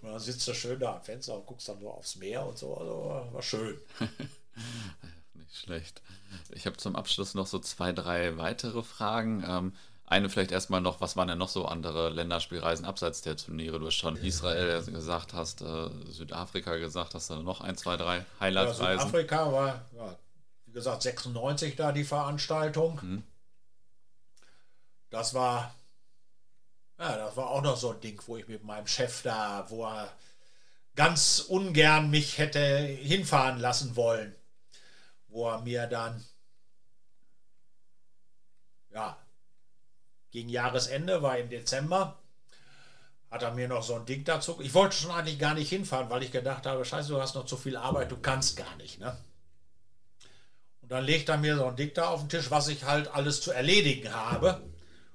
Und 0.00 0.12
dann 0.12 0.18
sitzt 0.18 0.48
du 0.48 0.54
schön 0.54 0.80
da 0.80 0.96
am 0.96 1.02
Fenster 1.02 1.34
und 1.34 1.44
guckst 1.44 1.68
dann 1.68 1.78
so 1.78 1.90
aufs 1.90 2.16
Meer 2.16 2.44
und 2.44 2.56
so. 2.56 2.74
Also 2.74 3.28
war 3.32 3.42
schön. 3.42 3.76
Nicht 5.34 5.56
schlecht. 5.56 6.00
Ich 6.50 6.64
habe 6.64 6.78
zum 6.78 6.96
Abschluss 6.96 7.34
noch 7.34 7.46
so 7.46 7.58
zwei, 7.58 7.92
drei 7.92 8.38
weitere 8.38 8.82
Fragen. 8.82 9.44
Ähm, 9.46 9.72
eine 10.06 10.30
vielleicht 10.30 10.52
erstmal 10.52 10.80
noch, 10.80 11.02
was 11.02 11.18
waren 11.18 11.28
denn 11.28 11.36
noch 11.36 11.50
so 11.50 11.66
andere 11.66 12.08
Länderspielreisen 12.08 12.86
abseits 12.86 13.20
der 13.20 13.36
Turniere? 13.36 13.78
Du 13.78 13.86
hast 13.86 13.96
schon 13.96 14.16
Israel 14.16 14.82
gesagt, 14.82 15.34
hast 15.34 15.60
äh, 15.60 15.90
Südafrika 16.08 16.78
gesagt, 16.78 17.14
hast 17.14 17.28
du 17.28 17.36
noch 17.42 17.60
ein, 17.60 17.76
zwei, 17.76 17.98
drei 17.98 18.24
Highlight-Reisen? 18.40 18.84
Ja, 18.84 18.98
Südafrika 19.00 19.52
war, 19.52 19.86
ja, 19.94 20.16
wie 20.68 20.72
gesagt, 20.72 21.02
96 21.02 21.76
da 21.76 21.92
die 21.92 22.04
Veranstaltung. 22.04 23.00
Mhm. 23.02 23.24
Das 25.08 25.32
war, 25.32 25.74
ja, 26.98 27.16
das 27.16 27.36
war 27.36 27.48
auch 27.48 27.62
noch 27.62 27.76
so 27.76 27.92
ein 27.92 28.00
Ding, 28.00 28.20
wo 28.26 28.36
ich 28.36 28.46
mit 28.48 28.64
meinem 28.64 28.86
Chef 28.86 29.22
da, 29.22 29.64
wo 29.70 29.86
er 29.86 30.12
ganz 30.94 31.40
ungern 31.40 32.10
mich 32.10 32.36
hätte 32.36 32.60
hinfahren 32.60 33.58
lassen 33.58 33.96
wollen, 33.96 34.34
wo 35.28 35.48
er 35.48 35.62
mir 35.62 35.86
dann 35.86 36.22
ja, 38.90 39.16
gegen 40.30 40.50
Jahresende, 40.50 41.22
war 41.22 41.38
im 41.38 41.48
Dezember, 41.48 42.18
hat 43.30 43.42
er 43.42 43.54
mir 43.54 43.68
noch 43.68 43.82
so 43.82 43.94
ein 43.94 44.04
Ding 44.04 44.24
dazu. 44.24 44.60
Ich 44.60 44.74
wollte 44.74 44.96
schon 44.96 45.10
eigentlich 45.12 45.38
gar 45.38 45.54
nicht 45.54 45.70
hinfahren, 45.70 46.10
weil 46.10 46.22
ich 46.22 46.32
gedacht 46.32 46.66
habe, 46.66 46.84
scheiße, 46.84 47.08
du 47.08 47.20
hast 47.20 47.34
noch 47.34 47.46
zu 47.46 47.56
viel 47.56 47.76
Arbeit, 47.76 48.10
du 48.10 48.18
kannst 48.18 48.56
gar 48.56 48.76
nicht. 48.76 48.98
Ne? 48.98 49.16
Und 50.88 50.94
dann 50.94 51.04
legt 51.04 51.28
er 51.28 51.36
mir 51.36 51.54
so 51.54 51.66
ein 51.66 51.76
Ding 51.76 51.90
da 51.92 52.08
auf 52.08 52.20
den 52.20 52.30
Tisch, 52.30 52.50
was 52.50 52.68
ich 52.68 52.84
halt 52.84 53.14
alles 53.14 53.42
zu 53.42 53.52
erledigen 53.52 54.10
habe. 54.10 54.62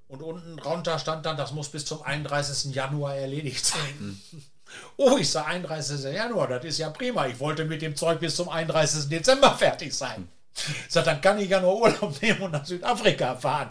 Und 0.07 0.21
unten 0.21 0.55
drunter 0.55 0.99
stand 0.99 1.26
dann, 1.26 1.36
das 1.36 1.51
muss 1.51 1.69
bis 1.69 1.84
zum 1.84 2.03
31. 2.03 2.76
Januar 2.76 3.15
erledigt 3.15 3.65
sein. 3.65 3.95
Mhm. 3.99 4.21
Oh, 4.97 5.17
ich 5.19 5.30
sage 5.30 5.49
31. 5.49 6.03
Januar, 6.15 6.47
das 6.47 6.65
ist 6.65 6.80
ja 6.80 6.89
prima. 6.89 7.28
Ich 7.28 7.39
wollte 7.39 7.63
mit 7.63 7.84
dem 7.84 7.95
Zeug 7.95 8.19
bis 8.19 8.36
zum 8.36 8.49
31. 8.49 9.07
Dezember 9.07 9.51
fertig 9.57 9.93
sein. 9.93 10.28
Ich 10.55 10.91
sage, 10.91 11.05
dann 11.05 11.21
kann 11.21 11.38
ich 11.38 11.49
ja 11.49 11.59
nur 11.59 11.80
Urlaub 11.80 12.19
nehmen 12.24 12.41
und 12.41 12.51
nach 12.53 12.65
Südafrika 12.65 13.36
fahren. 13.36 13.69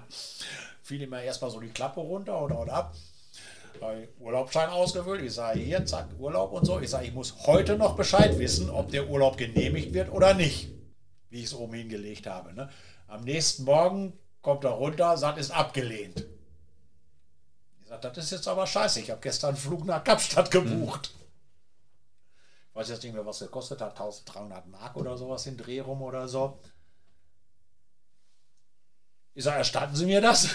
Fiel 0.84 1.02
ihm 1.02 1.12
erstmal 1.12 1.50
so 1.50 1.58
die 1.58 1.70
Klappe 1.70 1.98
runter 1.98 2.40
oder, 2.40 2.60
oder 2.60 2.72
ab. 2.72 2.94
Urlaubsschein 4.20 4.68
ausgefüllt. 4.68 5.22
Ich 5.22 5.34
sage, 5.34 5.58
hier, 5.58 5.84
zack, 5.86 6.06
Urlaub 6.20 6.52
und 6.52 6.64
so. 6.64 6.78
Ich 6.78 6.90
sage, 6.90 7.06
ich 7.06 7.14
muss 7.14 7.34
heute 7.46 7.76
noch 7.76 7.96
Bescheid 7.96 8.38
wissen, 8.38 8.70
ob 8.70 8.92
der 8.92 9.08
Urlaub 9.08 9.36
genehmigt 9.36 9.92
wird 9.92 10.12
oder 10.12 10.34
nicht. 10.34 10.68
Wie 11.32 11.38
ich 11.38 11.46
es 11.46 11.54
oben 11.54 11.72
hingelegt 11.72 12.26
habe. 12.26 12.52
Ne? 12.52 12.68
Am 13.08 13.24
nächsten 13.24 13.64
Morgen 13.64 14.12
kommt 14.42 14.64
er 14.64 14.72
runter, 14.72 15.16
sagt, 15.16 15.38
ist 15.38 15.50
abgelehnt. 15.50 16.26
Ich 17.80 17.88
sage, 17.88 18.12
das 18.12 18.18
ist 18.26 18.32
jetzt 18.32 18.48
aber 18.48 18.66
scheiße. 18.66 19.00
Ich 19.00 19.10
habe 19.10 19.22
gestern 19.22 19.54
einen 19.54 19.56
Flug 19.56 19.86
nach 19.86 20.04
Kapstadt 20.04 20.50
gebucht. 20.50 21.14
Ich 22.68 22.76
weiß 22.76 22.90
jetzt 22.90 23.02
nicht 23.02 23.14
mehr, 23.14 23.24
was 23.24 23.38
gekostet 23.38 23.80
hat. 23.80 23.92
1300 23.92 24.66
Mark 24.66 24.94
oder 24.94 25.16
sowas 25.16 25.46
in 25.46 25.56
Dreh 25.56 25.80
rum 25.80 26.02
oder 26.02 26.28
so. 26.28 26.60
Ich 29.32 29.44
sage, 29.44 29.56
erstatten 29.56 29.96
Sie 29.96 30.04
mir 30.04 30.20
das? 30.20 30.50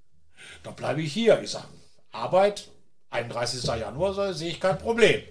Dann 0.64 0.76
bleibe 0.76 1.00
ich 1.00 1.14
hier. 1.14 1.40
Ich 1.40 1.52
sage, 1.52 1.68
Arbeit, 2.12 2.68
31. 3.08 3.64
Januar, 3.64 4.34
sehe 4.34 4.50
ich 4.50 4.60
kein 4.60 4.76
Problem. 4.76 5.22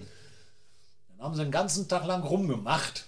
Dann 1.10 1.26
haben 1.28 1.36
sie 1.36 1.44
den 1.44 1.52
ganzen 1.52 1.88
Tag 1.88 2.06
lang 2.06 2.24
rumgemacht, 2.24 3.06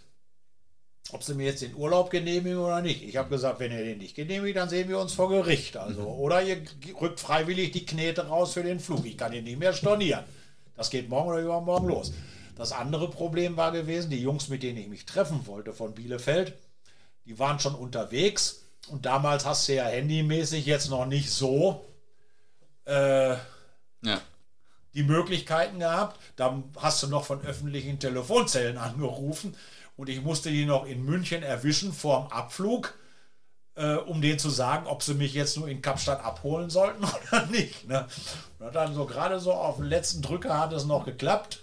ob 1.12 1.24
sie 1.24 1.36
mir 1.36 1.46
jetzt 1.46 1.62
den 1.62 1.76
Urlaub 1.76 2.10
genehmigen 2.10 2.58
oder 2.58 2.82
nicht. 2.82 3.04
Ich 3.04 3.18
habe 3.18 3.30
gesagt, 3.30 3.60
wenn 3.60 3.72
ihr 3.72 3.84
den 3.84 4.00
nicht 4.00 4.16
genehmigt, 4.16 4.58
dann 4.58 4.70
sehen 4.70 4.90
wir 4.90 5.00
uns 5.00 5.14
vor 5.14 5.30
Gericht. 5.30 5.78
Also, 5.78 6.02
mhm. 6.02 6.08
Oder 6.08 6.42
ihr 6.42 6.64
rückt 7.00 7.20
freiwillig 7.20 7.72
die 7.72 7.86
Knete 7.86 8.28
raus 8.28 8.54
für 8.54 8.64
den 8.64 8.80
Flug. 8.80 9.06
Ich 9.06 9.18
kann 9.18 9.34
ihn 9.34 9.44
nicht 9.44 9.60
mehr 9.60 9.74
stornieren. 9.74 10.24
Das 10.76 10.90
geht 10.90 11.10
morgen 11.10 11.30
oder 11.30 11.42
übermorgen 11.42 11.88
los. 11.88 12.12
Das 12.56 12.72
andere 12.72 13.10
Problem 13.10 13.56
war 13.56 13.72
gewesen, 13.72 14.10
die 14.10 14.22
Jungs, 14.22 14.50
mit 14.50 14.64
denen 14.64 14.78
ich 14.78 14.88
mich 14.88 15.06
treffen 15.06 15.46
wollte 15.46 15.74
von 15.74 15.94
Bielefeld, 15.94 16.54
die 17.26 17.38
waren 17.38 17.60
schon 17.60 17.76
unterwegs. 17.76 18.64
Und 18.88 19.06
damals 19.06 19.46
hast 19.46 19.68
du 19.68 19.76
ja 19.76 19.86
handymäßig 19.86 20.66
jetzt 20.66 20.90
noch 20.90 21.06
nicht 21.06 21.30
so 21.30 21.86
äh, 22.86 23.32
ja. 23.32 24.22
die 24.94 25.04
Möglichkeiten 25.04 25.80
gehabt. 25.80 26.20
Dann 26.36 26.64
hast 26.78 27.04
du 27.04 27.08
noch 27.08 27.26
von 27.26 27.42
öffentlichen 27.42 28.00
Telefonzellen 28.00 28.78
angerufen 28.80 29.56
und 29.96 30.10
ich 30.10 30.22
musste 30.22 30.50
die 30.52 30.66
noch 30.66 30.86
in 30.86 31.04
München 31.04 31.44
erwischen 31.44 31.94
vorm 31.94 32.28
Abflug, 32.28 32.98
äh, 33.76 33.96
um 33.96 34.22
denen 34.22 34.40
zu 34.40 34.50
sagen, 34.50 34.88
ob 34.88 35.04
sie 35.04 35.14
mich 35.14 35.34
jetzt 35.34 35.58
nur 35.58 35.68
in 35.68 35.82
Kapstadt 35.82 36.24
abholen 36.24 36.70
sollten 36.70 37.04
oder 37.32 37.46
nicht. 37.48 37.88
Ne? 37.88 38.08
Und 38.60 38.76
dann 38.76 38.94
so 38.94 39.06
gerade 39.06 39.40
so 39.40 39.54
auf 39.54 39.78
den 39.78 39.86
letzten 39.86 40.22
Drücker 40.22 40.60
hat 40.60 40.74
es 40.74 40.86
noch 40.86 41.06
geklappt. 41.06 41.60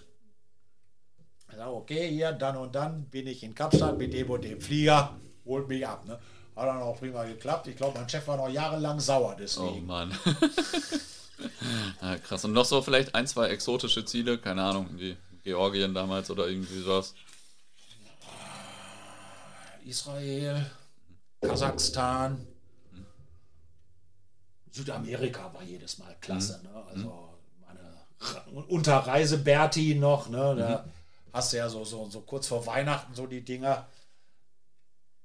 Sage, 1.63 1.75
okay, 1.75 2.09
hier, 2.09 2.33
dann 2.33 2.57
und 2.57 2.75
dann 2.75 3.05
bin 3.05 3.27
ich 3.27 3.43
in 3.43 3.55
Kapstadt 3.55 3.99
mit 3.99 4.13
dem 4.13 4.31
und 4.31 4.43
dem 4.43 4.61
Flieger, 4.61 5.15
holt 5.45 5.69
mich 5.69 5.87
ab. 5.87 6.07
Ne? 6.07 6.19
Hat 6.57 6.67
dann 6.67 6.83
auch 6.83 6.99
prima 6.99 7.25
geklappt. 7.25 7.67
Ich 7.69 7.77
glaube, 7.77 7.99
mein 7.99 8.09
Chef 8.09 8.27
war 8.27 8.37
noch 8.37 8.49
jahrelang 8.49 8.99
sauer 9.01 9.37
deswegen. 9.39 9.69
Oh 9.69 9.87
Mann. 9.87 10.13
ja, 12.03 12.19
krass. 12.19 12.45
Und 12.45 12.53
noch 12.53 12.65
so 12.65 12.83
vielleicht 12.83 13.15
ein, 13.15 13.27
zwei 13.27 13.49
exotische 13.49 14.05
Ziele, 14.05 14.39
keine 14.39 14.63
Ahnung, 14.63 14.89
wie 14.97 15.17
Georgien 15.45 15.95
damals 15.95 16.31
oder 16.31 16.49
irgendwie 16.49 16.81
sowas. 16.81 17.15
Israel, 19.85 20.67
Kasachstan, 21.41 22.47
Südamerika 24.73 25.53
war 25.53 25.63
jedes 25.63 25.99
Mal 25.99 26.17
klasse. 26.21 26.61
Mhm. 26.63 26.71
Ne? 26.71 26.85
Also 26.87 27.29
meine 27.67 28.67
Unterreise 28.69 29.39
Berti 29.39 29.95
noch, 29.95 30.29
ne? 30.29 30.57
da 30.57 30.85
mhm. 30.85 30.91
hast 31.33 31.53
du 31.53 31.59
ja 31.59 31.69
so, 31.69 31.85
so, 31.85 32.09
so 32.09 32.21
kurz 32.23 32.47
vor 32.47 32.67
Weihnachten 32.67 33.15
so 33.15 33.27
die 33.27 33.43
Dinger. 33.43 33.87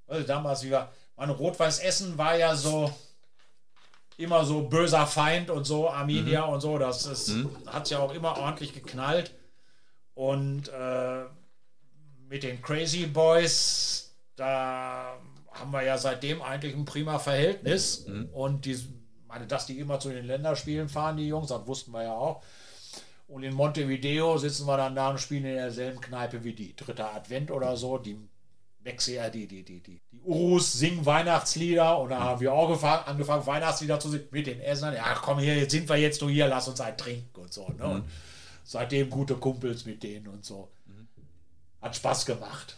Also 0.06 0.26
damals, 0.26 0.62
wie 0.64 0.70
wir, 0.70 0.90
meine 1.16 1.32
Rot-Weiß 1.32 1.80
Essen 1.80 2.16
war 2.18 2.36
ja 2.36 2.54
so 2.54 2.92
immer 4.18 4.44
so 4.44 4.62
böser 4.62 5.06
Feind 5.06 5.48
und 5.48 5.64
so, 5.64 5.88
Arminia 5.88 6.46
mhm. 6.46 6.52
und 6.54 6.60
so. 6.60 6.78
Das 6.78 7.06
ist, 7.06 7.28
mhm. 7.28 7.50
hat 7.66 7.88
ja 7.88 8.00
auch 8.00 8.12
immer 8.12 8.36
ordentlich 8.36 8.74
geknallt. 8.74 9.32
Und 10.14 10.68
äh, 10.68 11.24
mit 12.28 12.42
den 12.42 12.60
Crazy 12.60 13.06
Boys, 13.06 14.07
da 14.38 15.18
haben 15.52 15.72
wir 15.72 15.82
ja 15.82 15.98
seitdem 15.98 16.42
eigentlich 16.42 16.74
ein 16.74 16.84
prima 16.84 17.18
Verhältnis. 17.18 18.06
Mhm. 18.06 18.28
Und 18.32 18.64
die, 18.64 18.78
meine, 19.26 19.46
dass 19.46 19.66
die 19.66 19.78
immer 19.78 19.98
zu 19.98 20.10
den 20.10 20.26
Länderspielen 20.26 20.88
fahren, 20.88 21.16
die 21.16 21.28
Jungs, 21.28 21.48
das 21.48 21.66
wussten 21.66 21.92
wir 21.92 22.04
ja 22.04 22.14
auch. 22.14 22.42
Und 23.26 23.42
in 23.42 23.54
Montevideo 23.54 24.38
sitzen 24.38 24.66
wir 24.66 24.76
dann 24.76 24.94
da 24.94 25.10
und 25.10 25.20
spielen 25.20 25.44
in 25.44 25.56
derselben 25.56 26.00
Kneipe 26.00 26.44
wie 26.44 26.54
die. 26.54 26.74
Dritter 26.74 27.14
Advent 27.14 27.50
oder 27.50 27.76
so. 27.76 27.98
Die 27.98 28.16
wechsel 28.80 29.14
ja 29.14 29.28
die, 29.28 29.46
die, 29.46 29.64
die, 29.64 29.80
die, 29.80 30.00
die 30.10 30.20
Urus 30.22 30.72
singen 30.72 31.04
Weihnachtslieder 31.04 31.98
und 31.98 32.10
da 32.10 32.20
haben 32.20 32.40
wir 32.40 32.52
auch 32.52 32.68
gefangen, 32.68 33.04
angefangen, 33.06 33.44
Weihnachtslieder 33.44 34.00
zu 34.00 34.08
singen 34.08 34.28
mit 34.30 34.46
den 34.46 34.60
Essern. 34.60 34.94
Ja, 34.94 35.14
komm 35.14 35.40
hier, 35.40 35.56
jetzt 35.56 35.72
sind 35.72 35.88
wir 35.88 35.96
jetzt 35.96 36.20
nur 36.22 36.30
hier, 36.30 36.46
lass 36.46 36.68
uns 36.68 36.80
ein 36.80 36.96
trinken 36.96 37.40
und 37.40 37.52
so. 37.52 37.68
Ne? 37.68 37.84
Mhm. 37.84 37.90
Und 37.90 38.04
seitdem 38.64 39.10
gute 39.10 39.34
Kumpels 39.34 39.84
mit 39.84 40.02
denen 40.02 40.28
und 40.28 40.44
so. 40.44 40.70
Mhm. 40.86 41.08
Hat 41.82 41.96
Spaß 41.96 42.24
gemacht. 42.24 42.76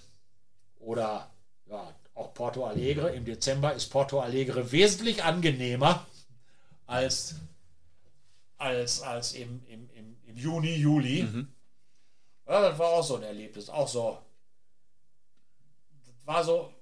Oder 0.80 1.30
ja, 1.70 1.94
auch 2.14 2.34
Porto 2.34 2.66
Alegre. 2.66 3.14
Im 3.14 3.24
Dezember 3.24 3.72
ist 3.74 3.88
Porto 3.88 4.20
Alegre 4.20 4.72
wesentlich 4.72 5.24
angenehmer 5.24 6.06
als, 6.86 7.36
als, 8.58 9.00
als 9.02 9.32
im, 9.32 9.62
im, 9.66 9.88
im, 9.94 10.16
im 10.26 10.36
Juni, 10.36 10.74
Juli. 10.74 11.22
Mhm. 11.22 11.52
Ja, 12.46 12.60
das 12.62 12.78
war 12.78 12.88
auch 12.88 13.04
so 13.04 13.16
ein 13.16 13.22
Erlebnis. 13.22 13.70
Auch 13.70 13.88
so 13.88 14.18
war 16.30 16.44
so, 16.44 16.72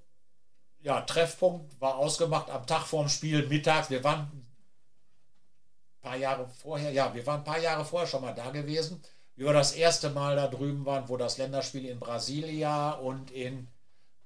ja, 0.80 1.00
Treffpunkt 1.00 1.80
war 1.80 1.96
ausgemacht 1.96 2.50
am 2.50 2.66
Tag 2.66 2.86
vorm 2.86 3.08
Spiel 3.08 3.46
mittags. 3.48 3.88
Wir 3.88 4.04
waren 4.04 4.20
ein 4.20 4.46
paar 6.02 6.16
Jahre 6.16 6.48
vorher, 6.48 6.92
ja, 6.92 7.14
wir 7.14 7.26
waren 7.26 7.40
ein 7.40 7.44
paar 7.44 7.58
Jahre 7.58 7.84
vorher 7.84 8.06
schon 8.06 8.20
mal 8.20 8.34
da 8.34 8.50
gewesen. 8.50 9.02
Wie 9.36 9.44
wir 9.44 9.54
das 9.54 9.72
erste 9.72 10.10
Mal 10.10 10.36
da 10.36 10.48
drüben 10.48 10.84
waren, 10.84 11.08
wo 11.08 11.16
das 11.16 11.38
Länderspiel 11.38 11.86
in 11.86 11.98
Brasilia 11.98 12.90
und 12.90 13.30
in 13.30 13.68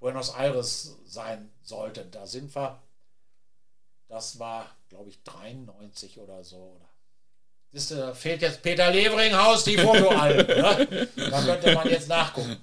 Buenos 0.02 0.34
Aires 0.34 0.96
sein 1.06 1.48
sollte. 1.62 2.04
Da 2.04 2.26
sind 2.26 2.54
wir. 2.56 2.82
Das 4.08 4.40
war, 4.40 4.66
glaube 4.88 5.08
ich, 5.08 5.22
93 5.22 6.18
oder 6.18 6.42
so. 6.42 6.56
Oder 6.76 6.88
Siehst 7.70 7.92
du, 7.92 8.14
fehlt 8.14 8.42
jetzt 8.42 8.62
Peter 8.62 8.90
Leveringhaus 8.90 9.64
die 9.64 9.78
Fotoalben. 9.78 10.46
ne? 10.46 11.08
Da 11.30 11.42
könnte 11.42 11.72
man 11.72 11.88
jetzt 11.88 12.08
nachgucken. 12.08 12.56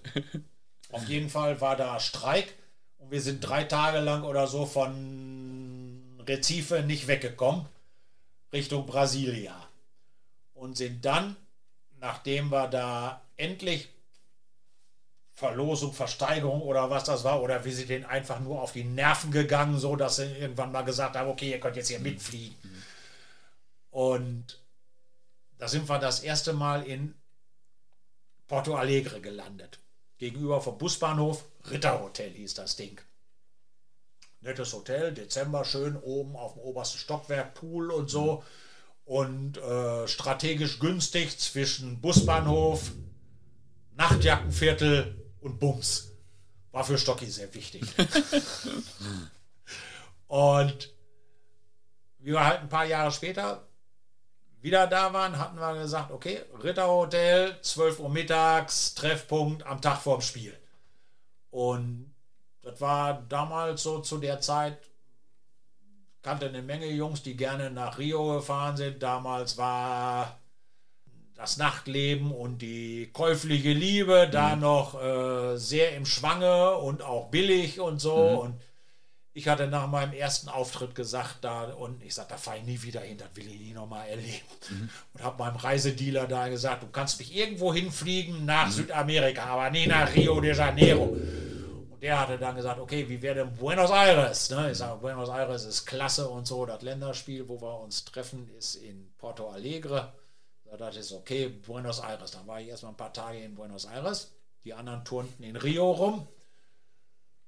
Auf 0.92 1.08
jeden 1.08 1.30
Fall 1.30 1.60
war 1.62 1.78
da 1.78 2.00
Streik 2.00 2.54
und 2.98 3.10
wir 3.10 3.22
sind 3.22 3.40
drei 3.40 3.64
Tage 3.64 4.00
lang 4.00 4.24
oder 4.24 4.46
so 4.46 4.66
von 4.66 6.20
Recife 6.28 6.84
nicht 6.84 7.08
weggekommen, 7.08 7.66
Richtung 8.52 8.86
Brasilia. 8.86 9.56
Und 10.54 10.78
sind 10.78 11.06
dann, 11.06 11.38
nachdem 12.00 12.52
wir 12.52 12.68
da 12.68 13.22
endlich 13.38 13.88
Verlosung, 15.40 15.94
Versteigerung 15.94 16.62
oder 16.62 16.90
was 16.90 17.06
das 17.06 17.24
war, 17.24 17.42
oder 17.42 17.64
wir 17.64 17.74
sind 17.74 17.90
denen 17.90 18.04
einfach 18.04 18.42
nur 18.42 18.62
auf 18.62 18.74
die 18.74 18.84
Nerven 18.84 19.32
gegangen, 19.32 19.80
so 19.80 19.96
dass 19.96 20.18
sie 20.18 20.26
irgendwann 20.26 20.74
mal 20.74 20.82
gesagt 20.82 21.16
haben, 21.16 21.30
okay, 21.30 21.52
ihr 21.52 21.62
könnt 21.62 21.78
jetzt 21.78 21.88
hier 21.88 22.02
mitfliegen. 22.02 22.58
Und 23.90 24.60
da 25.58 25.70
sind 25.70 25.88
wir 25.88 25.98
das 25.98 26.20
erste 26.20 26.52
Mal 26.52 26.84
in 26.86 27.16
Porto 28.50 28.76
Alegre 28.76 29.22
gelandet 29.22 29.80
gegenüber 30.18 30.60
vom 30.60 30.78
Busbahnhof. 30.78 31.46
Ritterhotel 31.72 32.32
hieß 32.32 32.56
das 32.56 32.76
Ding. 32.76 33.00
Nettes 34.42 34.74
Hotel, 34.74 35.14
Dezember, 35.14 35.64
schön 35.64 35.96
oben 35.96 36.36
auf 36.36 36.56
dem 36.56 36.64
obersten 36.64 36.98
Stockwerk, 36.98 37.54
Pool 37.54 37.92
und 37.92 38.10
so. 38.10 38.44
Und 39.06 39.58
äh, 39.58 40.06
strategisch 40.06 40.80
günstig 40.80 41.40
zwischen 41.40 42.02
Busbahnhof, 42.02 42.92
Nachtjackenviertel 43.96 45.19
und 45.42 45.60
Bums. 45.60 46.12
War 46.72 46.84
für 46.84 46.98
Stocki 46.98 47.26
sehr 47.26 47.54
wichtig. 47.54 47.84
und 50.28 50.94
wie 52.20 52.32
wir 52.32 52.46
halt 52.46 52.62
ein 52.62 52.70
paar 52.70 52.86
Jahre 52.86 53.12
später 53.12 53.68
wieder 54.62 54.88
da 54.88 55.14
waren, 55.14 55.40
hatten 55.40 55.58
wir 55.58 55.74
gesagt, 55.76 56.12
okay, 56.12 56.42
Ritterhotel, 56.62 57.58
12 57.62 58.00
Uhr 58.00 58.10
mittags, 58.10 58.94
Treffpunkt 58.94 59.66
am 59.66 59.82
Tag 59.82 60.02
vorm 60.02 60.22
Spiel. 60.22 60.58
Und 61.50 62.14
das 62.62 62.82
war 62.82 63.22
damals 63.30 63.84
so 63.84 64.00
zu 64.00 64.18
der 64.18 64.42
Zeit, 64.42 64.78
kannte 66.22 66.48
eine 66.48 66.62
Menge 66.62 66.88
Jungs, 66.88 67.24
die 67.24 67.38
gerne 67.38 67.72
nach 67.72 67.98
Rio 67.98 68.36
gefahren 68.36 68.76
sind. 68.76 69.02
Damals 69.02 69.58
war 69.58 70.39
das 71.40 71.56
Nachtleben 71.56 72.34
und 72.34 72.62
die 72.62 73.12
käufliche 73.14 73.72
Liebe 73.72 74.28
da 74.30 74.58
noch 74.58 75.02
äh, 75.02 75.56
sehr 75.56 75.96
im 75.96 76.06
Schwange 76.06 76.76
und 76.76 77.02
auch 77.02 77.30
billig 77.30 77.80
und 77.80 78.00
so. 78.00 78.14
Und 78.14 78.60
ich 79.32 79.48
hatte 79.48 79.68
nach 79.68 79.88
meinem 79.88 80.12
ersten 80.12 80.50
Auftritt 80.50 80.96
gesagt, 80.96 81.38
da 81.42 81.64
und 81.64 82.04
ich 82.04 82.14
sagte, 82.14 82.34
da 82.34 82.38
fahre 82.38 82.58
ich 82.58 82.64
nie 82.66 82.82
wieder 82.82 83.00
hin, 83.00 83.18
das 83.18 83.30
will 83.36 83.48
ich 83.48 83.58
nie 83.58 83.72
nochmal 83.72 84.10
erleben. 84.10 84.46
Und 85.14 85.24
habe 85.24 85.42
meinem 85.42 85.56
Reisedealer 85.56 86.28
da 86.28 86.50
gesagt, 86.50 86.84
du 86.84 86.88
kannst 86.88 87.20
mich 87.20 87.34
irgendwo 87.34 87.74
hinfliegen 87.74 88.44
nach 88.44 88.70
Südamerika, 88.70 89.46
aber 89.46 89.70
nie 89.70 89.88
nach 89.88 90.14
Rio 90.14 90.42
de 90.42 90.54
Janeiro. 90.54 91.04
Und 91.06 92.04
der 92.04 92.20
hatte 92.20 92.38
dann 92.38 92.58
gesagt, 92.58 92.82
okay, 92.82 93.08
wie 93.08 93.22
wäre 93.22 93.36
denn 93.36 93.56
Buenos 93.56 93.92
Aires? 93.92 94.50
Ne? 94.50 94.72
Ich 94.72 94.78
sage, 94.80 95.00
Buenos 95.00 95.30
Aires 95.30 95.64
ist 95.64 95.86
klasse 95.86 96.28
und 96.28 96.46
so. 96.46 96.66
Das 96.66 96.82
Länderspiel, 96.82 97.48
wo 97.48 97.62
wir 97.62 97.80
uns 97.80 98.04
treffen, 98.04 98.50
ist 98.58 98.76
in 98.76 99.14
Porto 99.18 99.48
Alegre. 99.50 100.12
Da 100.70 100.78
dachte 100.78 101.00
ich, 101.00 101.14
okay, 101.14 101.48
Buenos 101.50 102.00
Aires. 102.00 102.32
Dann 102.32 102.46
war 102.46 102.62
ich 102.62 102.68
erstmal 102.68 102.94
ein 102.94 102.98
paar 102.98 103.14
Tage 103.14 103.40
in 103.40 103.56
Buenos 103.56 103.86
Aires. 103.86 104.32
Die 104.64 104.74
anderen 104.74 105.04
turnten 105.04 105.44
in 105.44 105.56
Rio 105.56 105.92
rum. 105.92 106.28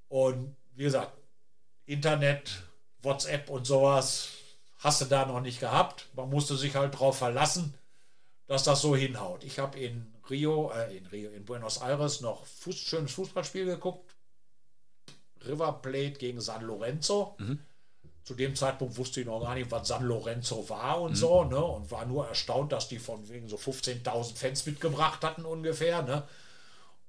Und 0.07 0.55
wie 0.73 0.83
gesagt, 0.83 1.13
Internet, 1.85 2.63
WhatsApp 3.01 3.49
und 3.49 3.65
sowas 3.65 4.29
hast 4.79 5.01
du 5.01 5.05
da 5.05 5.25
noch 5.25 5.41
nicht 5.41 5.59
gehabt. 5.59 6.07
Man 6.15 6.29
musste 6.29 6.55
sich 6.55 6.75
halt 6.75 6.95
darauf 6.95 7.17
verlassen, 7.17 7.75
dass 8.47 8.63
das 8.63 8.81
so 8.81 8.95
hinhaut. 8.95 9.43
Ich 9.43 9.59
habe 9.59 9.79
in 9.79 10.11
Rio, 10.29 10.71
äh, 10.71 10.97
in 10.97 11.05
Rio, 11.05 11.31
in 11.31 11.45
Buenos 11.45 11.81
Aires 11.81 12.21
noch 12.21 12.45
Fuß, 12.45 12.75
schönes 12.75 13.11
Fußballspiel 13.13 13.65
geguckt. 13.65 14.15
River 15.45 15.73
Plate 15.81 16.13
gegen 16.13 16.41
San 16.41 16.63
Lorenzo. 16.63 17.35
Zu 18.23 18.35
dem 18.35 18.55
Zeitpunkt 18.55 18.97
wusste 18.97 19.21
ich 19.21 19.25
noch 19.25 19.41
gar 19.41 19.55
nicht, 19.55 19.71
was 19.71 19.87
San 19.87 20.03
Lorenzo 20.03 20.69
war 20.69 21.01
und 21.01 21.15
so, 21.15 21.43
ne? 21.43 21.63
Und 21.63 21.89
war 21.89 22.05
nur 22.05 22.27
erstaunt, 22.27 22.71
dass 22.71 22.87
die 22.87 22.99
von 22.99 23.27
wegen 23.29 23.47
so 23.47 23.57
15.000 23.57 24.35
Fans 24.35 24.65
mitgebracht 24.65 25.23
hatten 25.23 25.43
ungefähr, 25.43 26.03
ne? 26.03 26.27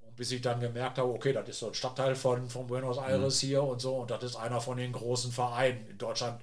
Und 0.01 0.17
bis 0.17 0.31
ich 0.31 0.41
dann 0.41 0.61
gemerkt 0.61 0.99
habe, 0.99 1.13
okay, 1.13 1.35
das 1.35 1.49
ist 1.49 1.59
so 1.59 1.69
ein 1.69 1.75
Stadtteil 1.75 2.15
von, 2.15 2.49
von 2.49 2.67
Buenos 2.67 2.97
Aires 2.97 3.41
hier 3.41 3.63
und 3.63 3.81
so, 3.81 3.97
und 3.97 4.11
das 4.11 4.23
ist 4.23 4.37
einer 4.37 4.61
von 4.61 4.79
den 4.79 4.93
großen 4.93 5.33
Vereinen 5.33 5.87
in 5.87 5.99
Deutschland 5.99 6.41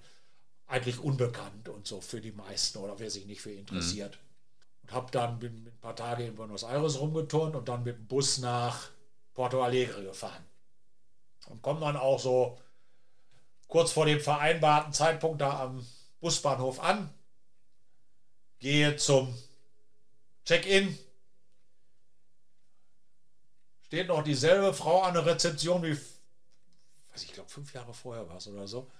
eigentlich 0.68 1.00
unbekannt 1.00 1.68
und 1.68 1.88
so 1.88 2.00
für 2.00 2.22
die 2.22 2.32
meisten 2.32 2.78
oder 2.78 3.00
wer 3.00 3.10
sich 3.10 3.26
nicht 3.26 3.42
für 3.42 3.52
interessiert. 3.52 4.20
Und 4.84 4.92
habe 4.94 5.10
dann 5.12 5.40
bin 5.40 5.66
ein 5.66 5.80
paar 5.82 5.96
Tage 5.96 6.26
in 6.26 6.36
Buenos 6.36 6.64
Aires 6.64 7.00
rumgeturnt 7.00 7.56
und 7.56 7.68
dann 7.68 7.84
mit 7.84 7.98
dem 7.98 8.08
Bus 8.08 8.38
nach 8.38 8.90
Porto 9.34 9.64
Alegre 9.64 10.04
gefahren. 10.04 10.46
Und 11.48 11.64
komme 11.64 11.80
dann 11.80 11.98
auch 11.98 12.20
so 12.20 12.60
kurz 13.70 13.92
vor 13.92 14.06
dem 14.06 14.20
vereinbarten 14.20 14.92
Zeitpunkt 14.92 15.40
da 15.40 15.62
am 15.62 15.88
Busbahnhof 16.20 16.82
an, 16.82 17.10
gehe 18.60 18.98
zum 18.98 19.34
Check-in, 20.44 20.98
steht 23.86 24.08
noch 24.08 24.24
dieselbe 24.24 24.74
Frau 24.74 25.04
an 25.04 25.14
der 25.14 25.26
Rezeption 25.26 25.84
wie, 25.84 25.94
weiß 25.94 27.24
ich 27.24 27.32
glaube, 27.34 27.50
fünf 27.50 27.74
Jahre 27.74 27.94
vorher 27.94 28.28
war 28.28 28.38
es 28.38 28.48
oder 28.48 28.68
so. 28.68 28.92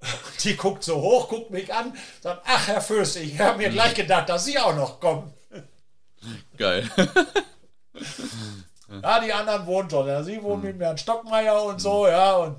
Die 0.44 0.56
guckt 0.56 0.84
so 0.84 1.00
hoch, 1.00 1.28
guckt 1.28 1.50
mich 1.50 1.72
an, 1.74 1.96
sagt, 2.20 2.42
ach 2.46 2.68
Herr 2.68 2.80
Fürst, 2.80 3.16
ich 3.16 3.40
habe 3.40 3.58
mir 3.58 3.70
gleich 3.70 3.94
gedacht, 3.94 4.28
dass 4.28 4.44
Sie 4.44 4.58
auch 4.58 4.76
noch 4.76 5.00
kommen. 5.00 5.34
Geil. 6.56 6.88
Ja, 9.02 9.20
die 9.20 9.30
anderen 9.30 9.66
wohnen 9.66 9.90
schon. 9.90 10.06
Ja, 10.08 10.22
sie 10.22 10.42
wohnen 10.42 10.62
mit 10.62 10.78
mir 10.78 10.88
an 10.88 10.96
Stockmeier 10.96 11.62
und 11.62 11.78
so, 11.78 12.08
ja, 12.08 12.36
und 12.36 12.58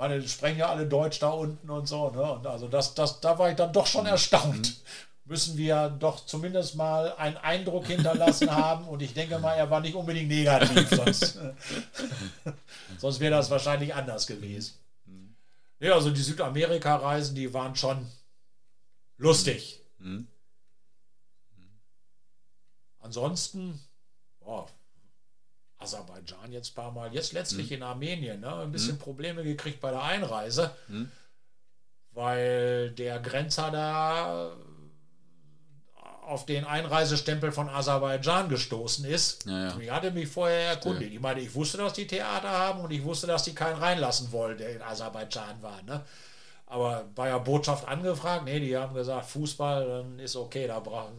meine, 0.00 0.26
sprechen 0.26 0.58
ja 0.58 0.70
alle 0.70 0.86
Deutsch 0.86 1.18
da 1.18 1.28
unten 1.28 1.68
und 1.68 1.86
so, 1.86 2.10
ne? 2.10 2.32
Und 2.32 2.46
also 2.46 2.68
das, 2.68 2.94
das, 2.94 3.20
da 3.20 3.38
war 3.38 3.50
ich 3.50 3.56
dann 3.56 3.72
doch 3.72 3.86
schon 3.86 4.06
erstaunt. 4.06 4.80
Müssen 5.26 5.58
wir 5.58 5.90
doch 5.90 6.24
zumindest 6.24 6.74
mal 6.74 7.12
einen 7.16 7.36
Eindruck 7.36 7.86
hinterlassen 7.86 8.50
haben 8.56 8.88
und 8.88 9.02
ich 9.02 9.12
denke 9.12 9.38
mal, 9.38 9.54
er 9.54 9.70
war 9.70 9.80
nicht 9.80 9.94
unbedingt 9.94 10.28
negativ, 10.28 10.88
sonst, 10.88 11.38
sonst 12.98 13.20
wäre 13.20 13.36
das 13.36 13.50
wahrscheinlich 13.50 13.94
anders 13.94 14.26
gewesen. 14.26 14.74
Ja, 15.78 15.94
also 15.94 16.10
die 16.10 16.22
Südamerika-Reisen, 16.22 17.34
die 17.34 17.52
waren 17.54 17.76
schon 17.76 18.06
lustig. 19.18 19.80
Mhm. 19.98 20.26
Ansonsten, 22.98 23.80
boah, 24.40 24.66
Aserbaidschan 25.80 26.52
jetzt 26.52 26.72
ein 26.72 26.74
paar 26.74 26.92
Mal, 26.92 27.12
jetzt 27.12 27.32
letztlich 27.32 27.72
in 27.72 27.82
Armenien, 27.82 28.40
ne, 28.40 28.54
ein 28.56 28.72
bisschen 28.72 28.98
Probleme 28.98 29.42
gekriegt 29.42 29.80
bei 29.80 29.90
der 29.90 30.02
Einreise, 30.02 30.70
weil 32.12 32.90
der 32.90 33.18
Grenzer 33.20 33.70
da 33.70 34.52
auf 36.30 36.46
den 36.46 36.64
Einreisestempel 36.64 37.50
von 37.50 37.68
Aserbaidschan 37.68 38.48
gestoßen 38.48 39.04
ist. 39.04 39.46
Ja, 39.46 39.68
ja. 39.68 39.78
Ich 39.80 39.90
hatte 39.90 40.12
mich 40.12 40.28
vorher 40.28 40.70
erkundigt. 40.70 41.12
Ich 41.12 41.20
meine, 41.20 41.40
ich 41.40 41.52
wusste, 41.54 41.78
dass 41.78 41.92
die 41.92 42.06
Theater 42.06 42.50
haben 42.50 42.80
und 42.80 42.92
ich 42.92 43.02
wusste, 43.02 43.26
dass 43.26 43.42
die 43.42 43.54
keinen 43.54 43.78
reinlassen 43.78 44.30
wollen, 44.30 44.56
der 44.56 44.70
in 44.70 44.82
Aserbaidschan 44.82 45.60
war. 45.60 45.82
Ne? 45.82 46.04
Aber 46.66 47.04
bei 47.16 47.28
der 47.28 47.40
Botschaft 47.40 47.88
angefragt, 47.88 48.44
nee, 48.44 48.60
die 48.60 48.76
haben 48.76 48.94
gesagt, 48.94 49.26
Fußball, 49.26 49.88
dann 49.88 50.18
ist 50.20 50.36
okay. 50.36 50.68
Da 50.68 50.78
brauchen, 50.78 51.18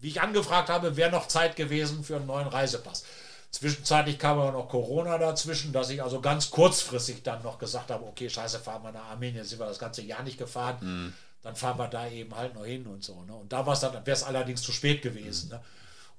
wie 0.00 0.08
ich 0.08 0.22
angefragt 0.22 0.70
habe, 0.70 0.96
wäre 0.96 1.10
noch 1.10 1.28
Zeit 1.28 1.54
gewesen 1.54 2.02
für 2.02 2.16
einen 2.16 2.26
neuen 2.26 2.48
Reisepass. 2.48 3.04
Zwischenzeitlich 3.52 4.18
kam 4.18 4.38
aber 4.38 4.52
noch 4.52 4.68
Corona 4.68 5.18
dazwischen, 5.18 5.74
dass 5.74 5.90
ich 5.90 6.02
also 6.02 6.22
ganz 6.22 6.50
kurzfristig 6.50 7.22
dann 7.22 7.42
noch 7.42 7.58
gesagt 7.58 7.90
habe, 7.90 8.06
okay, 8.06 8.30
scheiße, 8.30 8.58
fahren 8.58 8.82
wir 8.82 8.92
nach 8.92 9.10
Armenien, 9.10 9.44
sind 9.44 9.60
wir 9.60 9.66
das 9.66 9.78
ganze 9.78 10.00
Jahr 10.00 10.22
nicht 10.22 10.38
gefahren, 10.38 11.14
dann 11.42 11.54
fahren 11.54 11.78
wir 11.78 11.88
da 11.88 12.08
eben 12.08 12.34
halt 12.34 12.54
noch 12.54 12.64
hin 12.64 12.86
und 12.86 13.04
so. 13.04 13.22
Ne? 13.24 13.34
Und 13.34 13.52
da 13.52 13.66
war 13.66 13.74
es 13.74 13.80
dann, 13.80 13.92
wäre 13.92 14.10
es 14.16 14.22
allerdings 14.22 14.62
zu 14.62 14.72
spät 14.72 15.02
gewesen. 15.02 15.50
Ne? 15.50 15.60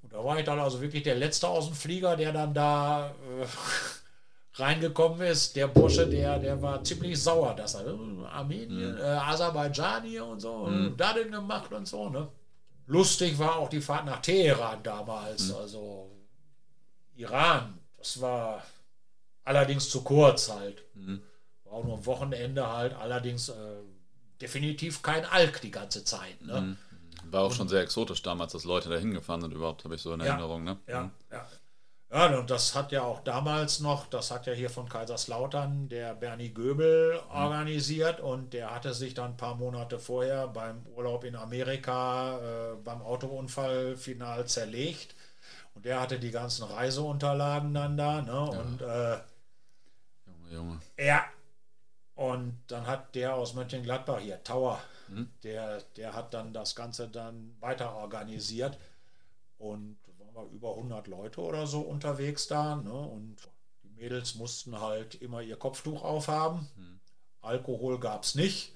Und 0.03 0.13
da 0.13 0.23
war 0.23 0.37
ich 0.37 0.45
dann 0.45 0.59
also 0.59 0.79
wirklich 0.79 1.01
der 1.01 1.15
Letzte 1.15 1.47
aus 1.47 1.65
dem 1.65 1.75
Flieger, 1.75 2.15
der 2.15 2.33
dann 2.33 2.53
da 2.53 3.07
äh, 3.09 3.45
reingekommen 4.61 5.21
ist. 5.21 5.55
Der 5.55 5.67
Bursche, 5.67 6.05
der, 6.07 6.37
der 6.37 6.61
war 6.61 6.83
ziemlich 6.83 7.19
sauer, 7.19 7.55
dass 7.55 7.73
er 7.73 7.87
äh, 7.87 8.25
Armenien, 8.31 8.95
äh, 8.95 9.01
Aserbaidschan 9.01 10.03
hier 10.03 10.23
und 10.23 10.39
so, 10.39 10.51
und 10.53 10.97
da 10.97 11.13
denn 11.13 11.31
gemacht 11.31 11.73
und 11.73 11.87
so. 11.87 12.09
Ne? 12.09 12.27
Lustig 12.85 13.39
war 13.39 13.55
auch 13.55 13.69
die 13.69 13.81
Fahrt 13.81 14.05
nach 14.05 14.21
Teheran 14.21 14.83
damals, 14.83 15.51
also 15.51 16.12
Iran. 17.15 17.79
Das 17.97 18.19
war 18.21 18.63
allerdings 19.43 19.89
zu 19.89 20.03
kurz 20.03 20.49
halt. 20.49 20.83
War 21.63 21.73
auch 21.73 21.83
nur 21.83 21.97
am 21.97 22.05
Wochenende 22.05 22.71
halt, 22.71 22.93
allerdings 22.93 23.49
äh, 23.49 23.53
definitiv 24.41 25.01
kein 25.01 25.25
Alk 25.25 25.61
die 25.61 25.71
ganze 25.71 26.03
Zeit. 26.03 26.41
Ne? 26.41 26.77
War 27.25 27.43
auch 27.43 27.53
schon 27.53 27.69
sehr 27.69 27.81
exotisch 27.81 28.21
damals, 28.21 28.51
dass 28.53 28.63
Leute 28.65 28.89
da 28.89 28.97
hingefahren 28.97 29.41
sind 29.41 29.53
überhaupt, 29.53 29.83
habe 29.85 29.95
ich 29.95 30.01
so 30.01 30.13
in 30.13 30.19
Erinnerung. 30.19 30.63
Ne? 30.63 30.77
Ja, 30.87 31.11
ja. 31.31 31.47
Ja, 32.13 32.27
und 32.37 32.51
das 32.51 32.75
hat 32.75 32.91
ja 32.91 33.01
auch 33.01 33.23
damals 33.23 33.79
noch, 33.79 34.05
das 34.05 34.29
hat 34.29 34.45
ja 34.45 34.53
hier 34.53 34.69
von 34.69 34.87
Kaiserslautern 34.87 35.89
der 35.89 36.13
Bernie 36.13 36.53
Göbel 36.53 37.19
organisiert 37.31 38.19
und 38.19 38.53
der 38.53 38.69
hatte 38.69 38.93
sich 38.93 39.15
dann 39.15 39.31
ein 39.31 39.37
paar 39.37 39.55
Monate 39.55 39.97
vorher 39.97 40.47
beim 40.47 40.85
Urlaub 40.95 41.23
in 41.23 41.35
Amerika 41.35 42.37
äh, 42.37 42.75
beim 42.83 43.01
Autounfall 43.01 43.97
final 43.97 44.45
zerlegt. 44.45 45.15
Und 45.73 45.85
der 45.85 45.99
hatte 45.99 46.19
die 46.19 46.31
ganzen 46.31 46.63
Reiseunterlagen 46.63 47.73
dann 47.73 47.97
da, 47.97 48.21
ne? 48.21 48.41
Und 48.41 48.81
äh, 48.81 49.19
Junge, 50.25 50.51
Junge. 50.51 50.79
ja. 50.97 51.23
Und 52.15 52.59
dann 52.67 52.85
hat 52.85 53.15
der 53.15 53.33
aus 53.35 53.55
Mönchengladbach 53.55 54.19
hier, 54.19 54.43
Tower, 54.43 54.79
der, 55.43 55.81
der 55.97 56.13
hat 56.13 56.33
dann 56.35 56.53
das 56.53 56.75
Ganze 56.75 57.07
dann 57.07 57.55
weiter 57.59 57.95
organisiert. 57.95 58.77
Und 59.57 59.97
da 60.05 60.13
waren 60.19 60.45
wir 60.45 60.51
über 60.53 60.75
100 60.75 61.07
Leute 61.07 61.41
oder 61.41 61.65
so 61.65 61.81
unterwegs 61.81 62.47
da. 62.47 62.75
Ne? 62.75 62.93
Und 62.93 63.37
die 63.83 63.89
Mädels 63.89 64.35
mussten 64.35 64.79
halt 64.79 65.15
immer 65.15 65.41
ihr 65.41 65.57
Kopftuch 65.57 66.03
aufhaben. 66.03 66.69
Alkohol 67.41 67.99
gab 67.99 68.23
es 68.23 68.35
nicht. 68.35 68.75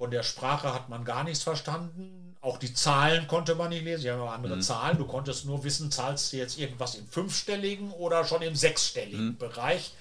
Von 0.00 0.10
der 0.10 0.22
Sprache 0.22 0.72
hat 0.72 0.88
man 0.88 1.04
gar 1.04 1.24
nichts 1.24 1.42
verstanden. 1.42 2.34
Auch 2.40 2.56
die 2.56 2.72
Zahlen 2.72 3.26
konnte 3.26 3.54
man 3.54 3.68
nicht 3.68 3.84
lesen. 3.84 4.00
Sie 4.00 4.10
haben 4.10 4.22
andere 4.22 4.58
Zahlen. 4.60 4.96
Du 4.96 5.06
konntest 5.06 5.44
nur 5.44 5.62
wissen, 5.62 5.90
zahlst 5.90 6.32
du 6.32 6.38
jetzt 6.38 6.58
irgendwas 6.58 6.94
im 6.94 7.06
fünfstelligen 7.06 7.90
oder 7.90 8.24
schon 8.24 8.40
im 8.40 8.56
sechsstelligen 8.56 9.36
Bereich. 9.36 9.92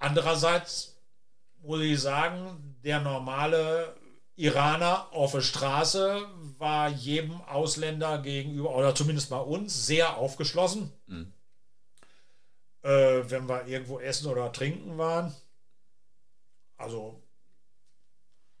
Andererseits 0.00 0.96
muss 1.62 1.80
ich 1.80 2.00
sagen, 2.00 2.76
der 2.82 2.98
normale 2.98 3.94
Iraner 4.34 5.12
auf 5.12 5.30
der 5.30 5.42
Straße 5.42 6.20
war 6.58 6.88
jedem 6.88 7.40
Ausländer 7.42 8.18
gegenüber, 8.18 8.74
oder 8.74 8.96
zumindest 8.96 9.30
bei 9.30 9.38
uns, 9.38 9.86
sehr 9.86 10.16
aufgeschlossen. 10.16 10.92
Äh, 12.82 13.30
wenn 13.30 13.48
wir 13.48 13.64
irgendwo 13.68 14.00
essen 14.00 14.26
oder 14.26 14.50
trinken 14.50 14.98
waren. 14.98 15.32
Also 16.76 17.22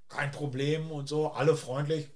kein 0.08 0.30
Problem 0.30 0.90
und 0.90 1.08
so, 1.08 1.32
alle 1.32 1.56
freundlich. 1.56 2.08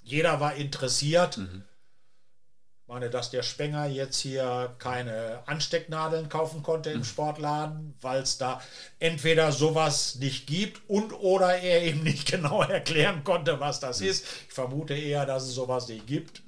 Jeder 0.00 0.40
war 0.40 0.54
interessiert. 0.54 1.38
Ich 1.38 2.88
meine, 2.88 3.10
dass 3.10 3.30
der 3.30 3.42
Spenger 3.42 3.86
jetzt 3.86 4.18
hier 4.18 4.74
keine 4.78 5.42
Anstecknadeln 5.46 6.28
kaufen 6.28 6.62
konnte 6.62 6.90
im 6.90 7.04
Sportladen, 7.04 7.94
weil 8.00 8.22
es 8.22 8.38
da 8.38 8.60
entweder 8.98 9.52
sowas 9.52 10.16
nicht 10.16 10.46
gibt 10.46 10.88
und 10.88 11.12
oder 11.12 11.56
er 11.58 11.82
eben 11.84 12.02
nicht 12.02 12.30
genau 12.30 12.62
erklären 12.62 13.22
konnte, 13.22 13.60
was 13.60 13.78
das 13.78 14.00
ist. 14.00 14.24
Ich 14.48 14.54
vermute 14.54 14.94
eher, 14.94 15.26
dass 15.26 15.44
es 15.44 15.54
sowas 15.54 15.86
nicht 15.88 16.06
gibt. 16.06 16.42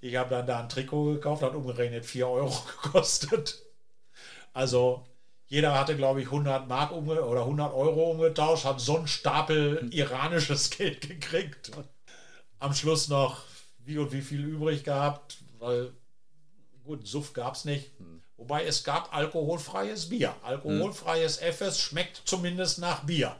Ich 0.00 0.14
habe 0.16 0.30
dann 0.30 0.46
da 0.46 0.60
ein 0.60 0.68
Trikot 0.68 1.14
gekauft, 1.14 1.42
hat 1.42 1.54
umgerechnet 1.54 2.04
4 2.04 2.28
Euro 2.28 2.62
gekostet. 2.82 3.62
Also 4.52 5.07
jeder 5.48 5.74
hatte, 5.78 5.96
glaube 5.96 6.20
ich, 6.20 6.26
100 6.26 6.68
Mark 6.68 6.92
umge 6.92 7.24
oder 7.24 7.40
100 7.40 7.72
Euro 7.72 8.10
umgetauscht, 8.10 8.64
hat 8.64 8.80
so 8.80 8.96
einen 8.98 9.08
Stapel 9.08 9.88
iranisches 9.90 10.70
Geld 10.76 11.00
gekriegt. 11.00 11.72
Am 12.58 12.74
Schluss 12.74 13.08
noch 13.08 13.42
wie 13.84 13.98
und 13.98 14.12
wie 14.12 14.20
viel 14.20 14.44
übrig 14.44 14.84
gehabt, 14.84 15.38
weil 15.58 15.92
gut, 16.84 17.06
Suff 17.06 17.32
gab 17.32 17.54
es 17.54 17.64
nicht. 17.64 17.90
Wobei 18.36 18.64
es 18.64 18.84
gab 18.84 19.14
alkoholfreies 19.14 20.10
Bier. 20.10 20.34
Alkoholfreies 20.44 21.38
FS 21.38 21.80
schmeckt 21.80 22.22
zumindest 22.24 22.78
nach 22.78 23.04
Bier. 23.04 23.34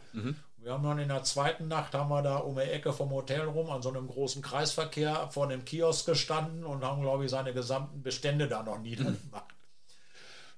Wir 0.56 0.72
haben 0.72 0.82
dann 0.82 0.98
in 0.98 1.08
der 1.08 1.22
zweiten 1.22 1.68
Nacht, 1.68 1.94
haben 1.94 2.10
wir 2.10 2.22
da 2.22 2.38
um 2.38 2.56
die 2.56 2.62
Ecke 2.62 2.92
vom 2.92 3.10
Hotel 3.10 3.42
rum 3.42 3.70
an 3.70 3.80
so 3.80 3.90
einem 3.90 4.08
großen 4.08 4.42
Kreisverkehr 4.42 5.28
vor 5.30 5.44
einem 5.44 5.64
Kiosk 5.64 6.06
gestanden 6.06 6.64
und 6.64 6.82
haben, 6.84 7.00
glaube 7.02 7.24
ich, 7.24 7.30
seine 7.30 7.52
gesamten 7.54 8.02
Bestände 8.02 8.48
da 8.48 8.62
noch 8.62 8.78
niedergemacht. 8.82 9.54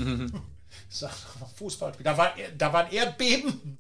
Ich 0.90 1.00
sag 1.00 1.12
Fußball. 1.58 1.92
Da, 2.02 2.18
war, 2.18 2.34
da 2.58 2.72
waren 2.72 2.90
Erdbeben. 2.92 3.78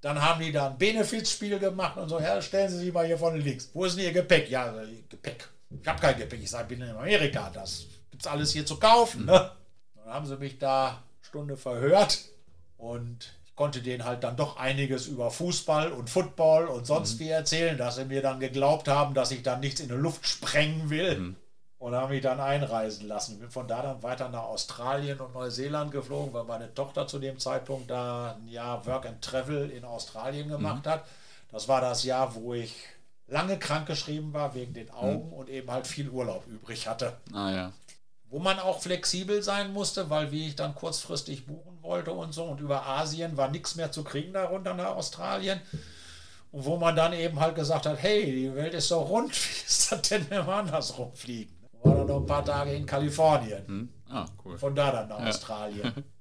Dann 0.00 0.20
haben 0.20 0.40
die 0.40 0.50
da 0.50 0.68
ein 0.68 0.78
Benefizspiel 0.78 1.58
gemacht 1.58 1.98
und 1.98 2.08
so. 2.08 2.18
Ja, 2.18 2.40
stellen 2.40 2.70
Sie 2.70 2.78
sich 2.78 2.92
mal 2.92 3.06
hier 3.06 3.18
vorne 3.18 3.38
links. 3.38 3.68
Wo 3.74 3.84
ist 3.84 3.98
denn 3.98 4.04
Ihr 4.04 4.12
Gepäck? 4.12 4.48
Ja, 4.48 4.72
Gepäck. 5.10 5.46
Ich 5.70 5.86
habe 5.86 6.00
kein 6.00 6.16
Gepäck. 6.16 6.42
Ich 6.42 6.50
sage, 6.50 6.68
bin 6.68 6.80
in 6.80 6.90
Amerika. 6.96 7.50
Das 7.50 7.86
gibt's 8.10 8.26
alles 8.26 8.52
hier 8.52 8.64
zu 8.64 8.78
kaufen. 8.78 9.26
Ne? 9.26 9.52
Dann 9.94 10.06
haben 10.06 10.26
sie 10.26 10.36
mich 10.36 10.58
da 10.58 10.88
eine 10.88 10.98
Stunde 11.20 11.56
verhört 11.56 12.18
und 12.78 13.34
konnte 13.56 13.80
denen 13.80 14.04
halt 14.04 14.22
dann 14.22 14.36
doch 14.36 14.58
einiges 14.58 15.06
über 15.06 15.30
Fußball 15.30 15.90
und 15.90 16.08
Football 16.08 16.66
und 16.66 16.86
sonst 16.86 17.18
wie 17.18 17.30
erzählen, 17.30 17.76
dass 17.76 17.96
sie 17.96 18.04
mir 18.04 18.22
dann 18.22 18.38
geglaubt 18.38 18.86
haben, 18.86 19.14
dass 19.14 19.32
ich 19.32 19.42
dann 19.42 19.60
nichts 19.60 19.80
in 19.80 19.88
die 19.88 19.94
Luft 19.94 20.26
sprengen 20.26 20.90
will. 20.90 21.34
Und 21.78 21.94
haben 21.94 22.10
mich 22.10 22.22
dann 22.22 22.40
einreisen 22.40 23.06
lassen. 23.06 23.38
Bin 23.38 23.50
von 23.50 23.68
da 23.68 23.82
dann 23.82 24.02
weiter 24.02 24.30
nach 24.30 24.44
Australien 24.44 25.20
und 25.20 25.34
Neuseeland 25.34 25.92
geflogen, 25.92 26.32
weil 26.32 26.44
meine 26.44 26.72
Tochter 26.72 27.06
zu 27.06 27.18
dem 27.18 27.38
Zeitpunkt 27.38 27.90
da 27.90 28.36
ein 28.40 28.48
Jahr 28.48 28.86
Work 28.86 29.06
and 29.06 29.20
Travel 29.22 29.70
in 29.70 29.84
Australien 29.84 30.48
gemacht 30.48 30.86
hat. 30.86 31.04
Das 31.50 31.68
war 31.68 31.82
das 31.82 32.02
Jahr, 32.02 32.34
wo 32.34 32.54
ich 32.54 32.74
lange 33.28 33.58
krankgeschrieben 33.58 34.32
war 34.32 34.54
wegen 34.54 34.74
den 34.74 34.90
Augen 34.90 35.32
und 35.32 35.48
eben 35.48 35.70
halt 35.70 35.86
viel 35.86 36.08
Urlaub 36.08 36.46
übrig 36.46 36.86
hatte 36.86 37.16
ah 37.32 37.50
ja. 37.50 37.72
wo 38.28 38.38
man 38.38 38.58
auch 38.58 38.80
flexibel 38.80 39.42
sein 39.42 39.72
musste, 39.72 40.10
weil 40.10 40.30
wie 40.30 40.48
ich 40.48 40.56
dann 40.56 40.74
kurzfristig 40.74 41.46
buchen 41.46 41.75
wollte 41.86 42.12
und 42.12 42.32
so 42.32 42.44
und 42.44 42.60
über 42.60 42.84
Asien 42.86 43.36
war 43.36 43.48
nichts 43.50 43.74
mehr 43.76 43.90
zu 43.92 44.04
kriegen 44.04 44.32
da 44.32 44.44
runter 44.44 44.74
nach 44.74 44.96
Australien. 44.96 45.60
Und 46.52 46.64
wo 46.64 46.76
man 46.76 46.94
dann 46.96 47.12
eben 47.12 47.38
halt 47.40 47.54
gesagt 47.54 47.86
hat, 47.86 48.02
hey, 48.02 48.24
die 48.24 48.54
Welt 48.54 48.74
ist 48.74 48.88
so 48.88 49.00
rund, 49.00 49.30
wie 49.32 49.66
ist 49.66 49.92
das 49.92 50.02
denn, 50.02 50.26
wenn 50.30 50.46
wir 50.46 50.54
andersrum 50.54 51.14
fliegen? 51.14 51.54
War 51.82 51.94
dann 51.96 52.06
noch 52.06 52.20
ein 52.20 52.26
paar 52.26 52.44
Tage 52.44 52.72
in 52.72 52.86
Kalifornien, 52.86 53.66
Hm. 53.66 53.88
Ah, 54.08 54.26
cool. 54.44 54.56
von 54.56 54.74
da 54.74 54.90
dann 54.92 55.08
nach 55.08 55.26
Australien. 55.26 55.92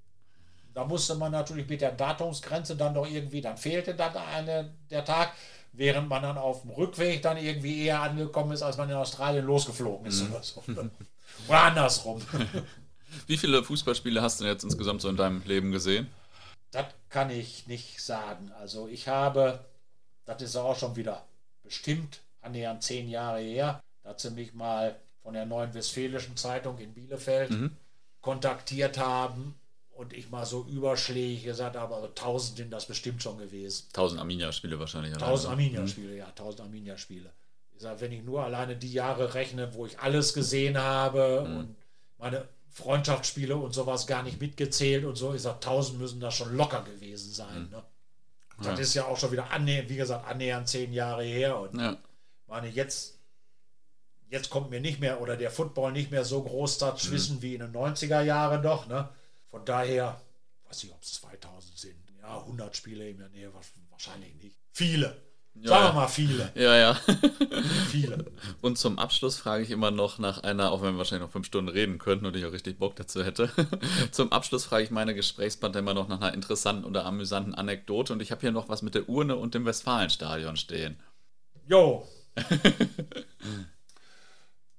Da 0.74 0.84
musste 0.84 1.16
man 1.16 1.32
natürlich 1.32 1.70
mit 1.70 1.80
der 1.80 1.94
Datumsgrenze 1.94 2.76
dann 2.76 2.94
doch 2.94 3.08
irgendwie, 3.08 3.40
dann 3.40 3.56
fehlte 3.56 3.96
dann 3.96 4.14
eine, 4.18 4.74
der 4.92 5.06
Tag, 5.06 5.32
während 5.72 6.10
man 6.10 6.22
dann 6.22 6.38
auf 6.38 6.64
dem 6.64 6.72
Rückweg 6.72 7.22
dann 7.22 7.38
irgendwie 7.38 7.86
eher 7.86 8.02
angekommen 8.02 8.52
ist, 8.52 8.62
als 8.62 8.76
man 8.76 8.90
in 8.90 8.96
Australien 8.98 9.46
losgeflogen 9.46 10.06
ist 10.08 10.24
oder 10.30 10.44
so. 10.44 10.62
Oder 11.48 11.62
andersrum. 11.62 12.22
Wie 13.28 13.38
viele 13.38 13.64
Fußballspiele 13.64 14.22
hast 14.22 14.40
du 14.40 14.44
denn 14.44 14.54
jetzt 14.54 14.64
insgesamt 14.64 15.02
so 15.02 15.10
in 15.10 15.18
deinem 15.18 15.42
Leben 15.46 15.72
gesehen? 15.72 16.08
Das 16.72 16.86
kann 17.10 17.30
ich 17.30 17.68
nicht 17.68 18.02
sagen. 18.02 18.52
Also 18.60 18.88
ich 18.88 19.08
habe, 19.08 19.60
das 20.26 20.42
ist 20.42 20.56
auch 20.56 20.78
schon 20.78 20.96
wieder 20.96 21.26
bestimmt 21.64 22.20
annähernd 22.42 22.84
zehn 22.84 23.10
Jahre 23.10 23.40
her, 23.40 23.82
da 24.04 24.16
mich 24.32 24.54
mal 24.54 25.00
von 25.24 25.34
der 25.34 25.46
Neuen 25.46 25.74
Westfälischen 25.74 26.38
Zeitung 26.38 26.78
in 26.78 26.94
Bielefeld 26.94 27.72
kontaktiert 28.22 28.98
haben 28.98 29.56
und 29.92 30.14
ich 30.14 30.30
mal 30.30 30.46
so 30.46 30.66
überschlägig 30.70 31.44
gesagt 31.44 31.76
habe, 31.76 31.96
also 31.96 32.08
1000 32.08 32.58
sind 32.58 32.72
das 32.72 32.86
bestimmt 32.86 33.24
schon 33.24 33.38
gewesen. 33.38 33.86
1000 33.94 34.20
Arminia-Spiele 34.20 34.80
wahrscheinlich. 34.80 35.14
alleine. 35.14 35.28
1000 35.28 35.52
Arminia-Spiele, 35.52 36.18
ja, 36.18 36.28
1000 36.28 36.62
Arminia-Spiele. 36.62 37.32
Ich 37.76 37.82
sage, 37.82 38.02
wenn 38.02 38.12
ich 38.12 38.24
nur 38.24 38.44
alleine 38.44 38.76
die 38.76 38.92
Jahre 38.92 39.34
rechne, 39.34 39.74
wo 39.74 39.86
ich 39.86 40.00
alles 40.00 40.34
gesehen 40.34 40.78
habe 40.78 41.42
und 41.42 41.76
meine 42.18 42.48
Freundschaftsspiele 42.76 43.56
und 43.56 43.74
sowas 43.74 44.06
gar 44.06 44.22
nicht 44.22 44.42
mitgezählt 44.42 45.06
und 45.06 45.16
so, 45.16 45.34
ich 45.34 45.42
sage, 45.42 45.56
1000 45.56 45.98
müssen 45.98 46.20
das 46.20 46.36
schon 46.36 46.56
locker 46.58 46.84
gewesen 46.84 47.32
sein. 47.32 47.70
Ne? 47.72 47.82
Das 48.62 48.78
ist 48.80 48.94
ja 48.94 49.06
auch 49.06 49.18
schon 49.18 49.32
wieder 49.32 49.50
annähernd, 49.52 49.90
wie 49.90 49.96
gesagt, 49.96 50.28
annähernd 50.28 50.68
zehn 50.68 50.92
Jahre 50.92 51.24
her 51.24 51.58
und 51.58 51.80
Ja. 51.80 51.98
meine, 52.48 52.68
jetzt, 52.68 53.18
jetzt 54.30 54.50
kommt 54.50 54.72
mir 54.72 54.82
nicht 54.82 55.00
mehr 55.00 55.22
oder 55.22 55.38
der 55.38 55.52
Football 55.52 55.94
nicht 55.94 56.12
mehr 56.12 56.26
so 56.26 56.44
groß 56.44 56.78
dazwischen 56.78 57.42
wie 57.42 57.54
in 57.56 57.62
den 57.62 57.72
90er 57.72 58.22
Jahren 58.22 58.62
doch. 58.62 58.88
Ne? 58.88 59.08
Von 59.50 59.64
daher, 59.64 60.22
weiß 60.68 60.84
ich, 60.84 60.92
ob 60.92 61.02
es 61.02 61.14
2000 61.14 61.78
sind. 61.78 61.96
Ja, 62.22 62.40
100 62.40 62.76
Spiele 62.76 63.08
in 63.10 63.20
der 63.20 63.30
Nähe, 63.30 63.54
wa- 63.54 63.62
wahrscheinlich 63.90 64.34
nicht. 64.36 64.58
Viele. 64.74 65.16
Ja, 65.62 65.70
Sagen 65.70 65.86
wir 65.88 65.94
mal 66.02 66.08
viele. 66.08 66.52
Ja, 66.54 66.76
ja. 66.76 66.94
Viele. 67.90 68.26
Und 68.62 68.78
zum 68.78 69.00
Abschluss 69.00 69.38
frage 69.38 69.64
ich 69.64 69.72
immer 69.72 69.90
noch 69.90 70.20
nach 70.20 70.44
einer, 70.44 70.72
auch 70.72 70.82
wenn 70.82 70.94
wir 70.94 70.98
wahrscheinlich 70.98 71.26
noch 71.26 71.32
fünf 71.32 71.48
Stunden 71.48 71.70
reden 71.70 71.98
könnten 71.98 72.26
und 72.26 72.36
ich 72.36 72.46
auch 72.46 72.52
richtig 72.52 72.78
Bock 72.78 72.96
dazu 72.98 73.24
hätte. 73.24 73.50
zum 74.12 74.32
Abschluss 74.34 74.66
frage 74.66 74.84
ich 74.84 74.92
meine 74.92 75.16
Gesprächspartner 75.16 75.80
immer 75.80 75.94
noch 75.94 76.10
nach 76.10 76.20
einer 76.20 76.34
interessanten 76.34 76.84
oder 76.84 77.06
amüsanten 77.06 77.56
Anekdote 77.56 78.12
und 78.12 78.22
ich 78.22 78.32
habe 78.32 78.42
hier 78.42 78.52
noch 78.52 78.68
was 78.68 78.82
mit 78.82 78.96
der 78.96 79.08
Urne 79.08 79.38
und 79.38 79.56
dem 79.56 79.66
Westfalenstadion 79.66 80.58
stehen. 80.58 81.00
Jo. 81.68 82.06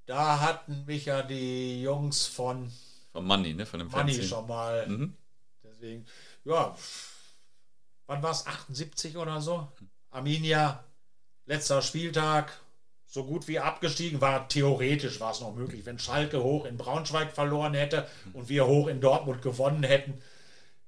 da 0.06 0.40
hatten 0.40 0.84
mich 0.84 1.06
ja 1.06 1.22
die 1.22 1.82
Jungs 1.82 2.26
von 2.26 2.70
Von 3.12 3.24
Money, 3.24 3.54
ne? 3.54 3.64
Von 3.64 3.80
dem 3.80 3.88
Money 3.88 4.12
Fernsehen. 4.12 4.28
schon 4.28 4.46
mal. 4.46 4.86
Mhm. 4.86 5.16
Deswegen, 5.64 6.06
ja, 6.44 6.76
wann 8.06 8.22
war 8.22 8.30
es? 8.30 8.46
78 8.46 9.16
oder 9.16 9.40
so? 9.40 9.68
Arminia, 10.16 10.82
letzter 11.44 11.82
Spieltag, 11.82 12.50
so 13.04 13.24
gut 13.24 13.46
wie 13.48 13.58
abgestiegen, 13.58 14.20
war 14.20 14.48
theoretisch 14.48 15.20
war 15.20 15.32
es 15.32 15.40
noch 15.40 15.54
möglich. 15.54 15.84
Wenn 15.84 15.98
Schalke 15.98 16.42
hoch 16.42 16.64
in 16.64 16.78
Braunschweig 16.78 17.32
verloren 17.32 17.74
hätte 17.74 18.08
und 18.32 18.48
wir 18.48 18.66
hoch 18.66 18.88
in 18.88 19.00
Dortmund 19.00 19.42
gewonnen 19.42 19.82
hätten, 19.82 20.20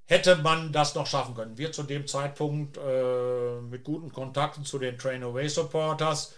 hätte 0.07 0.37
man 0.37 0.73
das 0.73 0.95
noch 0.95 1.07
schaffen 1.07 1.35
können. 1.35 1.59
Wir 1.59 1.73
zu 1.73 1.83
dem 1.83 2.07
Zeitpunkt 2.07 2.79
äh, 2.79 3.61
mit 3.61 3.85
guten 3.85 4.11
Kontakten 4.11 4.65
zu 4.65 4.79
den 4.79 4.97
Train 4.97 5.23
Away 5.23 5.49
Supporters 5.49 6.35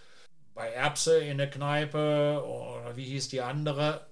bei 0.54 0.68
Erbse 0.70 1.18
in 1.18 1.38
der 1.38 1.48
Kneipe 1.48 2.44
oder 2.44 2.96
wie 2.96 3.04
hieß 3.04 3.28
die 3.28 3.40
andere? 3.40 4.06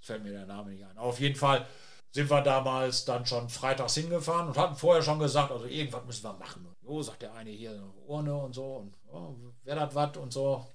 Fällt 0.00 0.24
mir 0.24 0.32
der 0.32 0.46
Name 0.46 0.70
nicht 0.70 0.84
ein. 0.84 0.96
Auf 0.96 1.20
jeden 1.20 1.36
Fall 1.36 1.66
sind 2.12 2.30
wir 2.30 2.42
damals 2.42 3.06
dann 3.06 3.24
schon 3.24 3.48
freitags 3.48 3.94
hingefahren 3.94 4.48
und 4.48 4.58
hatten 4.58 4.76
vorher 4.76 5.02
schon 5.02 5.18
gesagt, 5.18 5.50
also 5.50 5.64
irgendwas 5.64 6.04
müssen 6.04 6.24
wir 6.24 6.34
machen. 6.34 6.68
Jo, 6.82 7.02
sagt 7.02 7.22
der 7.22 7.34
eine 7.34 7.50
hier, 7.50 7.70
eine 7.70 7.90
Urne 8.06 8.36
und 8.36 8.54
so 8.54 8.76
und 8.76 8.94
oh, 9.10 9.34
wer 9.64 9.74
das 9.74 9.94
was 9.94 10.16
und 10.18 10.32
so. 10.32 10.66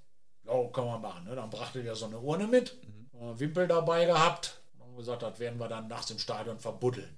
Jo, 0.44 0.70
können 0.70 0.88
wir 0.88 1.00
machen. 1.00 1.26
Ne? 1.26 1.36
Dann 1.36 1.50
brachte 1.50 1.84
der 1.84 1.96
so 1.96 2.06
eine 2.06 2.20
Urne 2.20 2.48
mit, 2.48 2.76
mhm. 2.84 3.40
Wimpel 3.40 3.68
dabei 3.68 4.06
gehabt 4.06 4.60
und 4.74 4.82
haben 4.82 4.96
gesagt, 4.96 5.22
das 5.22 5.40
werden 5.40 5.60
wir 5.60 5.68
dann 5.68 5.88
nachts 5.88 6.10
im 6.10 6.20
Stadion 6.20 6.60
verbuddeln. 6.60 7.18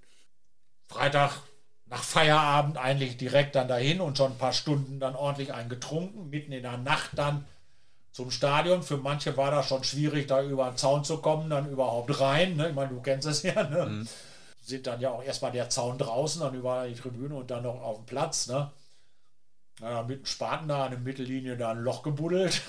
Freitag 0.88 1.42
nach 1.86 2.04
Feierabend 2.04 2.78
eigentlich 2.78 3.18
direkt 3.18 3.56
dann 3.56 3.68
dahin 3.68 4.02
und 4.02 4.18
schon 4.18 4.34
ein 4.34 4.38
paar 4.38 4.54
Stunden 4.54 5.00
dann 5.00 5.16
ordentlich 5.16 5.54
eingetrunken, 5.54 6.30
mitten 6.30 6.52
in 6.52 6.64
der 6.64 6.78
Nacht 6.78 7.12
dann 7.16 7.46
zum 8.12 8.32
Stadion. 8.32 8.84
Für 8.84 8.98
manche 8.98 9.38
war 9.38 9.52
das 9.52 9.68
schon 9.68 9.84
schwierig, 9.84 10.28
da 10.28 10.42
über 10.42 10.70
den 10.70 10.78
Zaun 10.78 11.04
zu 11.04 11.18
kommen, 11.18 11.50
dann 11.50 11.70
überhaupt 11.70 12.20
rein. 12.20 12.56
Ne? 12.56 12.70
Ich 12.70 12.76
meine, 12.76 12.90
du 12.90 13.02
kennst 13.02 13.28
es 13.28 13.44
ja. 13.44 13.64
Ne? 13.64 13.86
Mhm. 13.86 14.08
Sind 14.62 14.88
dann 14.88 15.02
ja 15.02 15.12
auch 15.12 15.24
erstmal 15.24 15.52
der 15.52 15.70
Zaun 15.70 15.98
draußen, 15.98 16.42
dann 16.42 16.54
über 16.54 16.88
die 16.88 16.96
Tribüne 16.96 17.36
und 17.36 17.50
dann 17.50 17.64
noch 17.64 17.82
auf 17.82 17.98
dem 17.98 18.06
Platz. 18.06 18.48
Ne? 18.48 18.72
Ja, 19.82 20.04
mit 20.04 20.20
dem 20.20 20.26
Spaten 20.26 20.68
da 20.68 20.86
an 20.86 20.92
der 20.92 21.00
Mittellinie 21.00 21.56
da 21.56 21.72
ein 21.72 21.80
Loch 21.80 22.04
gebuddelt, 22.04 22.62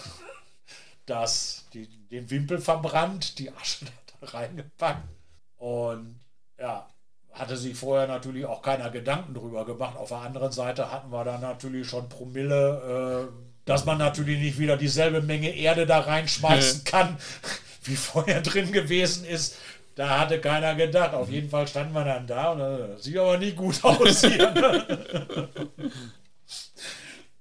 das 1.07 1.67
die, 1.73 1.89
den 2.09 2.31
Wimpel 2.31 2.59
verbrannt, 2.59 3.39
die 3.39 3.51
Asche 3.51 3.87
da 4.21 4.27
reingepackt. 4.29 5.09
Und 5.57 6.21
ja, 6.59 6.89
hatte 7.33 7.57
sich 7.57 7.77
vorher 7.77 8.07
natürlich 8.07 8.47
auch 8.47 8.63
keiner 8.63 8.91
Gedanken 8.91 9.35
drüber 9.35 9.65
gemacht. 9.65 9.97
Auf 9.97 10.09
der 10.09 10.19
anderen 10.19 10.53
Seite 10.53 10.91
hatten 10.91 11.11
wir 11.11 11.25
dann 11.25 11.41
natürlich 11.41 11.89
schon 11.89 12.09
Promille. 12.09 13.29
Äh, 13.29 13.50
dass 13.71 13.85
man 13.85 13.99
natürlich 13.99 14.41
nicht 14.41 14.59
wieder 14.59 14.77
dieselbe 14.77 15.23
Menge 15.23 15.55
Erde 15.55 15.87
da 15.87 16.01
reinschmeißen 16.01 16.83
kann, 16.83 17.17
wie 17.85 17.95
vorher 17.95 18.41
drin 18.43 18.73
gewesen 18.73 19.25
ist. 19.25 19.59
Da 19.95 20.19
hatte 20.19 20.41
keiner 20.41 20.75
gedacht. 20.75 21.15
Auf 21.15 21.31
jeden 21.31 21.49
Fall 21.49 21.69
standen 21.69 21.95
wir 21.95 22.05
dann 22.05 22.27
da 22.27 22.51
und 22.51 22.59
das 22.59 23.05
sieht 23.05 23.17
aber 23.17 23.39
nicht 23.39 23.57
gut 23.57 23.79
aus 23.85 24.23
hier. 24.23 24.51
Ne? 24.51 25.49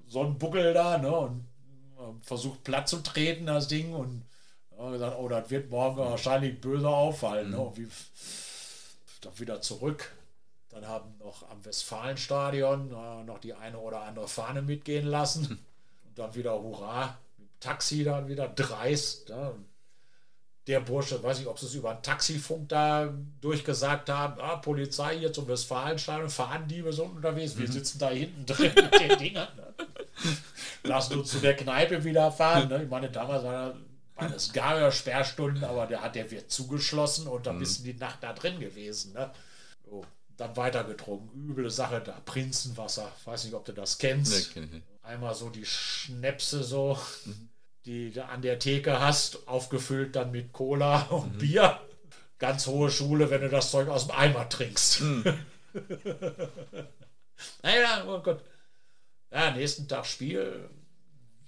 so 0.07 0.23
ein 0.23 0.37
Buckel 0.37 0.71
da, 0.71 0.99
ne? 0.99 1.09
Und 1.09 1.47
versucht 2.21 2.63
platt 2.63 2.87
zu 2.87 2.97
treten, 2.97 3.47
das 3.47 3.67
Ding. 3.67 3.91
Und 3.91 4.23
gesagt, 4.91 5.17
oh, 5.17 5.27
das 5.29 5.49
wird 5.49 5.71
morgen 5.71 5.97
wahrscheinlich 5.97 6.61
böse 6.61 6.89
auffallen. 6.89 7.49
Ne? 7.49 7.57
Mhm. 7.57 7.75
Wie, 7.75 7.87
dann 9.21 9.39
wieder 9.39 9.61
zurück. 9.61 10.11
Dann 10.69 10.87
haben 10.87 11.11
noch 11.17 11.49
am 11.49 11.65
Westfalenstadion 11.65 12.91
äh, 12.91 13.23
noch 13.23 13.39
die 13.39 13.55
eine 13.55 13.79
oder 13.79 14.03
andere 14.03 14.27
Fahne 14.27 14.61
mitgehen 14.61 15.07
lassen 15.07 15.65
dann 16.19 16.35
wieder 16.35 16.61
Hurra, 16.61 17.17
Taxi 17.59 18.03
dann 18.03 18.27
wieder 18.27 18.47
dreist. 18.47 19.29
Ja. 19.29 19.53
Der 20.67 20.81
Bursche, 20.81 21.21
weiß 21.23 21.39
ich, 21.39 21.47
ob 21.47 21.57
sie 21.57 21.65
es 21.65 21.73
über 21.73 21.91
einen 21.91 22.03
Taxifunk 22.03 22.69
da 22.69 23.11
durchgesagt 23.41 24.09
haben, 24.09 24.39
ah, 24.39 24.57
Polizei 24.57 25.17
hier 25.17 25.33
zum 25.33 25.47
Westfalenstadion, 25.47 26.29
Fahnendiebe 26.29 26.93
sind 26.93 27.15
unterwegs, 27.15 27.57
wir 27.57 27.67
mhm. 27.67 27.71
sitzen 27.71 27.97
da 27.97 28.09
hinten 28.11 28.45
drin 28.45 28.71
mit 28.75 28.99
den 28.99 29.17
Dingern. 29.17 29.47
Ne? 29.55 29.73
Lassen 30.83 31.19
uns 31.19 31.31
zu 31.31 31.39
der 31.39 31.55
Kneipe 31.55 32.03
wieder 32.03 32.31
fahren. 32.31 32.69
Ne? 32.69 32.83
Ich 32.83 32.89
meine, 32.89 33.09
damals 33.09 33.43
war 33.43 33.73
es 34.35 34.53
gar 34.53 34.79
ja 34.79 34.91
Sperrstunden, 34.91 35.63
aber 35.63 35.87
der 35.87 36.01
hat 36.01 36.15
der 36.15 36.29
wird 36.29 36.51
zugeschlossen 36.51 37.27
und 37.27 37.47
dann 37.47 37.55
mhm. 37.55 37.59
bist 37.59 37.79
du 37.79 37.83
die 37.85 37.95
Nacht 37.95 38.19
da 38.21 38.33
drin 38.33 38.59
gewesen. 38.59 39.13
Ne? 39.13 39.31
So, 39.85 40.05
dann 40.37 40.55
weitergetrunken. 40.55 41.49
Üble 41.49 41.69
Sache 41.69 42.01
da. 42.01 42.19
Prinzenwasser. 42.25 43.11
Weiß 43.25 43.43
nicht, 43.43 43.53
ob 43.53 43.65
du 43.65 43.73
das 43.73 43.97
kennst. 43.97 44.55
Nee, 44.55 44.81
einmal 45.09 45.33
so 45.33 45.49
die 45.49 45.65
Schnäpse 45.65 46.63
so, 46.63 46.97
mhm. 47.25 47.49
die 47.85 48.11
du 48.11 48.25
an 48.25 48.41
der 48.41 48.59
Theke 48.59 48.99
hast, 48.99 49.47
aufgefüllt 49.47 50.15
dann 50.15 50.31
mit 50.31 50.53
Cola 50.53 51.01
und 51.09 51.35
mhm. 51.35 51.39
Bier. 51.39 51.79
Ganz 52.37 52.67
hohe 52.67 52.89
Schule, 52.89 53.29
wenn 53.29 53.41
du 53.41 53.49
das 53.49 53.71
Zeug 53.71 53.89
aus 53.89 54.07
dem 54.07 54.15
Eimer 54.15 54.47
trinkst. 54.47 55.01
Mhm. 55.01 55.23
naja, 57.63 58.05
oh 58.07 58.19
Gott. 58.21 58.43
Ja, 59.31 59.51
nächsten 59.51 59.87
Tag 59.87 60.05
Spiel 60.05 60.69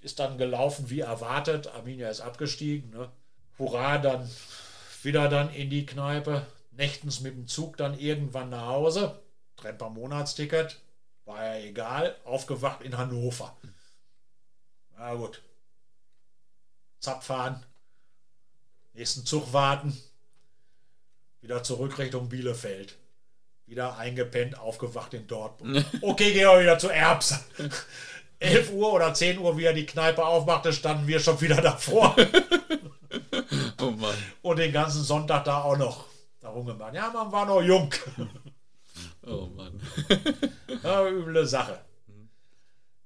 ist 0.01 0.20
dann 0.20 0.38
gelaufen 0.38 0.89
wie 0.89 0.99
erwartet. 0.99 1.68
Arminia 1.68 2.09
ist 2.09 2.22
abgestiegen. 2.22 2.89
Ne? 2.89 3.09
Hurra, 3.57 3.99
dann 3.99 4.30
wieder 5.03 5.30
dann 5.30 5.53
in 5.53 5.70
die 5.70 5.86
Kneipe. 5.86 6.45
Nächtens 6.72 7.22
mit 7.22 7.36
dem 7.36 7.47
Zug 7.47 7.78
dann 7.78 7.97
irgendwann 7.97 8.49
nach 8.49 8.68
Hause. 8.68 9.22
Tremper 9.55 9.89
Monatsticket. 9.89 10.82
War 11.32 11.46
ja 11.46 11.64
egal. 11.64 12.18
Aufgewacht 12.26 12.82
in 12.82 12.98
Hannover. 12.98 13.56
Na 14.98 15.14
gut. 15.14 15.42
Zapp 17.00 17.24
fahren. 17.24 17.66
Nächsten 18.92 19.26
Zug 19.26 19.54
warten. 19.54 19.98
Wieder 21.40 21.64
zurück 21.64 21.98
Richtung 21.98 22.28
Bielefeld. 22.28 22.98
Wieder 23.66 23.98
eingepennt, 23.98 24.60
aufgewacht 24.60 25.14
in 25.14 25.26
Dortmund. 25.28 25.86
Okay, 26.02 26.34
gehen 26.34 26.50
wir 26.50 26.60
wieder 26.60 26.78
zu 26.78 26.90
Erbsen. 26.90 27.40
11 28.40 28.72
Uhr 28.74 28.92
oder 28.92 29.14
10 29.14 29.38
Uhr, 29.38 29.58
wie 29.58 29.64
er 29.64 29.74
die 29.74 29.86
Kneipe 29.86 30.26
aufmachte, 30.26 30.74
standen 30.74 31.08
wir 31.08 31.22
schon 31.22 31.40
wieder 31.40 31.62
davor. 31.62 32.14
oh 33.82 33.92
Mann. 33.92 34.18
Und 34.42 34.60
den 34.60 34.74
ganzen 34.74 35.04
Sonntag 35.04 35.46
da 35.46 35.62
auch 35.62 35.78
noch 35.78 36.08
darum 36.42 36.66
gemacht. 36.66 36.94
Ja, 36.94 37.10
man 37.10 37.32
war 37.32 37.46
noch 37.46 37.62
jung. 37.62 37.94
Oh 39.26 39.48
Mann. 39.48 39.80
ja, 40.84 41.08
üble 41.08 41.46
Sache. 41.46 41.80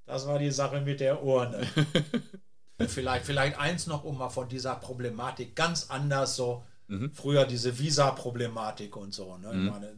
Das 0.06 0.28
war 0.28 0.40
die 0.40 0.52
Sache 0.52 0.82
mit 0.82 1.00
der 1.00 1.24
Urne. 1.24 1.68
vielleicht, 2.88 3.26
vielleicht 3.26 3.58
eins 3.58 3.88
noch, 3.88 4.04
um 4.04 4.18
mal 4.18 4.30
von 4.30 4.48
dieser 4.48 4.76
Problematik 4.76 5.56
ganz 5.56 5.90
anders 5.90 6.36
so, 6.36 6.64
mhm. 6.88 7.12
früher 7.12 7.46
diese 7.46 7.78
Visa-Problematik 7.78 8.96
und 8.96 9.14
so. 9.14 9.38
Ne? 9.38 9.52
Mhm. 9.52 9.66
Meine, 9.66 9.96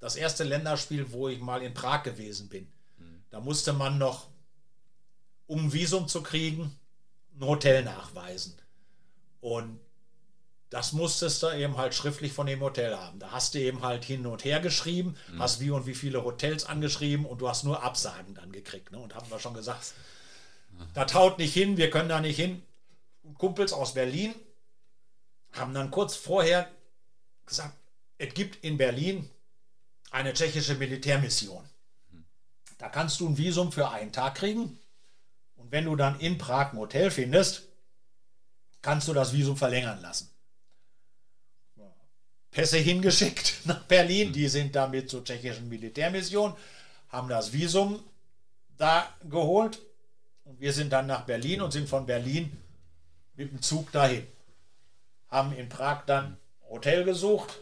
das 0.00 0.16
erste 0.16 0.44
Länderspiel, 0.44 1.12
wo 1.12 1.28
ich 1.28 1.40
mal 1.40 1.62
in 1.62 1.74
Prag 1.74 2.02
gewesen 2.02 2.48
bin, 2.48 2.66
mhm. 2.98 3.22
da 3.30 3.40
musste 3.40 3.72
man 3.72 3.98
noch, 3.98 4.28
um 5.46 5.66
ein 5.66 5.72
Visum 5.72 6.08
zu 6.08 6.22
kriegen, 6.22 6.76
ein 7.36 7.46
Hotel 7.46 7.84
nachweisen. 7.84 8.54
Und 9.40 9.78
das 10.72 10.92
musstest 10.92 11.42
du 11.42 11.50
eben 11.50 11.76
halt 11.76 11.94
schriftlich 11.94 12.32
von 12.32 12.46
dem 12.46 12.62
Hotel 12.62 12.96
haben. 12.96 13.18
Da 13.18 13.30
hast 13.30 13.52
du 13.52 13.58
eben 13.58 13.82
halt 13.82 14.06
hin 14.06 14.24
und 14.24 14.42
her 14.42 14.58
geschrieben, 14.58 15.16
mhm. 15.30 15.42
hast 15.42 15.60
wie 15.60 15.68
und 15.68 15.84
wie 15.84 15.94
viele 15.94 16.24
Hotels 16.24 16.64
angeschrieben 16.64 17.26
und 17.26 17.42
du 17.42 17.48
hast 17.50 17.64
nur 17.64 17.82
Absagen 17.82 18.34
dann 18.34 18.52
gekriegt. 18.52 18.90
Ne? 18.90 18.98
Und 18.98 19.14
haben 19.14 19.30
wir 19.30 19.38
schon 19.38 19.52
gesagt, 19.52 19.92
das 20.94 21.12
haut 21.12 21.36
nicht 21.36 21.52
hin, 21.52 21.76
wir 21.76 21.90
können 21.90 22.08
da 22.08 22.22
nicht 22.22 22.36
hin. 22.36 22.62
Kumpels 23.36 23.74
aus 23.74 23.92
Berlin 23.92 24.34
haben 25.52 25.74
dann 25.74 25.90
kurz 25.90 26.16
vorher 26.16 26.70
gesagt, 27.44 27.76
es 28.16 28.32
gibt 28.32 28.64
in 28.64 28.78
Berlin 28.78 29.28
eine 30.10 30.32
tschechische 30.32 30.76
Militärmission. 30.76 31.68
Da 32.78 32.88
kannst 32.88 33.20
du 33.20 33.28
ein 33.28 33.36
Visum 33.36 33.72
für 33.72 33.90
einen 33.90 34.10
Tag 34.10 34.36
kriegen. 34.36 34.78
Und 35.56 35.70
wenn 35.70 35.84
du 35.84 35.96
dann 35.96 36.18
in 36.18 36.38
Prag 36.38 36.72
ein 36.72 36.78
Hotel 36.78 37.10
findest, 37.10 37.68
kannst 38.80 39.06
du 39.06 39.12
das 39.12 39.34
Visum 39.34 39.58
verlängern 39.58 40.00
lassen. 40.00 40.31
Pässe 42.52 42.76
hingeschickt 42.78 43.54
nach 43.64 43.82
Berlin. 43.84 44.32
Die 44.32 44.48
sind 44.48 44.76
damit 44.76 45.10
zur 45.10 45.24
tschechischen 45.24 45.68
Militärmission, 45.68 46.54
haben 47.08 47.28
das 47.28 47.52
Visum 47.52 47.98
da 48.76 49.08
geholt. 49.28 49.80
Und 50.44 50.60
wir 50.60 50.72
sind 50.72 50.92
dann 50.92 51.06
nach 51.06 51.22
Berlin 51.22 51.62
und 51.62 51.72
sind 51.72 51.88
von 51.88 52.06
Berlin 52.06 52.56
mit 53.34 53.50
dem 53.50 53.62
Zug 53.62 53.90
dahin. 53.90 54.26
Haben 55.28 55.52
in 55.52 55.68
Prag 55.68 56.02
dann 56.06 56.36
Hotel 56.68 57.04
gesucht. 57.04 57.58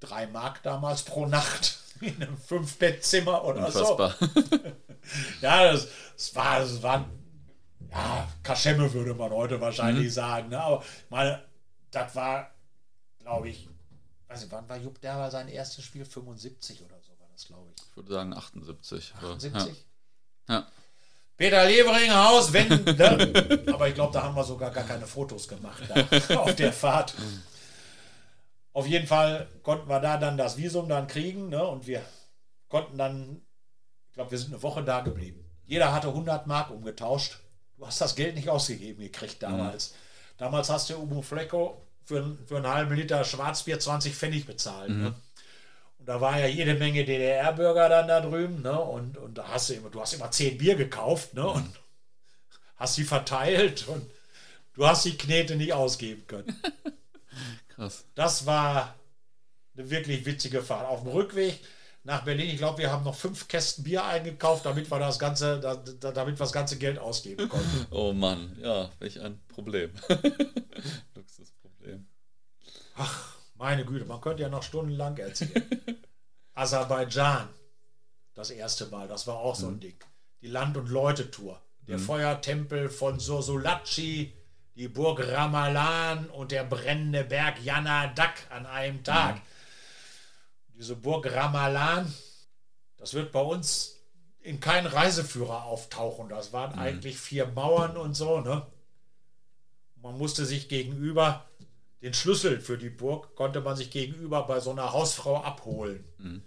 Drei 0.00 0.26
Mark 0.26 0.62
damals 0.62 1.02
pro 1.02 1.26
Nacht 1.26 1.78
in 2.00 2.22
einem 2.22 2.38
Fünf-Bett-Zimmer 2.38 3.44
oder 3.44 3.66
Unfassbar. 3.66 4.16
so. 4.18 4.26
ja, 5.42 5.72
das, 5.72 5.88
das, 6.16 6.34
war, 6.34 6.60
das 6.60 6.82
war, 6.82 7.10
ja, 7.90 8.28
Kaschemme 8.42 8.90
würde 8.94 9.12
man 9.12 9.30
heute 9.30 9.60
wahrscheinlich 9.60 10.06
mhm. 10.06 10.10
sagen. 10.10 10.48
Ne? 10.48 10.60
Aber 10.60 10.82
meine, 11.10 11.42
das 11.90 12.14
war, 12.14 12.50
glaube 13.18 13.50
ich, 13.50 13.68
also 14.30 14.50
wann 14.50 14.68
war 14.68 14.76
Jupp 14.76 15.00
Derber 15.00 15.30
sein 15.30 15.48
erstes 15.48 15.84
Spiel? 15.84 16.04
75 16.04 16.82
oder 16.82 17.00
so 17.02 17.10
war 17.18 17.28
das, 17.32 17.46
glaube 17.46 17.68
ich. 17.74 17.82
Ich 17.82 17.96
würde 17.96 18.12
sagen 18.12 18.32
78. 18.32 19.14
78? 19.16 19.86
Ja. 20.48 20.54
ja. 20.54 20.66
Peter 21.36 21.64
Leveringhaus, 21.64 22.52
wenn. 22.52 22.68
Ne? 22.68 23.64
Aber 23.72 23.88
ich 23.88 23.94
glaube, 23.94 24.12
da 24.12 24.22
haben 24.22 24.36
wir 24.36 24.44
sogar 24.44 24.70
gar 24.70 24.84
keine 24.84 25.06
Fotos 25.06 25.48
gemacht 25.48 25.82
da, 25.88 26.36
auf 26.38 26.54
der 26.54 26.72
Fahrt. 26.72 27.14
Auf 28.72 28.86
jeden 28.86 29.06
Fall 29.06 29.48
konnten 29.62 29.88
wir 29.88 30.00
da 30.00 30.16
dann 30.16 30.36
das 30.36 30.56
Visum 30.56 30.88
dann 30.88 31.06
kriegen 31.06 31.48
ne? 31.48 31.66
und 31.66 31.86
wir 31.86 32.02
konnten 32.68 32.96
dann, 32.96 33.42
ich 34.08 34.14
glaube, 34.14 34.30
wir 34.30 34.38
sind 34.38 34.52
eine 34.52 34.62
Woche 34.62 34.84
da 34.84 35.00
geblieben. 35.00 35.44
Jeder 35.64 35.92
hatte 35.92 36.08
100 36.08 36.46
Mark 36.46 36.70
umgetauscht. 36.70 37.40
Du 37.76 37.86
hast 37.86 38.00
das 38.00 38.14
Geld 38.14 38.36
nicht 38.36 38.48
ausgegeben 38.48 39.00
gekriegt 39.00 39.42
damals. 39.42 39.90
Mhm. 39.90 39.94
Damals 40.36 40.70
hast 40.70 40.90
du 40.90 40.96
Ubu 40.98 41.22
Flecko 41.22 41.89
für, 42.10 42.36
für 42.46 42.56
einen 42.56 42.66
halben 42.66 42.94
Liter 42.96 43.24
Schwarzbier 43.24 43.78
20 43.78 44.14
Pfennig 44.14 44.44
bezahlen. 44.44 44.90
Ne? 44.90 44.98
Mhm. 44.98 45.04
Ne? 45.04 45.14
Und 46.00 46.08
da 46.08 46.20
war 46.20 46.40
ja 46.40 46.46
jede 46.46 46.74
Menge 46.74 47.04
DDR-Bürger 47.04 47.88
dann 47.88 48.08
da 48.08 48.20
drüben, 48.20 48.62
ne? 48.62 48.80
Und, 48.80 49.18
und 49.18 49.34
da 49.36 49.48
hast 49.48 49.68
du 49.68 49.74
immer, 49.74 49.90
du 49.90 50.00
hast 50.00 50.14
immer 50.14 50.30
zehn 50.30 50.56
Bier 50.56 50.74
gekauft, 50.74 51.34
ne? 51.34 51.46
Und 51.46 51.70
hast 52.76 52.94
sie 52.94 53.04
verteilt 53.04 53.86
und 53.86 54.10
du 54.74 54.86
hast 54.86 55.04
die 55.04 55.16
Knete 55.16 55.56
nicht 55.56 55.74
ausgeben 55.74 56.26
können. 56.26 56.58
Krass. 57.68 58.04
Das 58.14 58.46
war 58.46 58.94
eine 59.76 59.90
wirklich 59.90 60.24
witzige 60.24 60.62
Fahrt. 60.62 60.88
Auf 60.88 61.02
dem 61.02 61.12
Rückweg 61.12 61.60
nach 62.02 62.24
Berlin, 62.24 62.48
ich 62.48 62.56
glaube, 62.56 62.78
wir 62.78 62.90
haben 62.90 63.04
noch 63.04 63.14
fünf 63.14 63.46
Kästen 63.46 63.84
Bier 63.84 64.02
eingekauft, 64.02 64.64
damit 64.64 64.90
wir 64.90 64.98
das 64.98 65.18
ganze, 65.18 65.60
damit 66.00 66.16
wir 66.16 66.44
das 66.44 66.52
ganze 66.52 66.78
Geld 66.78 66.98
ausgeben 66.98 67.48
konnten. 67.48 67.86
Oh 67.90 68.14
Mann, 68.14 68.56
ja, 68.62 68.90
welch 69.00 69.20
ein 69.20 69.38
Problem. 69.48 69.90
Luxusproblem. 71.14 71.59
Ach, 73.00 73.34
meine 73.54 73.86
Güte, 73.86 74.04
man 74.04 74.20
könnte 74.20 74.42
ja 74.42 74.50
noch 74.50 74.62
stundenlang 74.62 75.16
erzählen. 75.16 75.64
Aserbaidschan, 76.54 77.48
das 78.34 78.50
erste 78.50 78.86
Mal, 78.86 79.08
das 79.08 79.26
war 79.26 79.36
auch 79.36 79.56
so 79.56 79.68
ein 79.68 79.76
mhm. 79.76 79.80
Ding. 79.80 79.96
Die 80.42 80.48
Land- 80.48 80.76
und 80.76 80.90
Leute-Tour. 80.90 81.60
Der 81.88 81.96
mhm. 81.96 82.02
Feuertempel 82.02 82.90
von 82.90 83.18
Sosulaci, 83.18 84.34
die 84.76 84.88
Burg 84.88 85.26
Ramalan 85.26 86.28
und 86.28 86.52
der 86.52 86.64
brennende 86.64 87.24
Berg 87.24 87.62
Yanadak 87.64 88.46
an 88.50 88.66
einem 88.66 89.02
Tag. 89.02 89.36
Mhm. 89.36 89.40
Diese 90.74 90.96
Burg 90.96 91.32
Ramalan, 91.32 92.12
das 92.98 93.14
wird 93.14 93.32
bei 93.32 93.40
uns 93.40 93.96
in 94.40 94.60
keinen 94.60 94.86
Reiseführer 94.86 95.64
auftauchen. 95.64 96.28
Das 96.28 96.52
waren 96.52 96.74
mhm. 96.74 96.80
eigentlich 96.80 97.18
vier 97.18 97.46
Mauern 97.46 97.96
und 97.96 98.12
so. 98.12 98.40
Ne? 98.40 98.66
Man 99.96 100.18
musste 100.18 100.44
sich 100.44 100.68
gegenüber 100.68 101.46
den 102.02 102.14
Schlüssel 102.14 102.60
für 102.60 102.78
die 102.78 102.90
Burg 102.90 103.34
konnte 103.34 103.60
man 103.60 103.76
sich 103.76 103.90
gegenüber 103.90 104.46
bei 104.46 104.60
so 104.60 104.70
einer 104.70 104.92
Hausfrau 104.92 105.42
abholen. 105.42 106.04
Mhm. 106.18 106.42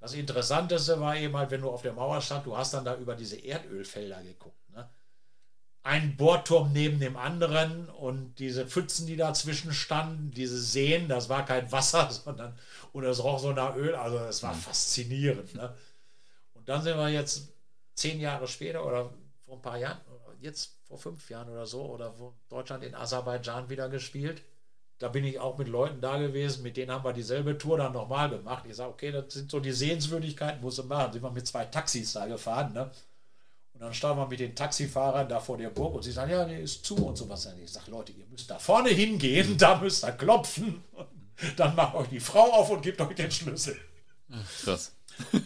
Das 0.00 0.14
Interessanteste 0.14 1.00
war 1.00 1.16
eben 1.16 1.36
halt, 1.36 1.50
wenn 1.50 1.60
du 1.60 1.70
auf 1.70 1.82
der 1.82 1.92
Mauer 1.92 2.20
stand, 2.20 2.46
du 2.46 2.56
hast 2.56 2.72
dann 2.72 2.84
da 2.84 2.96
über 2.96 3.14
diese 3.14 3.36
Erdölfelder 3.36 4.22
geguckt 4.22 4.60
ein 5.82 6.16
Bohrturm 6.16 6.72
neben 6.72 7.00
dem 7.00 7.16
anderen 7.16 7.88
und 7.88 8.38
diese 8.38 8.66
Pfützen, 8.66 9.06
die 9.06 9.16
dazwischen 9.16 9.72
standen, 9.72 10.30
diese 10.30 10.60
Seen, 10.60 11.08
das 11.08 11.28
war 11.28 11.44
kein 11.44 11.70
Wasser, 11.72 12.10
sondern 12.24 12.58
und 12.92 13.04
es 13.04 13.22
roch 13.22 13.38
so 13.38 13.52
nach 13.52 13.76
Öl, 13.76 13.94
also 13.94 14.18
es 14.18 14.42
war 14.42 14.54
mhm. 14.54 14.58
faszinierend. 14.58 15.54
Ne? 15.54 15.74
Und 16.54 16.68
dann 16.68 16.82
sind 16.82 16.98
wir 16.98 17.08
jetzt 17.08 17.48
zehn 17.94 18.20
Jahre 18.20 18.46
später 18.46 18.84
oder 18.84 19.12
vor 19.44 19.56
ein 19.56 19.62
paar 19.62 19.78
Jahren, 19.78 19.98
jetzt 20.40 20.78
vor 20.84 20.98
fünf 20.98 21.28
Jahren 21.30 21.48
oder 21.48 21.66
so, 21.66 21.82
oder 21.82 22.18
wo 22.18 22.34
Deutschland 22.48 22.84
in 22.84 22.94
Aserbaidschan 22.94 23.70
wieder 23.70 23.88
gespielt. 23.88 24.42
Da 25.00 25.08
bin 25.08 25.24
ich 25.24 25.38
auch 25.38 25.56
mit 25.56 25.66
Leuten 25.66 26.02
da 26.02 26.18
gewesen, 26.18 26.62
mit 26.62 26.76
denen 26.76 26.92
haben 26.92 27.04
wir 27.04 27.14
dieselbe 27.14 27.56
Tour 27.56 27.78
dann 27.78 27.94
nochmal 27.94 28.28
gemacht. 28.28 28.64
Ich 28.68 28.76
sage, 28.76 28.90
okay, 28.90 29.10
das 29.10 29.32
sind 29.32 29.50
so 29.50 29.58
die 29.58 29.72
Sehenswürdigkeiten, 29.72 30.60
muss 30.60 30.76
du 30.76 30.84
machen. 30.84 31.14
Sind 31.14 31.22
wir 31.22 31.30
mit 31.30 31.46
zwei 31.46 31.64
Taxis 31.64 32.12
da 32.12 32.26
gefahren, 32.26 32.74
ne? 32.74 32.90
Und 33.72 33.80
dann 33.80 33.94
standen 33.94 34.18
wir 34.18 34.26
mit 34.26 34.40
den 34.40 34.54
Taxifahrern 34.54 35.26
da 35.26 35.40
vor 35.40 35.56
der 35.56 35.70
Burg 35.70 35.94
und 35.94 36.02
sie 36.02 36.12
sagen, 36.12 36.30
ja, 36.30 36.44
die 36.44 36.56
ist 36.56 36.84
zu 36.84 36.96
und 36.96 37.16
sowas. 37.16 37.46
Und 37.46 37.58
ich 37.62 37.72
sage, 37.72 37.90
Leute, 37.90 38.12
ihr 38.12 38.26
müsst 38.26 38.50
da 38.50 38.58
vorne 38.58 38.90
hingehen, 38.90 39.56
da 39.58 39.78
müsst 39.78 40.04
ihr 40.04 40.12
klopfen. 40.12 40.84
Dann 41.56 41.74
macht 41.74 41.94
euch 41.94 42.08
die 42.08 42.20
Frau 42.20 42.52
auf 42.52 42.68
und 42.68 42.82
gebt 42.82 43.00
euch 43.00 43.14
den 43.14 43.30
Schlüssel. 43.30 43.78
Krass. 44.62 44.92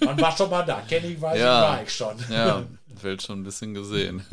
Man 0.04 0.20
war 0.20 0.36
schon 0.36 0.50
mal 0.50 0.64
da. 0.64 0.80
Kenne 0.80 1.06
ich, 1.06 1.20
weiß 1.20 1.38
ja, 1.38 1.62
ich, 1.62 1.70
war 1.70 1.82
ich 1.84 1.92
schon. 1.94 2.16
Ja, 2.28 2.66
Welt 3.02 3.22
schon 3.22 3.40
ein 3.40 3.44
bisschen 3.44 3.72
gesehen. 3.72 4.24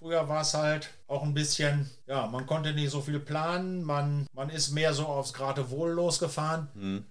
Früher 0.00 0.28
war 0.28 0.40
es 0.40 0.54
halt 0.54 0.90
auch 1.06 1.22
ein 1.22 1.34
bisschen, 1.34 1.88
ja, 2.06 2.26
man 2.26 2.46
konnte 2.46 2.72
nicht 2.72 2.90
so 2.90 3.00
viel 3.00 3.20
planen. 3.20 3.84
Man, 3.84 4.26
man 4.32 4.50
ist 4.50 4.70
mehr 4.70 4.94
so 4.94 5.06
aufs 5.06 5.32
Geratewohl 5.32 5.90
losgefahren. 5.90 6.68
Hm. 6.74 7.04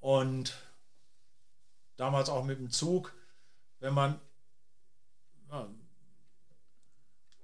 Und 0.00 0.54
damals 1.96 2.28
auch 2.28 2.44
mit 2.44 2.58
dem 2.58 2.70
Zug. 2.70 3.14
Wenn 3.78 3.94
man 3.94 4.18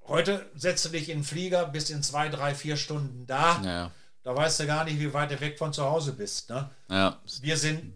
Heute 0.09 0.51
setzt 0.55 0.87
du 0.87 0.89
dich 0.89 1.11
in 1.11 1.19
den 1.19 1.25
Flieger, 1.25 1.67
bist 1.67 1.91
in 1.91 2.03
zwei, 2.03 2.31
drei, 2.31 2.55
vier 2.55 2.79
Stunden 2.79 3.27
da. 3.27 3.61
Ja. 3.63 3.91
Da 4.23 4.35
weißt 4.35 4.61
du 4.61 4.67
gar 4.67 4.85
nicht, 4.85 4.99
wie 4.99 5.13
weit 5.13 5.31
du 5.31 5.41
weg 5.41 5.59
von 5.59 5.75
zu 5.75 5.85
Hause 5.85 6.15
bist. 6.15 6.49
Ne? 6.49 6.71
Ja. 6.91 7.21
Wir 7.43 7.59
sind 7.59 7.95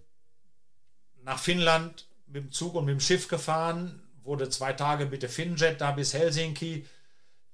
nach 1.22 1.38
Finnland 1.38 2.07
mit 2.26 2.44
dem 2.44 2.53
Zug 2.53 2.74
und 2.74 2.84
mit 2.84 2.92
dem 2.92 3.00
Schiff 3.00 3.28
gefahren, 3.28 4.01
wurde 4.24 4.48
zwei 4.48 4.72
Tage 4.72 5.06
mit 5.06 5.22
der 5.22 5.30
Finnjet 5.30 5.80
da 5.80 5.92
bis 5.92 6.14
Helsinki. 6.14 6.86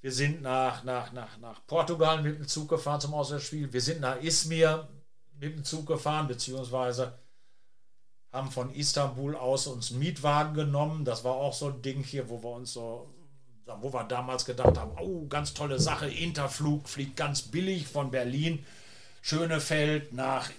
Wir 0.00 0.12
sind 0.12 0.42
nach, 0.42 0.84
nach, 0.84 1.12
nach, 1.12 1.38
nach 1.38 1.66
Portugal 1.66 2.22
mit 2.22 2.38
dem 2.38 2.46
Zug 2.46 2.68
gefahren 2.68 3.00
zum 3.00 3.14
Auswärtsspiel. 3.14 3.72
Wir 3.72 3.80
sind 3.80 4.00
nach 4.00 4.20
Izmir 4.22 4.88
mit 5.40 5.54
dem 5.54 5.64
Zug 5.64 5.86
gefahren, 5.86 6.28
beziehungsweise 6.28 7.18
haben 8.32 8.50
von 8.50 8.74
Istanbul 8.74 9.36
aus 9.36 9.66
uns 9.66 9.90
einen 9.90 10.00
Mietwagen 10.00 10.54
genommen. 10.54 11.04
Das 11.04 11.24
war 11.24 11.34
auch 11.34 11.54
so 11.54 11.68
ein 11.68 11.82
Ding 11.82 12.02
hier, 12.02 12.28
wo 12.28 12.42
wir 12.42 12.50
uns 12.50 12.72
so, 12.72 13.12
wo 13.80 13.92
wir 13.92 14.04
damals 14.04 14.44
gedacht 14.44 14.76
haben, 14.78 14.92
oh, 15.00 15.26
ganz 15.28 15.54
tolle 15.54 15.78
Sache, 15.78 16.08
Interflug 16.08 16.88
fliegt 16.88 17.16
ganz 17.16 17.42
billig 17.42 17.86
von 17.86 18.10
Berlin, 18.10 18.64
Schönefeld 19.22 20.12
nach 20.12 20.50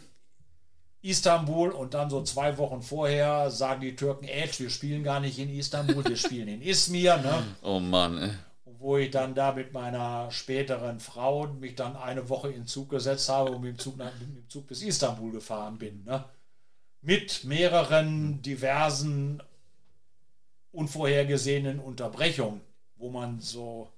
Istanbul 1.02 1.72
und 1.72 1.94
dann 1.94 2.10
so 2.10 2.24
zwei 2.24 2.58
Wochen 2.58 2.82
vorher 2.82 3.50
sagen 3.52 3.82
die 3.82 3.96
Türken, 3.96 4.26
ey, 4.26 4.50
wir 4.58 4.70
spielen 4.70 5.04
gar 5.04 5.20
nicht 5.20 5.40
in 5.40 5.50
Istanbul, 5.50 6.04
wir 6.06 6.18
spielen 6.18 6.48
in 6.48 6.62
Izmir. 6.62 7.18
Ne? 7.18 7.44
Oh 7.62 7.80
Mann. 7.80 8.18
Ey. 8.18 8.32
Wo 8.80 8.98
ich 8.98 9.12
dann 9.12 9.36
da 9.36 9.52
mit 9.52 9.74
meiner 9.74 10.32
späteren 10.32 11.00
Frau 11.00 11.48
mich 11.48 11.76
dann 11.76 11.98
eine 11.98 12.30
Woche 12.30 12.50
in 12.50 12.66
Zug 12.66 12.90
gesetzt 12.90 13.28
habe 13.28 13.52
und 13.52 13.62
mit 13.62 13.78
dem 13.78 13.80
Zug, 13.80 13.98
nach, 13.98 14.12
mit 14.20 14.38
dem 14.38 14.50
Zug 14.50 14.68
bis 14.68 14.82
Istanbul 14.82 15.32
gefahren 15.32 15.78
bin. 15.78 16.04
Ne? 16.06 16.24
mit 17.02 17.44
mehreren 17.44 18.42
diversen 18.42 19.42
unvorhergesehenen 20.72 21.80
Unterbrechungen, 21.80 22.62
wo 22.96 23.10
man 23.10 23.40
so 23.40 23.90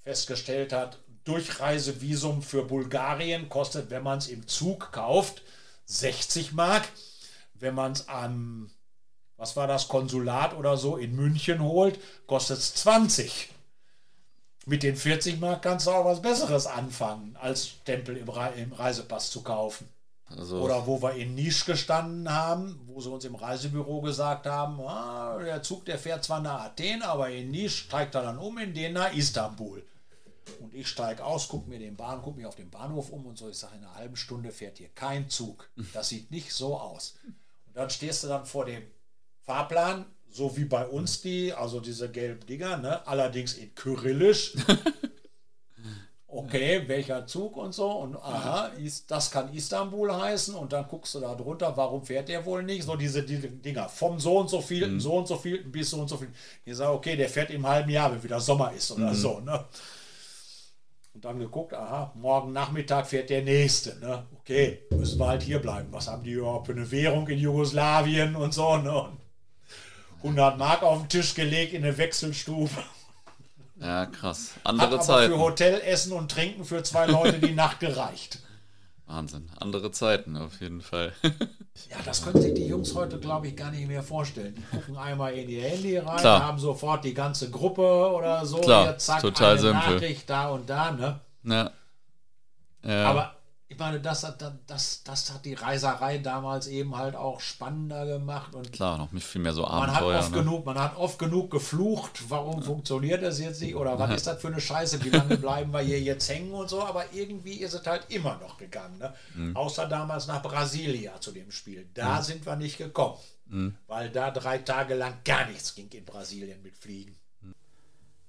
festgestellt 0.00 0.72
hat, 0.72 0.98
Durchreisevisum 1.24 2.42
für 2.42 2.64
Bulgarien 2.64 3.48
kostet, 3.48 3.90
wenn 3.90 4.02
man 4.02 4.18
es 4.18 4.28
im 4.28 4.46
Zug 4.46 4.90
kauft, 4.90 5.42
60 5.90 6.52
Mark. 6.52 6.88
Wenn 7.54 7.74
man 7.74 7.92
es 7.92 8.08
am, 8.08 8.70
was 9.36 9.56
war 9.56 9.66
das, 9.66 9.88
Konsulat 9.88 10.56
oder 10.56 10.76
so 10.76 10.96
in 10.96 11.14
München 11.14 11.60
holt, 11.60 11.98
kostet 12.26 12.58
es 12.58 12.74
20. 12.74 13.50
Mit 14.66 14.82
den 14.82 14.96
40 14.96 15.40
Mark 15.40 15.62
kannst 15.62 15.86
du 15.86 15.90
auch 15.90 16.04
was 16.04 16.22
Besseres 16.22 16.66
anfangen, 16.66 17.36
als 17.40 17.68
Stempel 17.68 18.16
im, 18.16 18.28
Re 18.28 18.52
im 18.56 18.72
Reisepass 18.72 19.30
zu 19.30 19.42
kaufen. 19.42 19.88
Also 20.26 20.60
Oder 20.60 20.86
wo 20.86 21.02
wir 21.02 21.14
in 21.14 21.34
Nisch 21.34 21.64
gestanden 21.64 22.32
haben, 22.32 22.80
wo 22.86 23.00
sie 23.00 23.10
uns 23.10 23.24
im 23.24 23.34
Reisebüro 23.34 24.00
gesagt 24.00 24.46
haben, 24.46 24.80
ah, 24.80 25.38
der 25.38 25.62
Zug, 25.62 25.84
der 25.86 25.98
fährt 25.98 26.22
zwar 26.22 26.40
nach 26.40 26.60
Athen, 26.66 27.02
aber 27.02 27.30
in 27.30 27.50
Nisch 27.50 27.80
steigt 27.80 28.14
er 28.14 28.22
dann 28.22 28.38
um 28.38 28.56
in 28.58 28.72
den 28.72 28.92
nach 28.92 29.12
Istanbul. 29.12 29.84
Und 30.60 30.74
ich 30.74 30.88
steige 30.88 31.24
aus, 31.24 31.48
gucke 31.48 31.68
mir 31.68 31.78
den 31.78 31.96
Bahn, 31.96 32.22
gucke 32.22 32.36
mich 32.36 32.46
auf 32.46 32.56
den 32.56 32.70
Bahnhof 32.70 33.10
um 33.10 33.26
und 33.26 33.38
so. 33.38 33.48
Ich 33.48 33.58
sage, 33.58 33.76
in 33.76 33.84
einer 33.84 33.94
halben 33.94 34.16
Stunde 34.16 34.50
fährt 34.50 34.78
hier 34.78 34.88
kein 34.94 35.28
Zug. 35.28 35.70
Das 35.92 36.08
sieht 36.08 36.30
nicht 36.30 36.52
so 36.52 36.78
aus. 36.78 37.14
Und 37.66 37.76
dann 37.76 37.90
stehst 37.90 38.24
du 38.24 38.28
dann 38.28 38.46
vor 38.46 38.64
dem 38.64 38.82
Fahrplan, 39.42 40.06
so 40.30 40.56
wie 40.56 40.64
bei 40.64 40.86
uns 40.86 41.20
die, 41.22 41.52
also 41.52 41.80
diese 41.80 42.10
gelben 42.10 42.46
Dinger, 42.46 42.76
ne? 42.76 43.06
allerdings 43.06 43.54
in 43.54 43.74
Kyrillisch. 43.74 44.54
okay, 46.32 46.84
welcher 46.86 47.26
Zug 47.26 47.56
und 47.56 47.72
so 47.72 47.90
und 47.90 48.16
aha, 48.16 48.70
das 49.08 49.30
kann 49.30 49.52
Istanbul 49.52 50.14
heißen 50.14 50.54
und 50.54 50.72
dann 50.72 50.86
guckst 50.86 51.14
du 51.14 51.20
da 51.20 51.34
drunter, 51.34 51.76
warum 51.76 52.04
fährt 52.04 52.28
der 52.28 52.44
wohl 52.44 52.62
nicht? 52.62 52.84
So 52.84 52.96
diese, 52.96 53.22
diese 53.22 53.48
Dinger 53.48 53.88
vom 53.88 54.18
so 54.20 54.38
und 54.38 54.48
so 54.48 54.60
viel, 54.60 54.86
mhm. 54.86 55.00
so 55.00 55.14
und 55.14 55.28
so 55.28 55.36
viel 55.36 55.64
bis 55.64 55.90
so 55.90 56.00
und 56.00 56.08
so 56.08 56.16
viel. 56.16 56.30
Ich 56.64 56.76
sage, 56.76 56.92
okay, 56.92 57.16
der 57.16 57.28
fährt 57.28 57.50
im 57.50 57.66
halben 57.66 57.90
Jahr, 57.90 58.12
wenn 58.12 58.22
wieder 58.22 58.40
Sommer 58.40 58.72
ist 58.72 58.90
oder 58.92 59.10
mhm. 59.10 59.14
so. 59.14 59.40
Ne? 59.40 59.64
Und 61.20 61.26
dann 61.26 61.38
geguckt, 61.38 61.74
aha, 61.74 62.14
morgen 62.14 62.54
Nachmittag 62.54 63.06
fährt 63.06 63.28
der 63.28 63.42
nächste. 63.42 63.94
Ne? 64.00 64.24
Okay, 64.40 64.78
müssen 64.88 65.20
wir 65.20 65.26
halt 65.26 65.42
hier 65.42 65.58
bleiben. 65.58 65.88
Was 65.90 66.08
haben 66.08 66.22
die 66.22 66.30
überhaupt 66.30 66.68
für 66.68 66.72
eine 66.72 66.90
Währung 66.90 67.28
in 67.28 67.38
Jugoslawien 67.38 68.34
und 68.36 68.54
so? 68.54 68.78
Ne? 68.78 68.90
Und 68.90 69.18
100 70.22 70.56
Mark 70.56 70.82
auf 70.82 71.00
den 71.00 71.10
Tisch 71.10 71.34
gelegt 71.34 71.74
in 71.74 71.84
eine 71.84 71.98
Wechselstube. 71.98 72.70
Ja, 73.78 74.06
krass. 74.06 74.54
Andere 74.64 74.92
Hat 74.92 75.04
Zeiten. 75.04 75.34
für 75.34 75.38
Hotelessen 75.38 76.12
und 76.12 76.30
Trinken 76.30 76.64
für 76.64 76.82
zwei 76.84 77.04
Leute 77.04 77.38
die 77.38 77.52
Nacht 77.52 77.80
gereicht. 77.80 78.38
Wahnsinn. 79.10 79.50
Andere 79.58 79.90
Zeiten 79.90 80.36
auf 80.36 80.60
jeden 80.60 80.80
Fall. 80.80 81.12
ja, 81.22 81.96
das 82.04 82.22
können 82.22 82.40
sich 82.40 82.54
die 82.54 82.66
Jungs 82.66 82.94
heute, 82.94 83.18
glaube 83.18 83.48
ich, 83.48 83.56
gar 83.56 83.70
nicht 83.72 83.88
mehr 83.88 84.02
vorstellen. 84.02 84.54
Die 84.54 84.76
gucken 84.76 84.96
einmal 84.96 85.32
in 85.34 85.48
ihr 85.48 85.62
Handy 85.62 85.98
rein, 85.98 86.18
Klar. 86.18 86.46
haben 86.46 86.58
sofort 86.58 87.04
die 87.04 87.14
ganze 87.14 87.50
Gruppe 87.50 87.82
oder 87.82 88.46
so. 88.46 88.58
Klar, 88.58 88.84
Hier, 88.84 88.98
zack, 88.98 89.20
total 89.20 89.58
simpel. 89.58 89.94
Nachricht 89.94 90.30
da 90.30 90.50
und 90.50 90.70
da, 90.70 90.92
ne? 90.92 91.20
Ja. 91.42 91.70
ja. 92.84 93.04
Aber 93.06 93.34
ich 93.70 93.78
meine, 93.78 94.00
das 94.00 94.24
hat, 94.24 94.44
das, 94.66 95.04
das 95.04 95.32
hat 95.32 95.44
die 95.44 95.54
Reiserei 95.54 96.18
damals 96.18 96.66
eben 96.66 96.96
halt 96.96 97.14
auch 97.14 97.38
spannender 97.40 98.04
gemacht. 98.04 98.52
Und 98.52 98.72
Klar, 98.72 98.98
noch 98.98 99.08
viel 99.22 99.40
mehr 99.40 99.52
so 99.52 99.62
man 99.62 99.82
hat, 99.92 100.02
Abenteuer. 100.02 100.18
oft 100.18 100.30
ne? 100.32 100.38
genug, 100.38 100.66
man 100.66 100.76
hat 100.78 100.96
oft 100.96 101.18
genug 101.20 101.52
geflucht, 101.52 102.28
warum 102.28 102.64
funktioniert 102.64 103.22
das 103.22 103.38
jetzt 103.38 103.62
nicht 103.62 103.76
oder 103.76 103.96
was 103.96 104.10
ist 104.16 104.26
das 104.26 104.40
für 104.40 104.48
eine 104.48 104.60
Scheiße, 104.60 105.04
wie 105.04 105.10
lange 105.10 105.36
bleiben 105.38 105.72
wir 105.72 105.80
hier 105.82 106.00
jetzt 106.00 106.28
hängen 106.28 106.52
und 106.52 106.68
so, 106.68 106.82
aber 106.82 107.12
irgendwie 107.12 107.60
ist 107.60 107.74
es 107.74 107.86
halt 107.86 108.06
immer 108.08 108.38
noch 108.38 108.58
gegangen. 108.58 108.98
Ne? 108.98 109.14
Mhm. 109.36 109.56
Außer 109.56 109.86
damals 109.86 110.26
nach 110.26 110.42
Brasilia 110.42 111.20
zu 111.20 111.30
dem 111.30 111.52
Spiel. 111.52 111.88
Da 111.94 112.22
sind 112.22 112.44
wir 112.44 112.56
nicht 112.56 112.76
gekommen, 112.76 113.18
Mhm. 113.46 113.76
weil 113.86 114.10
da 114.10 114.32
drei 114.32 114.58
Tage 114.58 114.94
lang 114.94 115.14
gar 115.24 115.46
nichts 115.46 115.76
ging 115.76 115.88
in 115.92 116.04
Brasilien 116.04 116.60
mit 116.62 116.76
Fliegen. 116.76 117.16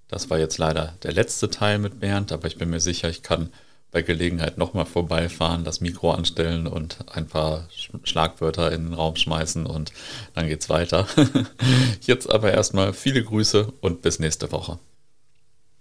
Das 0.08 0.30
war 0.30 0.38
jetzt 0.38 0.60
leider 0.60 0.94
der 1.02 1.14
letzte 1.14 1.50
Teil 1.50 1.80
mit 1.80 2.00
Bernd, 2.00 2.32
aber 2.32 2.48
ich 2.48 2.58
bin 2.60 2.70
mir 2.70 2.80
sicher, 2.80 3.10
ich 3.10 3.24
kann 3.24 3.52
bei 3.92 4.02
Gelegenheit 4.02 4.58
nochmal 4.58 4.86
vorbeifahren, 4.86 5.64
das 5.64 5.82
Mikro 5.82 6.12
anstellen 6.12 6.68
und 6.68 7.00
ein 7.12 7.28
paar 7.28 7.68
Sch- 7.76 7.90
Schlagwörter 8.04 8.72
in 8.72 8.86
den 8.86 8.94
Raum 8.94 9.16
schmeißen 9.16 9.66
und 9.66 9.92
dann 10.34 10.48
geht's 10.48 10.70
weiter. 10.70 11.08
Jetzt 12.02 12.30
aber 12.30 12.52
erstmal 12.54 12.94
viele 12.94 13.24
Grüße 13.24 13.74
und 13.82 14.02
bis 14.02 14.20
nächste 14.20 14.52
Woche. 14.52 14.80